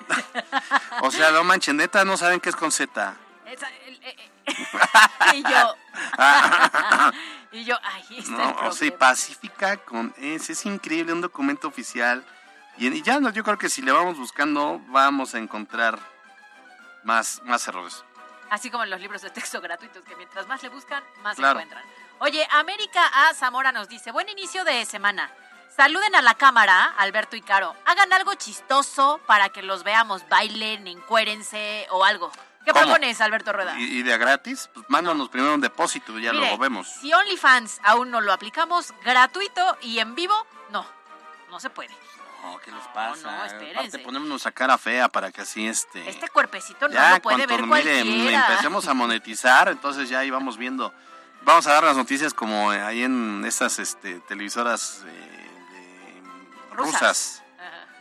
O 1.03 1.11
sea, 1.11 1.31
no 1.33 1.45
manchen, 1.45 1.77
neta, 1.77 2.05
no 2.05 2.17
saben 2.17 2.41
qué 2.41 2.49
es 2.51 2.57
con 2.57 2.71
Z. 2.73 3.15
Esa- 3.47 3.69
el- 3.87 3.95
eh, 4.03 4.15
eh. 4.19 4.31
y 5.35 5.43
yo. 5.43 5.75
y 7.53 7.65
yo, 7.65 7.77
ahí 7.83 8.19
está 8.19 8.31
el 8.33 8.37
No, 8.39 8.49
o 8.51 8.53
problema. 8.55 8.73
sea, 8.73 8.99
pacífica 8.99 9.77
con 9.79 10.15
S. 10.19 10.53
Es 10.53 10.67
increíble, 10.67 11.13
un 11.13 11.21
documento 11.21 11.69
oficial. 11.69 12.25
Y, 12.77 12.89
y 12.89 13.03
ya 13.03 13.19
no, 13.21 13.31
yo 13.31 13.43
creo 13.45 13.59
que 13.59 13.69
si 13.69 13.83
le 13.83 13.93
vamos 13.93 14.17
buscando, 14.19 14.81
vamos 14.89 15.35
a 15.35 15.39
encontrar 15.39 15.99
más, 17.05 17.41
más 17.45 17.67
errores. 17.69 18.05
Así 18.51 18.71
como 18.71 18.85
en 18.85 18.91
los 18.91 19.01
libros 19.01 19.21
de 19.23 19.31
texto 19.31 19.61
gratuitos, 19.61 20.03
que 20.05 20.17
mientras 20.17 20.47
más 20.47 20.63
le 20.63 20.69
buscan, 20.71 21.03
más 21.23 21.37
Claro. 21.37 21.61
encuentran. 21.61 21.85
Oye, 22.21 22.47
América 22.53 23.03
A. 23.29 23.35
Zamora 23.35 23.73
nos 23.73 23.89
dice, 23.89 24.11
buen 24.11 24.29
inicio 24.29 24.65
de 24.65 24.85
semana. 24.85 25.31
Saluden 25.77 26.15
a 26.17 26.23
la 26.23 26.35
cámara, 26.35 26.95
Alberto 26.99 27.37
y 27.37 27.43
Caro. 27.43 27.77
Hagan 27.85 28.13
algo 28.13 28.35
chistoso 28.35 29.21
para 29.27 29.51
que 29.51 29.63
los 29.63 29.85
veamos, 29.85 30.29
bailen, 30.29 30.89
encuérense 30.89 31.87
o 31.91 32.05
algo. 32.05 32.33
¿Qué 32.69 32.73
¿Cómo? 32.75 32.85
propones, 32.85 33.19
Alberto 33.23 33.51
Rueda? 33.53 33.79
¿Y, 33.79 34.03
de 34.03 34.13
a 34.13 34.19
gratis? 34.19 34.69
Pues 34.75 34.85
mándanos 34.91 35.31
primero 35.31 35.55
un 35.55 35.61
depósito 35.63 36.19
y 36.19 36.23
ya 36.25 36.33
Mire, 36.33 36.43
luego 36.45 36.59
vemos. 36.59 36.87
Si 37.01 37.11
OnlyFans 37.13 37.81
aún 37.83 38.11
no 38.11 38.21
lo 38.21 38.31
aplicamos, 38.31 38.93
gratuito 39.03 39.79
y 39.81 39.99
en 40.01 40.15
vivo, 40.15 40.35
no. 40.71 40.85
No 41.51 41.59
se 41.61 41.71
puede. 41.71 41.97
No, 42.43 42.59
¿qué 42.59 42.71
les 42.71 42.85
pasa? 42.89 43.39
no, 43.39 43.45
espérense. 43.47 43.79
Aparte, 43.79 43.99
ponemos 44.01 44.29
nuestra 44.29 44.53
cara 44.53 44.77
fea 44.77 45.09
para 45.09 45.33
que 45.33 45.41
así 45.41 45.67
este... 45.67 46.07
Este 46.11 46.29
cuerpecito 46.29 46.89
no 46.89 46.95
ya 46.95 47.15
lo 47.15 47.23
puede 47.23 47.47
ver 47.47 47.63
mire, 47.63 47.69
cualquiera. 47.69 48.47
empecemos 48.49 48.87
a 48.87 48.93
monetizar, 48.93 49.69
entonces 49.71 50.11
ya 50.11 50.23
íbamos 50.25 50.59
viendo. 50.59 50.93
Vamos 51.43 51.67
a 51.69 51.73
dar 51.73 51.85
las 51.85 51.97
noticias 51.97 52.35
como 52.35 52.71
eh, 52.75 52.83
ahí 52.83 53.03
en 53.03 53.45
estas 53.47 53.79
este, 53.79 54.21
televisoras 54.21 55.05
eh, 55.07 55.11
de- 55.11 56.77
Rusas. 56.77 56.93
rusas. 57.01 57.43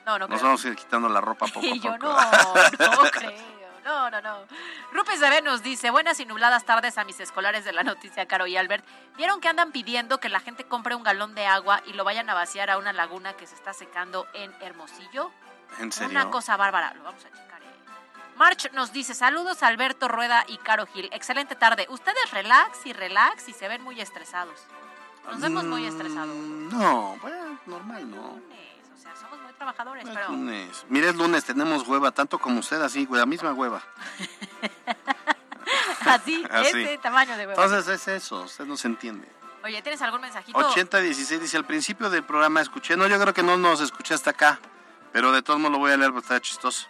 No, 0.05 0.19
no 0.19 0.27
Nos 0.27 0.39
creo. 0.39 0.43
vamos 0.49 0.65
a 0.65 0.67
ir 0.67 0.75
quitando 0.75 1.07
la 1.09 1.21
ropa 1.21 1.47
poco 1.47 1.65
a 1.65 1.69
Y 1.69 1.79
yo 1.81 1.91
poco. 1.93 2.07
no, 2.07 3.03
no 3.03 3.09
creo. 3.11 3.56
No, 3.87 4.09
no, 4.09 4.21
no. 4.21 4.39
Rupes 4.91 5.21
de 5.21 5.41
nos 5.41 5.63
dice, 5.63 5.91
buenas 5.91 6.19
y 6.19 6.25
nubladas 6.25 6.65
tardes 6.65 6.97
a 6.97 7.05
mis 7.05 7.21
escolares 7.21 7.63
de 7.63 7.71
la 7.71 7.83
noticia, 7.83 8.27
Caro 8.27 8.45
y 8.45 8.57
Albert. 8.57 8.85
¿Vieron 9.15 9.39
que 9.39 9.47
andan 9.47 9.71
pidiendo 9.71 10.19
que 10.19 10.27
la 10.27 10.41
gente 10.41 10.65
compre 10.65 10.93
un 10.93 11.03
galón 11.03 11.33
de 11.35 11.45
agua 11.45 11.81
y 11.85 11.93
lo 11.93 12.03
vayan 12.03 12.29
a 12.29 12.33
vaciar 12.33 12.69
a 12.69 12.77
una 12.77 12.91
laguna 12.91 13.37
que 13.37 13.47
se 13.47 13.55
está 13.55 13.73
secando 13.73 14.27
en 14.33 14.53
Hermosillo? 14.59 15.31
¿En 15.79 15.93
serio? 15.93 16.09
Una 16.09 16.29
cosa 16.29 16.57
bárbara. 16.57 16.93
Lo 16.95 17.03
vamos 17.03 17.23
a 17.23 17.29
checar. 17.29 17.61
eh. 17.61 17.65
March 18.35 18.69
nos 18.73 18.91
dice, 18.91 19.13
saludos 19.13 19.63
a 19.63 19.67
Alberto 19.67 20.09
Rueda 20.09 20.43
y 20.49 20.57
Caro 20.57 20.85
Gil. 20.87 21.09
Excelente 21.13 21.55
tarde. 21.55 21.87
Ustedes 21.89 22.29
relax 22.31 22.85
y 22.85 22.91
relax 22.91 23.47
y 23.47 23.53
se 23.53 23.69
ven 23.69 23.81
muy 23.83 24.01
estresados. 24.01 24.65
Nos 25.27 25.39
vemos 25.39 25.63
muy 25.63 25.85
estresados. 25.85 26.35
No, 26.35 27.17
bueno, 27.21 27.57
normal, 27.65 28.11
¿no? 28.11 28.41
Sea, 29.13 29.15
somos 29.21 29.39
muy 29.43 29.53
trabajadores, 29.53 30.03
Es 30.07 30.13
pero... 30.13 30.29
lunes. 30.29 30.85
Mire, 30.89 31.09
es 31.09 31.15
lunes, 31.15 31.45
tenemos 31.45 31.87
hueva, 31.87 32.11
tanto 32.11 32.39
como 32.39 32.59
usted, 32.59 32.81
así, 32.81 33.07
la 33.09 33.25
misma 33.25 33.53
hueva. 33.53 33.81
Así, 36.05 36.45
Así. 36.51 36.81
ese 36.81 36.97
tamaño 36.99 37.37
de 37.37 37.47
huevo. 37.47 37.61
Entonces 37.61 37.87
es 38.01 38.07
eso, 38.07 38.43
usted 38.43 38.65
no 38.65 38.77
se 38.77 38.87
entiende. 38.87 39.27
Oye, 39.63 39.81
¿tienes 39.81 40.01
algún 40.01 40.21
mensajito? 40.21 40.57
8016 40.57 41.41
dice, 41.41 41.57
al 41.57 41.65
principio 41.65 42.09
del 42.09 42.23
programa 42.23 42.61
escuché, 42.61 42.95
no, 42.95 43.07
yo 43.07 43.19
creo 43.19 43.33
que 43.33 43.43
no 43.43 43.57
nos 43.57 43.81
escuché 43.81 44.13
hasta 44.13 44.29
acá, 44.29 44.59
pero 45.11 45.31
de 45.31 45.41
todos 45.41 45.59
modos 45.59 45.73
lo 45.73 45.79
voy 45.79 45.91
a 45.91 45.97
leer 45.97 46.11
porque 46.11 46.25
está 46.25 46.39
chistoso. 46.39 46.87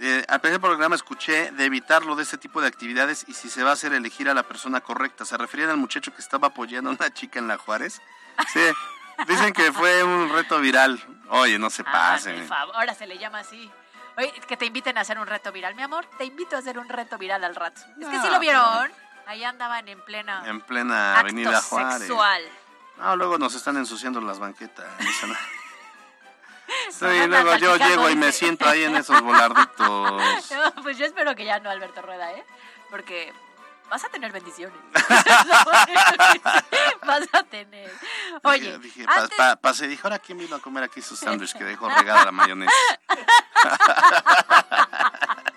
Eh, 0.00 0.24
al 0.28 0.40
principio 0.40 0.68
del 0.68 0.76
programa 0.76 0.96
escuché 0.96 1.52
de 1.52 1.64
evitarlo 1.66 2.16
de 2.16 2.22
este 2.22 2.38
tipo 2.38 2.60
de 2.60 2.68
actividades 2.68 3.24
y 3.28 3.34
si 3.34 3.50
se 3.50 3.62
va 3.62 3.70
a 3.70 3.72
hacer 3.74 3.92
elegir 3.92 4.28
a 4.30 4.34
la 4.34 4.42
persona 4.42 4.80
correcta. 4.80 5.24
¿Se 5.26 5.36
referían 5.36 5.68
al 5.68 5.76
muchacho 5.76 6.12
que 6.14 6.22
estaba 6.22 6.48
apoyando 6.48 6.90
a 6.90 6.94
una 6.94 7.12
chica 7.12 7.38
en 7.38 7.48
la 7.48 7.58
Juárez? 7.58 8.00
Sí, 8.50 8.60
dicen 9.26 9.52
que 9.52 9.72
fue 9.72 10.02
un 10.04 10.30
reto 10.32 10.58
viral. 10.60 11.02
Oye, 11.28 11.58
no 11.58 11.70
se 11.70 11.82
Ah, 11.86 11.92
pasen. 11.92 12.36
por 12.38 12.46
favor, 12.46 12.74
ahora 12.76 12.94
se 12.94 13.06
le 13.06 13.18
llama 13.18 13.38
así. 13.40 13.70
Oye, 14.16 14.32
que 14.48 14.56
te 14.56 14.66
inviten 14.66 14.98
a 14.98 15.02
hacer 15.02 15.18
un 15.18 15.26
reto 15.26 15.52
viral. 15.52 15.74
Mi 15.74 15.82
amor, 15.82 16.04
te 16.18 16.24
invito 16.24 16.56
a 16.56 16.58
hacer 16.58 16.78
un 16.78 16.88
reto 16.88 17.16
viral 17.18 17.42
al 17.44 17.54
rato. 17.54 17.80
Es 18.00 18.06
que 18.08 18.16
sí 18.20 18.26
Ah, 18.26 18.30
lo 18.30 18.40
vieron. 18.40 18.92
Ahí 19.26 19.44
andaban 19.44 19.86
en 19.88 20.00
plena 20.04 20.42
En 20.46 20.60
plena 20.60 21.12
acto 21.14 21.20
Avenida 21.20 21.60
Juárez. 21.62 21.98
sexual. 21.98 22.42
No, 22.98 23.16
luego 23.16 23.38
nos 23.38 23.54
están 23.54 23.76
ensuciando 23.76 24.20
las 24.20 24.38
banquetas. 24.38 24.86
Sí, 26.90 27.04
andan 27.04 27.30
luego 27.44 27.56
yo 27.56 27.76
llego 27.76 28.08
y 28.10 28.16
me 28.16 28.30
siento 28.30 28.68
ahí 28.68 28.84
en 28.84 28.94
esos 28.96 29.20
volarditos. 29.22 29.78
No, 30.50 30.82
pues 30.82 30.96
yo 30.98 31.04
espero 31.04 31.34
que 31.34 31.44
ya 31.44 31.58
no, 31.58 31.68
Alberto 31.70 32.00
Rueda, 32.02 32.32
¿eh? 32.32 32.44
Porque 32.90 33.32
vas 33.90 34.04
a 34.04 34.08
tener 34.08 34.32
bendiciones. 34.32 34.76
vas 37.06 37.22
a 37.32 37.42
tener. 37.44 37.90
Oye, 38.44 38.78
Dije, 38.78 39.04
pa- 39.04 39.14
antes- 39.22 39.36
pa- 39.36 39.56
pasé, 39.56 39.88
dije, 39.88 40.00
ahora 40.04 40.18
quién 40.18 40.38
vino 40.38 40.56
a 40.56 40.60
comer 40.60 40.84
aquí 40.84 41.02
su 41.02 41.16
sándwich 41.16 41.52
que 41.54 41.64
dejó 41.64 41.88
regada 41.90 42.24
la 42.26 42.32
mayonesa. 42.32 42.72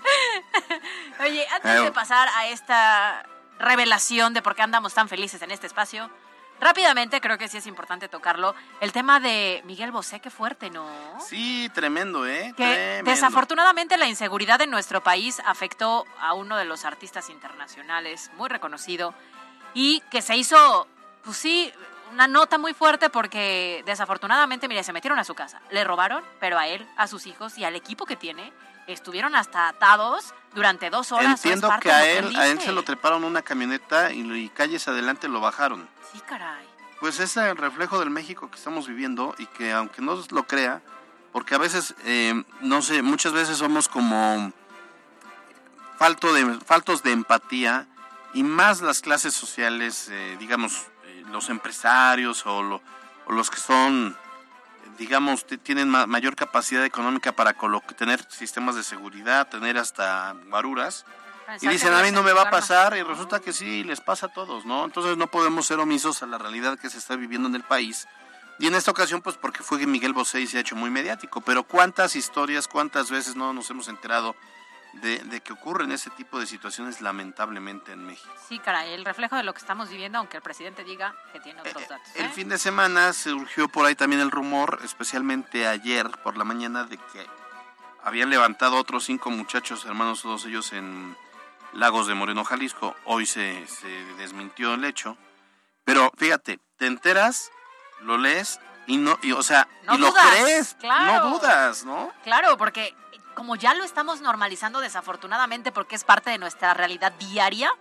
Oye, 1.19 1.45
antes 1.53 1.81
de 1.81 1.87
Eh. 1.87 1.91
pasar 1.91 2.27
a 2.35 2.47
esta 2.47 3.23
revelación 3.59 4.33
de 4.33 4.41
por 4.41 4.55
qué 4.55 4.61
andamos 4.63 4.93
tan 4.93 5.07
felices 5.07 5.41
en 5.41 5.51
este 5.51 5.67
espacio, 5.67 6.09
rápidamente 6.63 7.21
creo 7.21 7.37
que 7.37 7.47
sí 7.47 7.57
es 7.57 7.67
importante 7.67 8.07
tocarlo. 8.07 8.55
El 8.81 8.91
tema 8.91 9.19
de 9.19 9.61
Miguel 9.65 9.91
Bosé, 9.91 10.19
qué 10.19 10.29
fuerte, 10.29 10.69
¿no? 10.69 10.87
Sí, 11.19 11.69
tremendo, 11.73 12.25
¿eh? 12.27 12.53
Que 12.57 12.63
Tremendo. 12.63 13.11
desafortunadamente 13.11 13.97
la 13.97 14.07
inseguridad 14.07 14.61
en 14.61 14.69
nuestro 14.71 15.03
país 15.03 15.41
afectó 15.45 16.05
a 16.19 16.33
uno 16.33 16.57
de 16.57 16.65
los 16.65 16.85
artistas 16.85 17.29
internacionales 17.29 18.31
muy 18.37 18.49
reconocido 18.49 19.13
y 19.73 20.01
que 20.11 20.21
se 20.21 20.35
hizo, 20.35 20.87
pues 21.23 21.37
sí, 21.37 21.71
una 22.11 22.27
nota 22.27 22.57
muy 22.57 22.73
fuerte 22.73 23.09
porque 23.09 23.81
desafortunadamente, 23.85 24.67
mire, 24.67 24.83
se 24.83 24.93
metieron 24.93 25.17
a 25.19 25.23
su 25.23 25.33
casa, 25.33 25.61
le 25.71 25.83
robaron, 25.83 26.23
pero 26.39 26.59
a 26.59 26.67
él, 26.67 26.87
a 26.95 27.07
sus 27.07 27.25
hijos 27.25 27.57
y 27.57 27.65
al 27.65 27.75
equipo 27.75 28.05
que 28.05 28.15
tiene 28.15 28.53
estuvieron 28.87 29.35
hasta 29.35 29.67
atados 29.69 30.33
durante 30.53 30.89
dos 30.89 31.11
horas. 31.11 31.25
¿o 31.25 31.33
es 31.33 31.45
Entiendo 31.45 31.69
que 31.81 31.91
a 31.91 32.07
él, 32.09 32.35
a 32.35 32.47
él 32.47 32.59
se 32.61 32.71
lo 32.71 32.83
treparon 32.83 33.23
una 33.23 33.41
camioneta 33.41 34.11
y, 34.11 34.49
calles 34.49 34.87
adelante 34.87 35.27
lo 35.27 35.39
bajaron. 35.41 35.87
Sí, 36.11 36.19
caray. 36.21 36.65
Pues 36.99 37.19
es 37.19 37.35
el 37.37 37.57
reflejo 37.57 37.99
del 37.99 38.09
México 38.09 38.49
que 38.49 38.57
estamos 38.57 38.87
viviendo 38.87 39.35
y 39.37 39.45
que 39.47 39.73
aunque 39.73 40.01
no 40.01 40.17
lo 40.31 40.43
crea, 40.43 40.81
porque 41.31 41.55
a 41.55 41.57
veces, 41.57 41.95
eh, 42.05 42.43
no 42.61 42.81
sé, 42.81 43.01
muchas 43.01 43.33
veces 43.33 43.57
somos 43.57 43.89
como 43.89 44.53
falto 45.97 46.33
de, 46.33 46.59
faltos 46.65 47.03
de 47.03 47.11
empatía 47.11 47.87
y 48.33 48.43
más 48.43 48.81
las 48.81 49.01
clases 49.01 49.33
sociales, 49.33 50.07
eh, 50.09 50.37
digamos, 50.39 50.87
eh, 51.05 51.23
los 51.29 51.49
empresarios 51.49 52.45
o, 52.45 52.63
lo- 52.63 52.81
o 53.25 53.31
los 53.31 53.49
que 53.49 53.57
son, 53.57 54.17
digamos, 54.97 55.45
tienen 55.63 55.89
ma- 55.89 56.05
mayor 56.07 56.35
capacidad 56.35 56.83
económica 56.85 57.31
para 57.31 57.55
tener 57.97 58.25
sistemas 58.29 58.75
de 58.75 58.83
seguridad, 58.83 59.47
tener 59.49 59.77
hasta 59.77 60.35
guaruras. 60.49 61.05
Y 61.61 61.67
dicen, 61.67 61.93
a 61.93 62.01
mí 62.01 62.11
no 62.11 62.23
me 62.23 62.31
va 62.31 62.43
a 62.43 62.49
pasar, 62.49 62.95
y 62.97 63.03
resulta 63.03 63.39
que 63.39 63.51
sí, 63.51 63.83
les 63.83 63.99
pasa 63.99 64.27
a 64.27 64.33
todos, 64.33 64.65
¿no? 64.65 64.85
Entonces 64.85 65.17
no 65.17 65.27
podemos 65.27 65.65
ser 65.67 65.79
omisos 65.79 66.23
a 66.23 66.25
la 66.25 66.37
realidad 66.37 66.79
que 66.79 66.89
se 66.89 66.97
está 66.97 67.15
viviendo 67.15 67.49
en 67.49 67.55
el 67.55 67.63
país. 67.63 68.07
Y 68.59 68.67
en 68.67 68.75
esta 68.75 68.91
ocasión, 68.91 69.21
pues 69.21 69.35
porque 69.35 69.61
fue 69.61 69.85
Miguel 69.85 70.13
Bosé 70.13 70.39
y 70.39 70.47
se 70.47 70.57
ha 70.57 70.61
hecho 70.61 70.75
muy 70.75 70.89
mediático, 70.89 71.41
pero 71.41 71.63
cuántas 71.63 72.15
historias, 72.15 72.67
cuántas 72.67 73.11
veces 73.11 73.35
no 73.35 73.51
nos 73.51 73.69
hemos 73.69 73.87
enterado 73.87 74.35
de, 74.93 75.19
de 75.19 75.41
que 75.41 75.53
ocurren 75.53 75.91
ese 75.91 76.09
tipo 76.11 76.39
de 76.39 76.45
situaciones 76.45 77.01
lamentablemente 77.01 77.91
en 77.91 78.05
México. 78.05 78.31
Sí, 78.47 78.59
caray, 78.59 78.93
el 78.93 79.05
reflejo 79.05 79.35
de 79.35 79.43
lo 79.43 79.53
que 79.53 79.59
estamos 79.59 79.89
viviendo, 79.89 80.19
aunque 80.19 80.37
el 80.37 80.43
presidente 80.43 80.83
diga 80.83 81.15
que 81.31 81.39
tiene 81.39 81.61
otros 81.61 81.87
datos. 81.87 82.07
El 82.15 82.25
¿eh? 82.25 82.29
fin 82.29 82.49
de 82.49 82.57
semana 82.57 83.13
surgió 83.13 83.67
por 83.67 83.85
ahí 83.85 83.95
también 83.95 84.21
el 84.21 84.31
rumor, 84.31 84.79
especialmente 84.83 85.67
ayer 85.67 86.09
por 86.23 86.37
la 86.37 86.43
mañana, 86.43 86.83
de 86.83 86.97
que 86.97 87.25
habían 88.03 88.29
levantado 88.29 88.77
otros 88.77 89.05
cinco 89.05 89.29
muchachos, 89.29 89.85
hermanos 89.85 90.21
todos 90.21 90.45
ellos 90.45 90.73
en 90.73 91.15
Lagos 91.73 92.07
de 92.07 92.13
Moreno, 92.13 92.43
Jalisco. 92.43 92.95
Hoy 93.05 93.25
se, 93.25 93.65
se 93.67 93.87
desmintió 94.17 94.75
el 94.75 94.83
hecho. 94.83 95.17
Pero 95.85 96.11
fíjate, 96.17 96.59
te 96.77 96.85
enteras, 96.87 97.51
lo 98.01 98.17
lees 98.17 98.59
y 98.85 98.97
no, 98.97 99.17
y, 99.21 99.31
o 99.31 99.43
sea, 99.43 99.67
No 99.85 99.95
y 99.95 99.97
lo 99.99 100.13
crees, 100.13 100.75
claro. 100.79 101.29
no 101.29 101.37
dudas, 101.37 101.85
¿no? 101.85 102.11
Claro, 102.23 102.57
porque 102.57 102.95
como 103.35 103.55
ya 103.55 103.73
lo 103.73 103.83
estamos 103.83 104.21
normalizando 104.21 104.79
desafortunadamente 104.79 105.71
porque 105.71 105.95
es 105.95 106.03
parte 106.03 106.29
de 106.29 106.37
nuestra 106.37 106.73
realidad 106.73 107.11
diaria, 107.13 107.71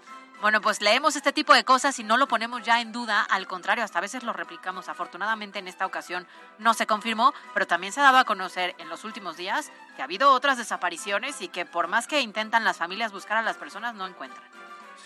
bueno, 0.42 0.60
pues 0.60 0.80
leemos 0.80 1.14
este 1.14 1.32
tipo 1.32 1.54
de 1.54 1.62
cosas 1.62 1.96
y 2.00 2.02
no 2.02 2.16
lo 2.16 2.26
ponemos 2.26 2.62
ya 2.64 2.80
en 2.80 2.90
duda, 2.90 3.22
al 3.22 3.46
contrario, 3.46 3.84
hasta 3.84 3.98
a 3.98 4.02
veces 4.02 4.24
lo 4.24 4.32
replicamos. 4.32 4.88
Afortunadamente 4.88 5.60
en 5.60 5.68
esta 5.68 5.86
ocasión 5.86 6.26
no 6.58 6.74
se 6.74 6.84
confirmó, 6.84 7.32
pero 7.54 7.68
también 7.68 7.92
se 7.92 8.00
ha 8.00 8.02
dado 8.02 8.18
a 8.18 8.24
conocer 8.24 8.74
en 8.78 8.88
los 8.88 9.04
últimos 9.04 9.36
días 9.36 9.70
que 9.94 10.02
ha 10.02 10.04
habido 10.04 10.32
otras 10.32 10.58
desapariciones 10.58 11.40
y 11.42 11.48
que 11.48 11.64
por 11.64 11.86
más 11.86 12.08
que 12.08 12.20
intentan 12.20 12.64
las 12.64 12.76
familias 12.76 13.12
buscar 13.12 13.36
a 13.36 13.42
las 13.42 13.56
personas, 13.56 13.94
no 13.94 14.04
encuentran. 14.04 14.42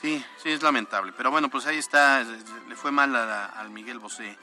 Sí, 0.00 0.24
sí, 0.42 0.52
es 0.52 0.62
lamentable. 0.62 1.12
Pero 1.14 1.30
bueno, 1.30 1.50
pues 1.50 1.66
ahí 1.66 1.76
está, 1.76 2.22
le 2.22 2.74
fue 2.74 2.90
mal 2.90 3.14
al 3.14 3.68
Miguel 3.68 3.98
Bosé. 3.98 4.38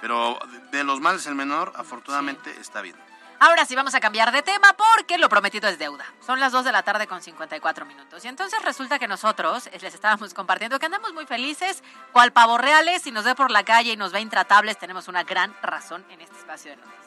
Pero 0.00 0.38
de 0.70 0.84
los 0.84 1.00
males 1.00 1.26
el 1.26 1.34
menor, 1.34 1.72
afortunadamente 1.74 2.54
está 2.60 2.80
bien. 2.80 2.94
Ahora 3.40 3.64
sí 3.64 3.76
vamos 3.76 3.94
a 3.94 4.00
cambiar 4.00 4.32
de 4.32 4.42
tema 4.42 4.74
porque 4.76 5.16
lo 5.16 5.28
prometido 5.28 5.68
es 5.68 5.78
deuda. 5.78 6.04
Son 6.26 6.40
las 6.40 6.50
2 6.50 6.64
de 6.64 6.72
la 6.72 6.82
tarde 6.82 7.06
con 7.06 7.22
54 7.22 7.86
minutos. 7.86 8.24
Y 8.24 8.28
entonces 8.28 8.60
resulta 8.64 8.98
que 8.98 9.06
nosotros 9.06 9.68
eh, 9.68 9.78
les 9.80 9.94
estábamos 9.94 10.34
compartiendo 10.34 10.78
que 10.78 10.86
andamos 10.86 11.12
muy 11.14 11.24
felices, 11.24 11.84
cual 12.12 12.32
pavos 12.32 12.60
reales, 12.60 13.02
si 13.02 13.12
nos 13.12 13.24
ve 13.24 13.36
por 13.36 13.50
la 13.50 13.62
calle 13.62 13.92
y 13.92 13.96
nos 13.96 14.10
ve 14.10 14.20
intratables, 14.20 14.76
tenemos 14.76 15.06
una 15.06 15.22
gran 15.22 15.54
razón 15.62 16.04
en 16.10 16.20
este 16.20 16.36
espacio 16.36 16.72
de 16.72 16.78
noticias. 16.78 16.98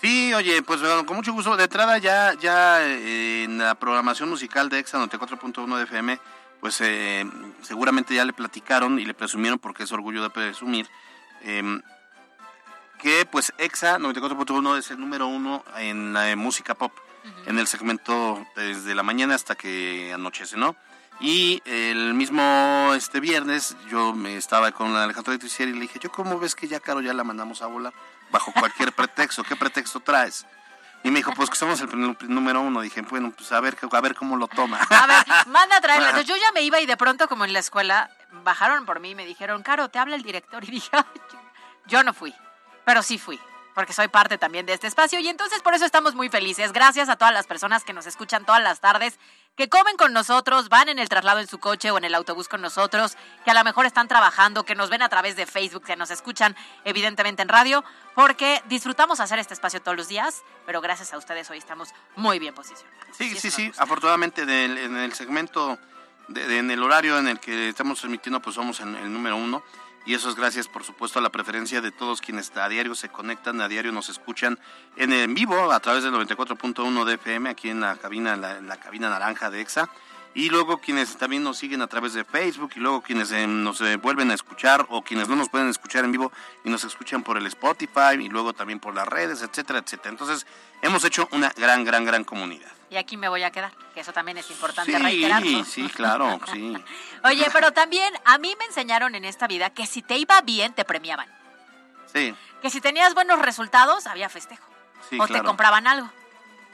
Sí, 0.00 0.34
oye, 0.34 0.62
pues 0.62 0.82
con 1.06 1.16
mucho 1.16 1.32
gusto. 1.32 1.56
De 1.56 1.64
entrada 1.64 1.96
ya, 1.96 2.34
ya 2.34 2.82
eh, 2.82 3.44
en 3.44 3.58
la 3.58 3.74
programación 3.74 4.28
musical 4.28 4.68
de 4.68 4.80
Exa 4.80 4.98
94.1 4.98 5.76
de 5.78 5.84
FM, 5.84 6.20
pues 6.60 6.80
eh, 6.82 7.24
seguramente 7.62 8.14
ya 8.14 8.26
le 8.26 8.34
platicaron 8.34 8.98
y 8.98 9.06
le 9.06 9.14
presumieron, 9.14 9.58
porque 9.58 9.84
es 9.84 9.92
orgullo 9.92 10.22
de 10.22 10.30
presumir, 10.30 10.86
em, 11.42 11.80
que 13.06 13.24
pues 13.24 13.52
Exa 13.58 13.98
94.1 13.98 14.78
es 14.78 14.90
el 14.90 14.98
número 14.98 15.28
uno 15.28 15.64
en 15.76 16.12
la 16.12 16.28
eh, 16.28 16.34
música 16.34 16.74
pop, 16.74 16.90
en 17.46 17.56
el 17.56 17.68
segmento 17.68 18.44
desde 18.56 18.96
la 18.96 19.04
mañana 19.04 19.36
hasta 19.36 19.54
que 19.54 20.10
anochece, 20.12 20.56
¿no? 20.56 20.74
Y 21.20 21.62
el 21.66 22.14
mismo 22.14 22.90
este 22.96 23.20
viernes 23.20 23.76
yo 23.88 24.12
me 24.12 24.36
estaba 24.36 24.72
con 24.72 24.96
Alejandro 24.96 25.32
Electricier 25.32 25.68
y 25.68 25.74
le 25.74 25.80
dije, 25.82 26.00
yo 26.00 26.10
cómo 26.10 26.40
ves 26.40 26.56
que 26.56 26.66
ya 26.66 26.80
Caro 26.80 27.00
ya 27.00 27.14
la 27.14 27.22
mandamos 27.22 27.62
a 27.62 27.66
volar 27.66 27.92
bajo 28.32 28.50
cualquier 28.52 28.92
pretexto, 28.96 29.44
¿qué 29.44 29.54
pretexto 29.54 30.00
traes? 30.00 30.44
Y 31.04 31.12
me 31.12 31.20
dijo, 31.20 31.32
pues 31.32 31.48
que 31.48 31.54
somos 31.54 31.80
el 31.82 32.16
número 32.22 32.60
uno. 32.62 32.80
Dije, 32.80 33.02
bueno, 33.02 33.30
pues 33.30 33.52
a 33.52 33.60
ver, 33.60 33.78
a 33.88 34.00
ver 34.00 34.16
cómo 34.16 34.36
lo 34.36 34.48
toma. 34.48 34.80
A 34.80 35.06
ver, 35.06 35.24
manda 35.46 35.76
a 35.76 35.80
traerla. 35.80 36.08
Entonces, 36.10 36.28
yo 36.34 36.34
ya 36.36 36.50
me 36.50 36.62
iba 36.62 36.80
y 36.80 36.86
de 36.86 36.96
pronto, 36.96 37.28
como 37.28 37.44
en 37.44 37.52
la 37.52 37.60
escuela, 37.60 38.10
bajaron 38.42 38.84
por 38.84 38.98
mí 38.98 39.10
y 39.10 39.14
me 39.14 39.24
dijeron, 39.24 39.62
Caro, 39.62 39.88
te 39.90 40.00
habla 40.00 40.16
el 40.16 40.22
director. 40.24 40.64
Y 40.68 40.72
dije, 40.72 40.88
"Ay, 40.90 41.04
yo- 41.32 41.38
yo 41.86 42.02
no 42.02 42.12
fui, 42.12 42.34
pero 42.86 43.02
sí 43.02 43.18
fui, 43.18 43.38
porque 43.74 43.92
soy 43.92 44.08
parte 44.08 44.38
también 44.38 44.64
de 44.64 44.72
este 44.72 44.86
espacio. 44.86 45.18
Y 45.20 45.28
entonces 45.28 45.60
por 45.60 45.74
eso 45.74 45.84
estamos 45.84 46.14
muy 46.14 46.30
felices. 46.30 46.72
Gracias 46.72 47.08
a 47.10 47.16
todas 47.16 47.34
las 47.34 47.46
personas 47.46 47.84
que 47.84 47.92
nos 47.92 48.06
escuchan 48.06 48.46
todas 48.46 48.62
las 48.62 48.80
tardes, 48.80 49.18
que 49.56 49.68
comen 49.68 49.96
con 49.96 50.12
nosotros, 50.12 50.68
van 50.68 50.88
en 50.90 50.98
el 50.98 51.08
traslado 51.08 51.40
en 51.40 51.46
su 51.48 51.58
coche 51.58 51.90
o 51.90 51.96
en 51.98 52.04
el 52.04 52.14
autobús 52.14 52.46
con 52.46 52.60
nosotros, 52.62 53.16
que 53.44 53.50
a 53.50 53.54
lo 53.54 53.64
mejor 53.64 53.86
están 53.86 54.06
trabajando, 54.06 54.64
que 54.64 54.74
nos 54.74 54.88
ven 54.90 55.00
a 55.02 55.08
través 55.08 55.34
de 55.34 55.46
Facebook, 55.46 55.82
que 55.84 55.96
nos 55.96 56.10
escuchan 56.10 56.54
evidentemente 56.84 57.42
en 57.42 57.48
radio, 57.48 57.82
porque 58.14 58.62
disfrutamos 58.66 59.18
hacer 59.20 59.38
este 59.38 59.54
espacio 59.54 59.80
todos 59.82 59.96
los 59.96 60.08
días, 60.08 60.42
pero 60.66 60.80
gracias 60.80 61.12
a 61.12 61.18
ustedes 61.18 61.50
hoy 61.50 61.58
estamos 61.58 61.88
muy 62.16 62.38
bien 62.38 62.54
posicionados. 62.54 63.16
Sí, 63.16 63.34
sí, 63.38 63.50
sí. 63.50 63.72
Afortunadamente 63.78 64.44
del- 64.46 64.78
en 64.78 64.96
el 64.96 65.12
segmento, 65.14 65.78
de- 66.28 66.46
de- 66.46 66.58
en 66.58 66.70
el 66.70 66.82
horario 66.82 67.18
en 67.18 67.26
el 67.28 67.40
que 67.40 67.70
estamos 67.70 67.98
transmitiendo, 67.98 68.40
pues 68.40 68.54
somos 68.54 68.78
en 68.80 68.94
el 68.94 69.12
número 69.12 69.36
uno. 69.36 69.62
Y 70.06 70.14
eso 70.14 70.30
es 70.30 70.36
gracias, 70.36 70.68
por 70.68 70.84
supuesto, 70.84 71.18
a 71.18 71.22
la 71.22 71.30
preferencia 71.30 71.80
de 71.80 71.90
todos 71.90 72.20
quienes 72.20 72.56
a 72.56 72.68
diario 72.68 72.94
se 72.94 73.08
conectan, 73.08 73.60
a 73.60 73.66
diario 73.66 73.90
nos 73.90 74.08
escuchan 74.08 74.56
en, 74.96 75.12
en 75.12 75.34
vivo 75.34 75.72
a 75.72 75.80
través 75.80 76.04
del 76.04 76.12
94.1 76.12 77.04
de 77.04 77.14
FM 77.14 77.50
aquí 77.50 77.70
en 77.70 77.80
la 77.80 77.96
cabina, 77.96 78.34
en 78.34 78.40
la, 78.40 78.56
en 78.58 78.68
la 78.68 78.76
cabina 78.76 79.10
naranja 79.10 79.50
de 79.50 79.60
EXA. 79.60 79.90
Y 80.32 80.48
luego 80.50 80.78
quienes 80.78 81.16
también 81.16 81.42
nos 81.42 81.58
siguen 81.58 81.82
a 81.82 81.88
través 81.88 82.12
de 82.12 82.22
Facebook 82.22 82.70
y 82.76 82.80
luego 82.80 83.00
quienes 83.02 83.32
eh, 83.32 83.48
nos 83.48 83.80
eh, 83.80 83.96
vuelven 83.96 84.30
a 84.30 84.34
escuchar 84.34 84.86
o 84.90 85.02
quienes 85.02 85.28
no 85.28 85.34
nos 85.34 85.48
pueden 85.48 85.68
escuchar 85.68 86.04
en 86.04 86.12
vivo 86.12 86.30
y 86.62 86.70
nos 86.70 86.84
escuchan 86.84 87.24
por 87.24 87.36
el 87.36 87.46
Spotify 87.46 88.14
y 88.20 88.28
luego 88.28 88.52
también 88.52 88.78
por 88.78 88.94
las 88.94 89.08
redes, 89.08 89.42
etcétera, 89.42 89.80
etcétera. 89.80 90.10
Entonces 90.10 90.46
hemos 90.82 91.04
hecho 91.04 91.26
una 91.32 91.52
gran, 91.56 91.84
gran, 91.84 92.04
gran 92.04 92.22
comunidad. 92.22 92.75
Y 92.88 92.96
aquí 92.96 93.16
me 93.16 93.28
voy 93.28 93.42
a 93.42 93.50
quedar, 93.50 93.72
que 93.94 94.00
eso 94.00 94.12
también 94.12 94.38
es 94.38 94.48
importante 94.50 94.92
Sí, 94.92 94.98
reiterarlo. 95.02 95.64
sí, 95.64 95.88
claro, 95.88 96.38
sí. 96.52 96.76
Oye, 97.24 97.48
pero 97.52 97.72
también 97.72 98.14
a 98.24 98.38
mí 98.38 98.54
me 98.58 98.64
enseñaron 98.66 99.14
en 99.16 99.24
esta 99.24 99.46
vida 99.48 99.70
que 99.70 99.86
si 99.86 100.02
te 100.02 100.16
iba 100.16 100.40
bien, 100.42 100.72
te 100.72 100.84
premiaban. 100.84 101.28
Sí, 102.12 102.34
Que 102.62 102.70
si 102.70 102.80
tenías 102.80 103.14
buenos 103.14 103.40
resultados, 103.40 104.06
había 104.06 104.28
festejo. 104.28 104.64
sí, 105.10 105.18
o 105.20 105.26
te 105.26 105.42
compraban 105.42 105.86
algo. 105.86 106.10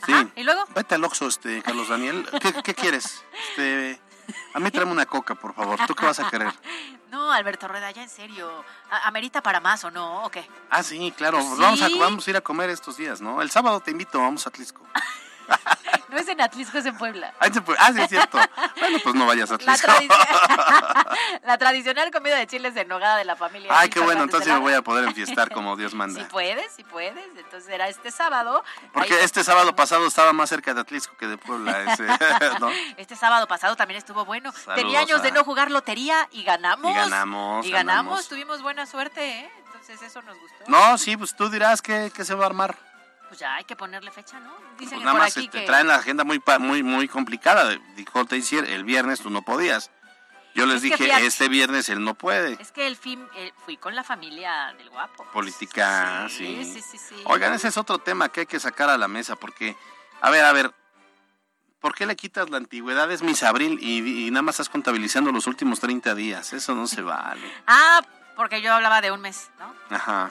Sí. 0.05 0.13
¿Y 0.37 0.43
luego? 0.43 0.65
Vete 0.75 0.97
al 0.97 1.05
Oxxo, 1.05 1.29
este, 1.29 1.63
Carlos 1.63 1.89
Daniel. 1.89 2.29
¿Qué, 2.41 2.53
qué 2.63 2.75
quieres? 2.75 3.25
Este, 3.49 4.01
a 4.53 4.59
mí 4.61 4.71
tráeme 4.71 4.91
una 4.93 5.07
coca, 5.07 5.35
por 5.37 5.55
favor. 5.55 5.79
¿Tú 5.87 5.95
qué 5.95 6.07
vas 6.07 6.21
a 6.21 6.29
querer? 6.31 6.53
No, 7.13 7.31
Alberto 7.31 7.69
Rueda, 7.69 7.91
ya 7.91 8.03
en 8.05 8.09
serio. 8.09 8.65
¿A- 8.91 9.07
¿Amerita 9.07 9.43
para 9.43 9.61
más 9.61 9.85
o 9.85 9.91
no? 9.91 10.25
¿O 10.25 10.31
qué? 10.31 10.49
Ah, 10.71 10.83
sí, 10.83 11.13
claro. 11.15 11.43
Sí. 11.43 11.49
Vamos, 11.59 11.83
a, 11.83 11.89
vamos 11.99 12.27
a 12.27 12.31
ir 12.31 12.37
a 12.39 12.41
comer 12.41 12.71
estos 12.71 12.97
días, 12.97 13.21
¿no? 13.21 13.43
El 13.43 13.51
sábado 13.51 13.81
te 13.81 13.91
invito, 13.91 14.19
vamos 14.19 14.47
a 14.47 14.49
Atlisco. 14.49 14.83
No 16.09 16.19
es 16.19 16.29
en 16.29 16.41
Atlisco, 16.41 16.77
es 16.79 16.87
en 16.87 16.97
Puebla. 16.97 17.33
Ah, 17.41 17.47
sí, 17.93 18.01
es 18.03 18.09
cierto. 18.09 18.39
Bueno, 18.79 18.99
pues 19.03 19.15
no 19.15 19.27
vayas 19.27 19.51
a 19.51 19.57
La, 19.59 19.73
Atlisco. 19.73 19.91
tradici- 19.93 21.39
la 21.45 21.59
tradicional 21.59 22.11
comida 22.11 22.37
de 22.37 22.47
chiles 22.47 22.75
de 22.75 22.85
nogada 22.85 23.17
de 23.17 23.25
la 23.25 23.37
familia. 23.37 23.71
Ay, 23.73 23.89
qué 23.89 24.01
bueno, 24.01 24.23
entonces 24.25 24.53
me 24.53 24.59
voy 24.59 24.75
a 24.75 24.83
poder 24.83 25.05
enfiestar 25.05 25.51
como 25.53 25.77
Dios 25.77 25.95
manda. 25.95 26.21
Si 26.21 26.27
puedes, 26.27 26.73
si 26.73 26.85
puedes. 26.85 27.25
Entonces 27.37 27.69
era 27.69 27.89
este 27.89 28.11
sábado. 28.11 28.63
Porque 28.93 29.15
Ahí- 29.15 29.21
este 29.25 29.45
sábado 29.45 29.75
pasado 29.77 30.07
estaba 30.07 30.33
más 30.33 30.49
cerca 30.49 30.75
de 30.75 30.81
Atlisco 30.81 31.17
que 31.17 31.27
de 31.27 31.39
Puebla. 31.39 31.93
Ese, 31.93 32.07
¿no? 32.61 32.71
Este 32.97 33.17
sábado 33.17 33.47
pasado 33.47 33.77
también 33.77 33.99
estuvo 33.99 34.25
bueno. 34.25 34.53
Saludos 34.53 34.75
Tenía 34.75 35.01
años 35.01 35.23
de 35.23 35.33
no 35.33 35.45
jugar 35.45 35.71
lotería 35.71 36.29
y 36.33 36.43
ganamos. 36.45 36.91
Y 36.91 36.95
ganamos, 36.95 37.67
Y 37.67 37.71
ganamos, 37.71 37.71
ganamos. 37.71 38.29
tuvimos 38.29 38.63
buena 38.63 38.85
suerte, 38.87 39.41
¿eh? 39.41 39.51
Entonces 39.67 40.03
eso 40.03 40.23
nos 40.23 40.39
gustó. 40.39 40.65
No, 40.69 40.99
sí, 40.99 41.17
pues 41.17 41.35
tú 41.35 41.49
dirás 41.49 41.81
que, 41.83 42.11
que 42.15 42.25
se 42.25 42.35
va 42.35 42.45
a 42.45 42.47
armar. 42.49 42.77
Pues 43.33 43.41
ya 43.41 43.55
hay 43.55 43.65
que 43.65 43.77
ponerle 43.77 44.11
fecha, 44.11 44.39
¿no? 44.41 44.53
Dicen 44.79 44.91
Pues 44.91 44.91
que 44.91 44.97
nada 44.99 45.13
por 45.13 45.21
más 45.21 45.31
aquí 45.35 45.47
este, 45.47 45.61
que... 45.61 45.65
traen 45.67 45.87
la 45.89 45.95
agenda 45.95 46.23
muy 46.23 46.39
muy 46.61 46.83
muy 46.83 47.09
complicada. 47.09 47.75
Dijo 47.97 48.27
Teisier, 48.27 48.67
el 48.67 48.85
viernes 48.85 49.21
tú 49.21 49.31
no 49.31 49.41
podías. 49.41 49.91
Yo 50.55 50.67
les 50.67 50.77
Es 50.77 50.83
dije, 50.83 50.99
fíjate- 50.99 51.25
este 51.25 51.49
viernes 51.49 51.89
él 51.89 52.05
no 52.05 52.13
puede. 52.13 52.59
Es 52.61 52.73
que 52.73 52.87
el 52.87 52.95
fin, 52.95 53.27
eh, 53.37 53.51
fui 53.65 53.79
con 53.79 53.95
la 53.97 54.05
familia 54.05 54.75
del 54.77 54.91
guapo. 54.91 55.25
Política, 55.33 56.27
Sí, 56.29 56.63
sí. 56.63 56.75
sí, 56.75 56.83
sí, 56.83 56.99
sí. 56.99 57.23
Oigan, 57.25 57.55
ese 57.55 57.69
es 57.69 57.79
otro 57.79 57.97
tema 58.01 58.29
que 58.29 58.41
hay 58.41 58.47
que 58.47 58.61
sacar 58.61 58.91
a 58.91 58.99
la 58.99 59.09
mesa 59.09 59.35
porque, 59.35 59.79
a 60.21 60.29
ver, 60.29 60.45
a 60.45 60.53
ver, 60.53 60.75
¿por 61.81 61.95
qué 61.95 62.05
le 62.05 62.17
quitas 62.17 62.51
la 62.51 62.59
antigüedad? 62.59 63.11
Es 63.11 63.23
mis 63.23 63.43
abril 63.45 63.79
y, 63.81 64.27
y 64.27 64.31
nada 64.31 64.43
más 64.43 64.57
estás 64.57 64.69
contabilizando 64.69 65.33
los 65.33 65.47
últimos 65.47 65.81
30 65.81 66.15
días. 66.15 66.53
Eso 66.53 66.75
no 66.75 66.87
se 66.87 67.01
vale. 67.01 67.51
Ah, 67.67 68.03
porque 68.37 68.61
yo 68.61 68.75
hablaba 68.75 69.01
de 69.01 69.11
un 69.11 69.23
mes, 69.23 69.51
¿no? 69.59 69.75
Ajá. 69.97 70.31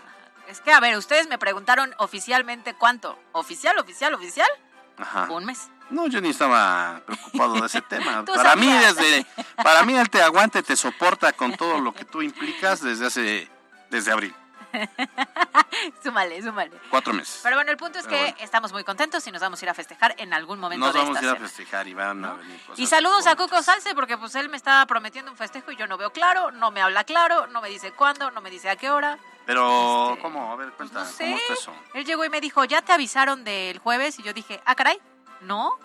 Es 0.51 0.59
que, 0.59 0.73
a 0.73 0.81
ver, 0.81 0.97
ustedes 0.97 1.29
me 1.29 1.37
preguntaron 1.37 1.95
oficialmente 1.97 2.73
cuánto. 2.73 3.17
¿Oficial, 3.31 3.77
oficial, 3.79 4.13
oficial? 4.13 4.49
Ajá. 4.97 5.27
Un 5.31 5.45
mes. 5.45 5.69
No, 5.89 6.07
yo 6.07 6.19
ni 6.19 6.29
estaba 6.29 7.01
preocupado 7.05 7.53
de 7.53 7.67
ese 7.67 7.81
tema. 7.89 8.25
Para 8.25 8.57
mí, 8.57 8.67
sabías. 8.67 8.95
desde, 8.97 9.25
para 9.55 9.83
mí, 9.83 9.95
él 9.95 10.09
te 10.09 10.21
aguante, 10.21 10.61
te 10.61 10.75
soporta 10.75 11.31
con 11.31 11.55
todo 11.55 11.79
lo 11.79 11.93
que 11.93 12.03
tú 12.03 12.21
implicas 12.21 12.81
desde 12.81 13.07
hace, 13.07 13.49
desde 13.89 14.11
abril. 14.11 14.35
súmale, 16.03 16.41
súmale. 16.41 16.71
Cuatro 16.89 17.13
meses. 17.13 17.39
Pero 17.43 17.55
bueno, 17.55 17.71
el 17.71 17.77
punto 17.77 17.99
es 17.99 18.07
que 18.07 18.15
bueno. 18.17 18.35
estamos 18.39 18.71
muy 18.71 18.83
contentos 18.83 19.25
y 19.27 19.31
nos 19.31 19.41
vamos 19.41 19.61
a 19.61 19.65
ir 19.65 19.69
a 19.69 19.73
festejar 19.73 20.15
en 20.17 20.33
algún 20.33 20.59
momento 20.59 20.85
Nos 20.85 20.93
de 20.93 20.99
vamos 21.01 21.17
a 21.17 21.21
ir 21.23 21.29
a 21.29 21.35
festejar 21.35 21.87
y 21.87 21.93
van 21.93 22.23
a 22.25 22.33
venir 22.33 22.59
cosas. 22.61 22.79
Y 22.79 22.87
saludos 22.87 23.27
a 23.27 23.35
Coco 23.35 23.61
Salce 23.61 23.93
porque 23.95 24.17
pues 24.17 24.35
él 24.35 24.49
me 24.49 24.57
está 24.57 24.85
prometiendo 24.85 25.31
un 25.31 25.37
festejo 25.37 25.71
y 25.71 25.75
yo 25.75 25.87
no 25.87 25.97
veo 25.97 26.11
claro, 26.11 26.51
no 26.51 26.71
me 26.71 26.81
habla 26.81 27.03
claro, 27.03 27.47
no 27.47 27.61
me 27.61 27.69
dice 27.69 27.91
cuándo, 27.93 28.31
no 28.31 28.41
me 28.41 28.49
dice 28.49 28.69
a 28.69 28.75
qué 28.75 28.89
hora. 28.89 29.17
Pero, 29.45 30.17
¿cómo? 30.21 30.51
A 30.51 30.55
ver, 30.55 30.71
cuenta, 30.73 31.01
Este, 31.03 31.23
¿cómo 31.23 31.31
no 31.35 31.37
sé. 31.37 31.43
está 31.43 31.53
eso? 31.53 31.73
Él 31.95 32.05
llegó 32.05 32.23
y 32.23 32.29
me 32.29 32.39
dijo, 32.41 32.63
¿ya 32.65 32.81
te 32.81 32.93
avisaron 32.93 33.43
del 33.43 33.79
jueves? 33.79 34.19
Y 34.19 34.23
yo 34.23 34.33
dije, 34.33 34.61
ah, 34.65 34.75
caray, 34.75 34.99
¿no? 35.41 35.77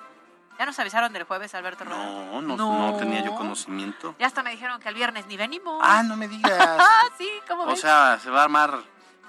¿Ya 0.59 0.65
nos 0.67 0.79
avisaron 0.79 1.13
del 1.13 1.25
jueves, 1.25 1.55
Alberto? 1.55 1.85
No, 1.85 2.41
no, 2.41 2.57
no 2.57 2.97
tenía 2.99 3.23
yo 3.23 3.35
conocimiento. 3.35 4.15
Ya 4.19 4.27
hasta 4.27 4.43
me 4.43 4.51
dijeron 4.51 4.81
que 4.81 4.89
el 4.89 4.95
viernes 4.95 5.27
ni 5.27 5.37
venimos. 5.37 5.81
Ah, 5.85 6.03
no 6.03 6.17
me 6.17 6.29
digas. 6.29 6.53
Ah, 6.81 7.03
sí, 7.19 7.29
¿cómo 7.47 7.65
O 7.65 7.67
ves? 7.67 7.81
sea, 7.81 8.19
se 8.23 8.31
va 8.31 8.41
a 8.41 8.45
armar. 8.45 8.79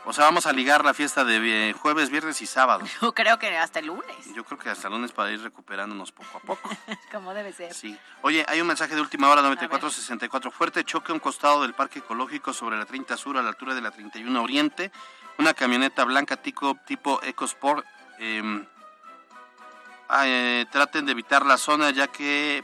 O 0.06 0.14
sea, 0.14 0.24
vamos 0.24 0.46
a 0.46 0.54
ligar 0.54 0.86
la 0.86 0.94
fiesta 0.94 1.26
de 1.26 1.76
jueves, 1.78 2.10
viernes 2.10 2.42
y 2.42 2.46
sábado. 2.46 2.86
Yo 3.02 3.14
creo 3.14 3.38
que 3.40 3.58
hasta 3.58 3.80
el 3.80 3.88
lunes, 3.88 4.34
Yo 4.34 4.46
creo 4.46 4.58
que 4.58 4.70
hasta 4.70 4.88
el 4.88 4.94
lunes 4.94 5.12
para 5.12 5.32
ir 5.32 5.42
recuperándonos 5.42 6.14
poco 6.14 6.38
a 6.38 6.40
poco. 6.40 6.70
como 7.12 7.34
debe 7.34 7.52
ser. 7.52 7.74
Sí. 7.74 7.98
Oye, 8.22 8.46
hay 8.48 8.62
un 8.62 8.68
mensaje 8.68 8.96
de 8.96 9.02
última 9.02 9.28
hora 9.30 9.42
9464. 9.42 10.50
Fuerte 10.52 10.86
choque 10.86 11.12
a 11.12 11.14
un 11.16 11.20
costado 11.20 11.62
del 11.62 11.74
parque 11.74 12.00
ecológico 12.00 12.54
sobre 12.54 12.78
la 12.78 12.86
30 12.86 13.18
Sur 13.18 13.38
a 13.38 13.42
la 13.42 13.50
altura 13.50 13.76
de 13.76 13.82
la 13.82 13.92
31 13.92 14.42
Oriente. 14.42 14.92
Una 15.40 15.54
camioneta 15.54 16.06
blanca 16.06 16.38
tipo, 16.38 16.76
tipo 16.86 17.22
EcoSport. 17.22 17.86
eh, 18.20 18.66
eh, 20.26 20.66
traten 20.72 21.06
de 21.06 21.12
evitar 21.12 21.46
la 21.46 21.58
zona 21.58 21.90
ya 21.92 22.08
que 22.08 22.64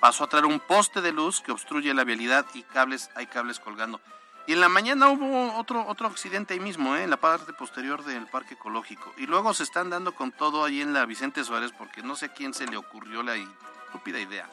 pasó 0.00 0.24
a 0.24 0.26
traer 0.28 0.46
un 0.46 0.60
poste 0.60 1.00
de 1.00 1.12
luz 1.12 1.40
que 1.40 1.52
obstruye 1.52 1.92
la 1.94 2.04
vialidad 2.04 2.44
y 2.54 2.62
cables, 2.62 3.10
hay 3.14 3.26
cables 3.26 3.58
colgando. 3.60 4.00
Y 4.46 4.52
en 4.52 4.60
la 4.60 4.68
mañana 4.68 5.08
hubo 5.08 5.56
otro 5.56 5.86
otro 5.86 6.06
accidente 6.06 6.52
ahí 6.52 6.60
mismo, 6.60 6.94
¿eh? 6.96 7.04
en 7.04 7.10
la 7.10 7.16
parte 7.16 7.52
posterior 7.54 8.04
del 8.04 8.26
parque 8.26 8.54
ecológico. 8.54 9.12
Y 9.16 9.26
luego 9.26 9.54
se 9.54 9.62
están 9.62 9.88
dando 9.88 10.14
con 10.14 10.32
todo 10.32 10.64
ahí 10.64 10.82
en 10.82 10.92
la 10.92 11.06
Vicente 11.06 11.42
Suárez 11.44 11.72
porque 11.76 12.02
no 12.02 12.14
sé 12.14 12.26
a 12.26 12.32
quién 12.34 12.52
se 12.52 12.66
le 12.66 12.76
ocurrió 12.76 13.22
la 13.22 13.36
estúpida 13.36 14.20
idea 14.20 14.46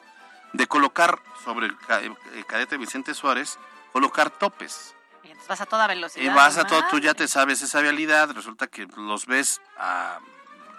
de 0.53 0.68
colocar 0.68 1.20
sobre 1.43 1.66
el, 1.68 1.78
ca- 1.78 1.99
el 1.99 2.45
cadete 2.45 2.78
Vicente 2.78 3.14
Suárez, 3.14 3.57
colocar 3.91 4.30
topes. 4.30 4.95
Entonces 5.24 5.47
vas 5.47 5.62
a 5.62 5.66
toda 5.66 5.88
velocidad. 5.88 6.24
Y 6.26 6.30
vas 6.36 6.57
a 6.57 6.64
todo, 6.66 6.82
tú 6.89 6.99
ya 6.99 7.14
te 7.14 7.28
sabes 7.28 7.62
esa 7.62 7.82
vialidad, 7.82 8.32
resulta 8.32 8.68
que 8.68 8.88
los 8.95 9.26
ves 9.26 9.62
a 9.78 10.20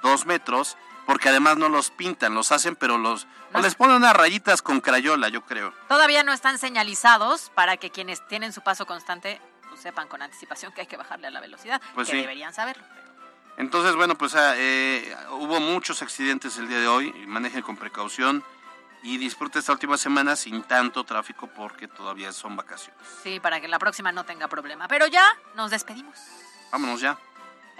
dos 0.03 0.25
metros, 0.27 0.77
porque 1.07 1.29
además 1.29 1.57
no 1.57 1.69
los 1.69 1.91
pintan, 1.91 2.35
los 2.35 2.53
hacen, 2.53 2.77
pero 2.77 2.99
los... 2.99 3.27
O 3.53 3.61
les 3.61 3.75
ponen 3.75 3.97
unas 3.97 4.15
rayitas 4.15 4.63
con 4.63 4.81
crayola, 4.81 5.29
yo 5.29 5.45
creo. 5.45 5.75
Todavía 5.89 6.23
no 6.23 6.33
están 6.33 6.59
señalizados 6.59 7.51
para 7.55 7.77
que 7.77 7.91
quienes 7.91 8.27
tienen 8.29 8.53
su 8.53 8.63
paso 8.63 8.87
constante 8.87 9.41
pues, 9.69 9.81
sepan 9.81 10.09
con 10.09 10.23
anticipación 10.23 10.73
que 10.73 10.83
hay 10.83 10.87
que 10.87 10.97
bajarle 10.97 11.27
a 11.27 11.31
la 11.31 11.41
velocidad, 11.41 11.81
Pues 11.95 12.09
que 12.09 12.15
sí. 12.17 12.21
deberían 12.21 12.55
saberlo. 12.55 12.85
Entonces, 13.59 13.95
bueno, 13.95 14.17
pues 14.17 14.35
ah, 14.35 14.55
eh, 14.57 15.15
hubo 15.33 15.61
muchos 15.61 16.01
accidentes 16.01 16.57
el 16.57 16.69
día 16.69 16.79
de 16.81 16.89
hoy, 16.89 17.15
y 17.23 17.27
manejen 17.27 17.61
con 17.63 17.77
precaución 17.77 18.43
y 19.03 19.19
disfrute 19.19 19.59
esta 19.59 19.73
última 19.73 19.99
semana 19.99 20.37
sin 20.37 20.63
tanto 20.63 21.05
tráfico 21.05 21.49
porque 21.49 21.89
todavía 21.89 22.33
son 22.33 22.57
vacaciones. 22.57 23.03
Sí, 23.23 23.41
para 23.41 23.61
que 23.61 23.69
la 23.69 23.79
próxima 23.79 24.13
no 24.13 24.25
tenga 24.25 24.49
problema. 24.49 24.89
Pero 24.89 25.07
ya 25.09 25.27
nos 25.55 25.71
despedimos. 25.71 26.17
Vámonos 26.71 27.01
ya. 27.01 27.19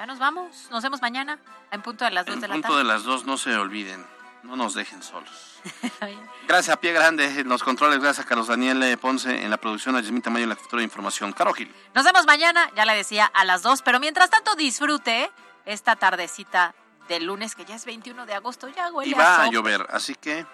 Ya 0.03 0.07
nos 0.07 0.19
vamos. 0.19 0.67
Nos 0.73 0.83
vemos 0.83 1.01
mañana 1.01 1.39
en 1.71 1.81
punto 1.81 2.05
de 2.05 2.11
las 2.11 2.27
2 2.27 2.35
En 2.35 2.41
de 2.41 2.49
la 2.49 2.55
punto 2.55 2.69
tarde. 2.71 2.79
de 2.79 2.85
las 2.89 3.05
dos, 3.05 3.25
no 3.25 3.37
se 3.39 3.55
olviden, 3.55 4.05
no 4.43 4.57
nos 4.57 4.75
dejen 4.75 5.01
solos. 5.01 5.61
Gracias 6.49 6.75
a 6.77 6.81
Pie 6.81 6.93
Grande 6.93 7.25
en 7.27 7.49
los 7.49 7.63
controles, 7.63 8.01
gracias 8.01 8.27
a 8.27 8.29
Carlos 8.29 8.49
Daniel 8.49 8.99
Ponce 8.99 9.45
en 9.45 9.49
la 9.49 9.59
producción, 9.59 9.95
a 9.95 10.01
Yasmín 10.01 10.21
Tamayo 10.21 10.43
en 10.43 10.49
la 10.49 10.57
captura 10.57 10.81
de 10.81 10.87
información. 10.87 11.33
Caro 11.33 11.53
Gil. 11.55 11.73
Nos 11.95 12.05
vemos 12.05 12.27
mañana, 12.27 12.69
ya 12.75 12.85
le 12.85 12.97
decía, 12.97 13.27
a 13.27 13.45
las 13.45 13.63
2. 13.63 13.83
Pero 13.83 14.01
mientras 14.01 14.29
tanto, 14.29 14.57
disfrute 14.57 15.31
esta 15.67 15.95
tardecita 15.95 16.75
del 17.07 17.27
lunes, 17.27 17.55
que 17.55 17.65
ya 17.65 17.77
es 17.77 17.85
21 17.85 18.27
de 18.27 18.35
agosto. 18.35 18.67
Ya 18.71 18.91
huele 18.91 19.13
Y 19.13 19.15
va 19.15 19.45
a 19.45 19.51
llover, 19.53 19.87
así 19.89 20.17
que 20.17 20.45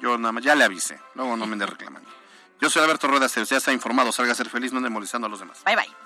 yo 0.00 0.18
nada 0.18 0.32
más 0.32 0.42
ya 0.42 0.56
le 0.56 0.64
avisé, 0.64 1.00
luego 1.14 1.36
no 1.36 1.46
me 1.46 1.52
ande 1.52 1.66
reclamando. 1.66 2.10
Yo 2.60 2.68
soy 2.68 2.82
Alberto 2.82 3.06
Rueda, 3.06 3.26
usted 3.26 3.44
ya 3.44 3.58
está 3.58 3.72
informado, 3.72 4.10
salga 4.10 4.32
a 4.32 4.34
ser 4.34 4.50
feliz, 4.50 4.72
no 4.72 4.78
ande 4.78 4.90
molestando 4.90 5.28
a 5.28 5.30
los 5.30 5.38
demás. 5.38 5.62
Bye 5.64 5.76
bye. 5.76 6.05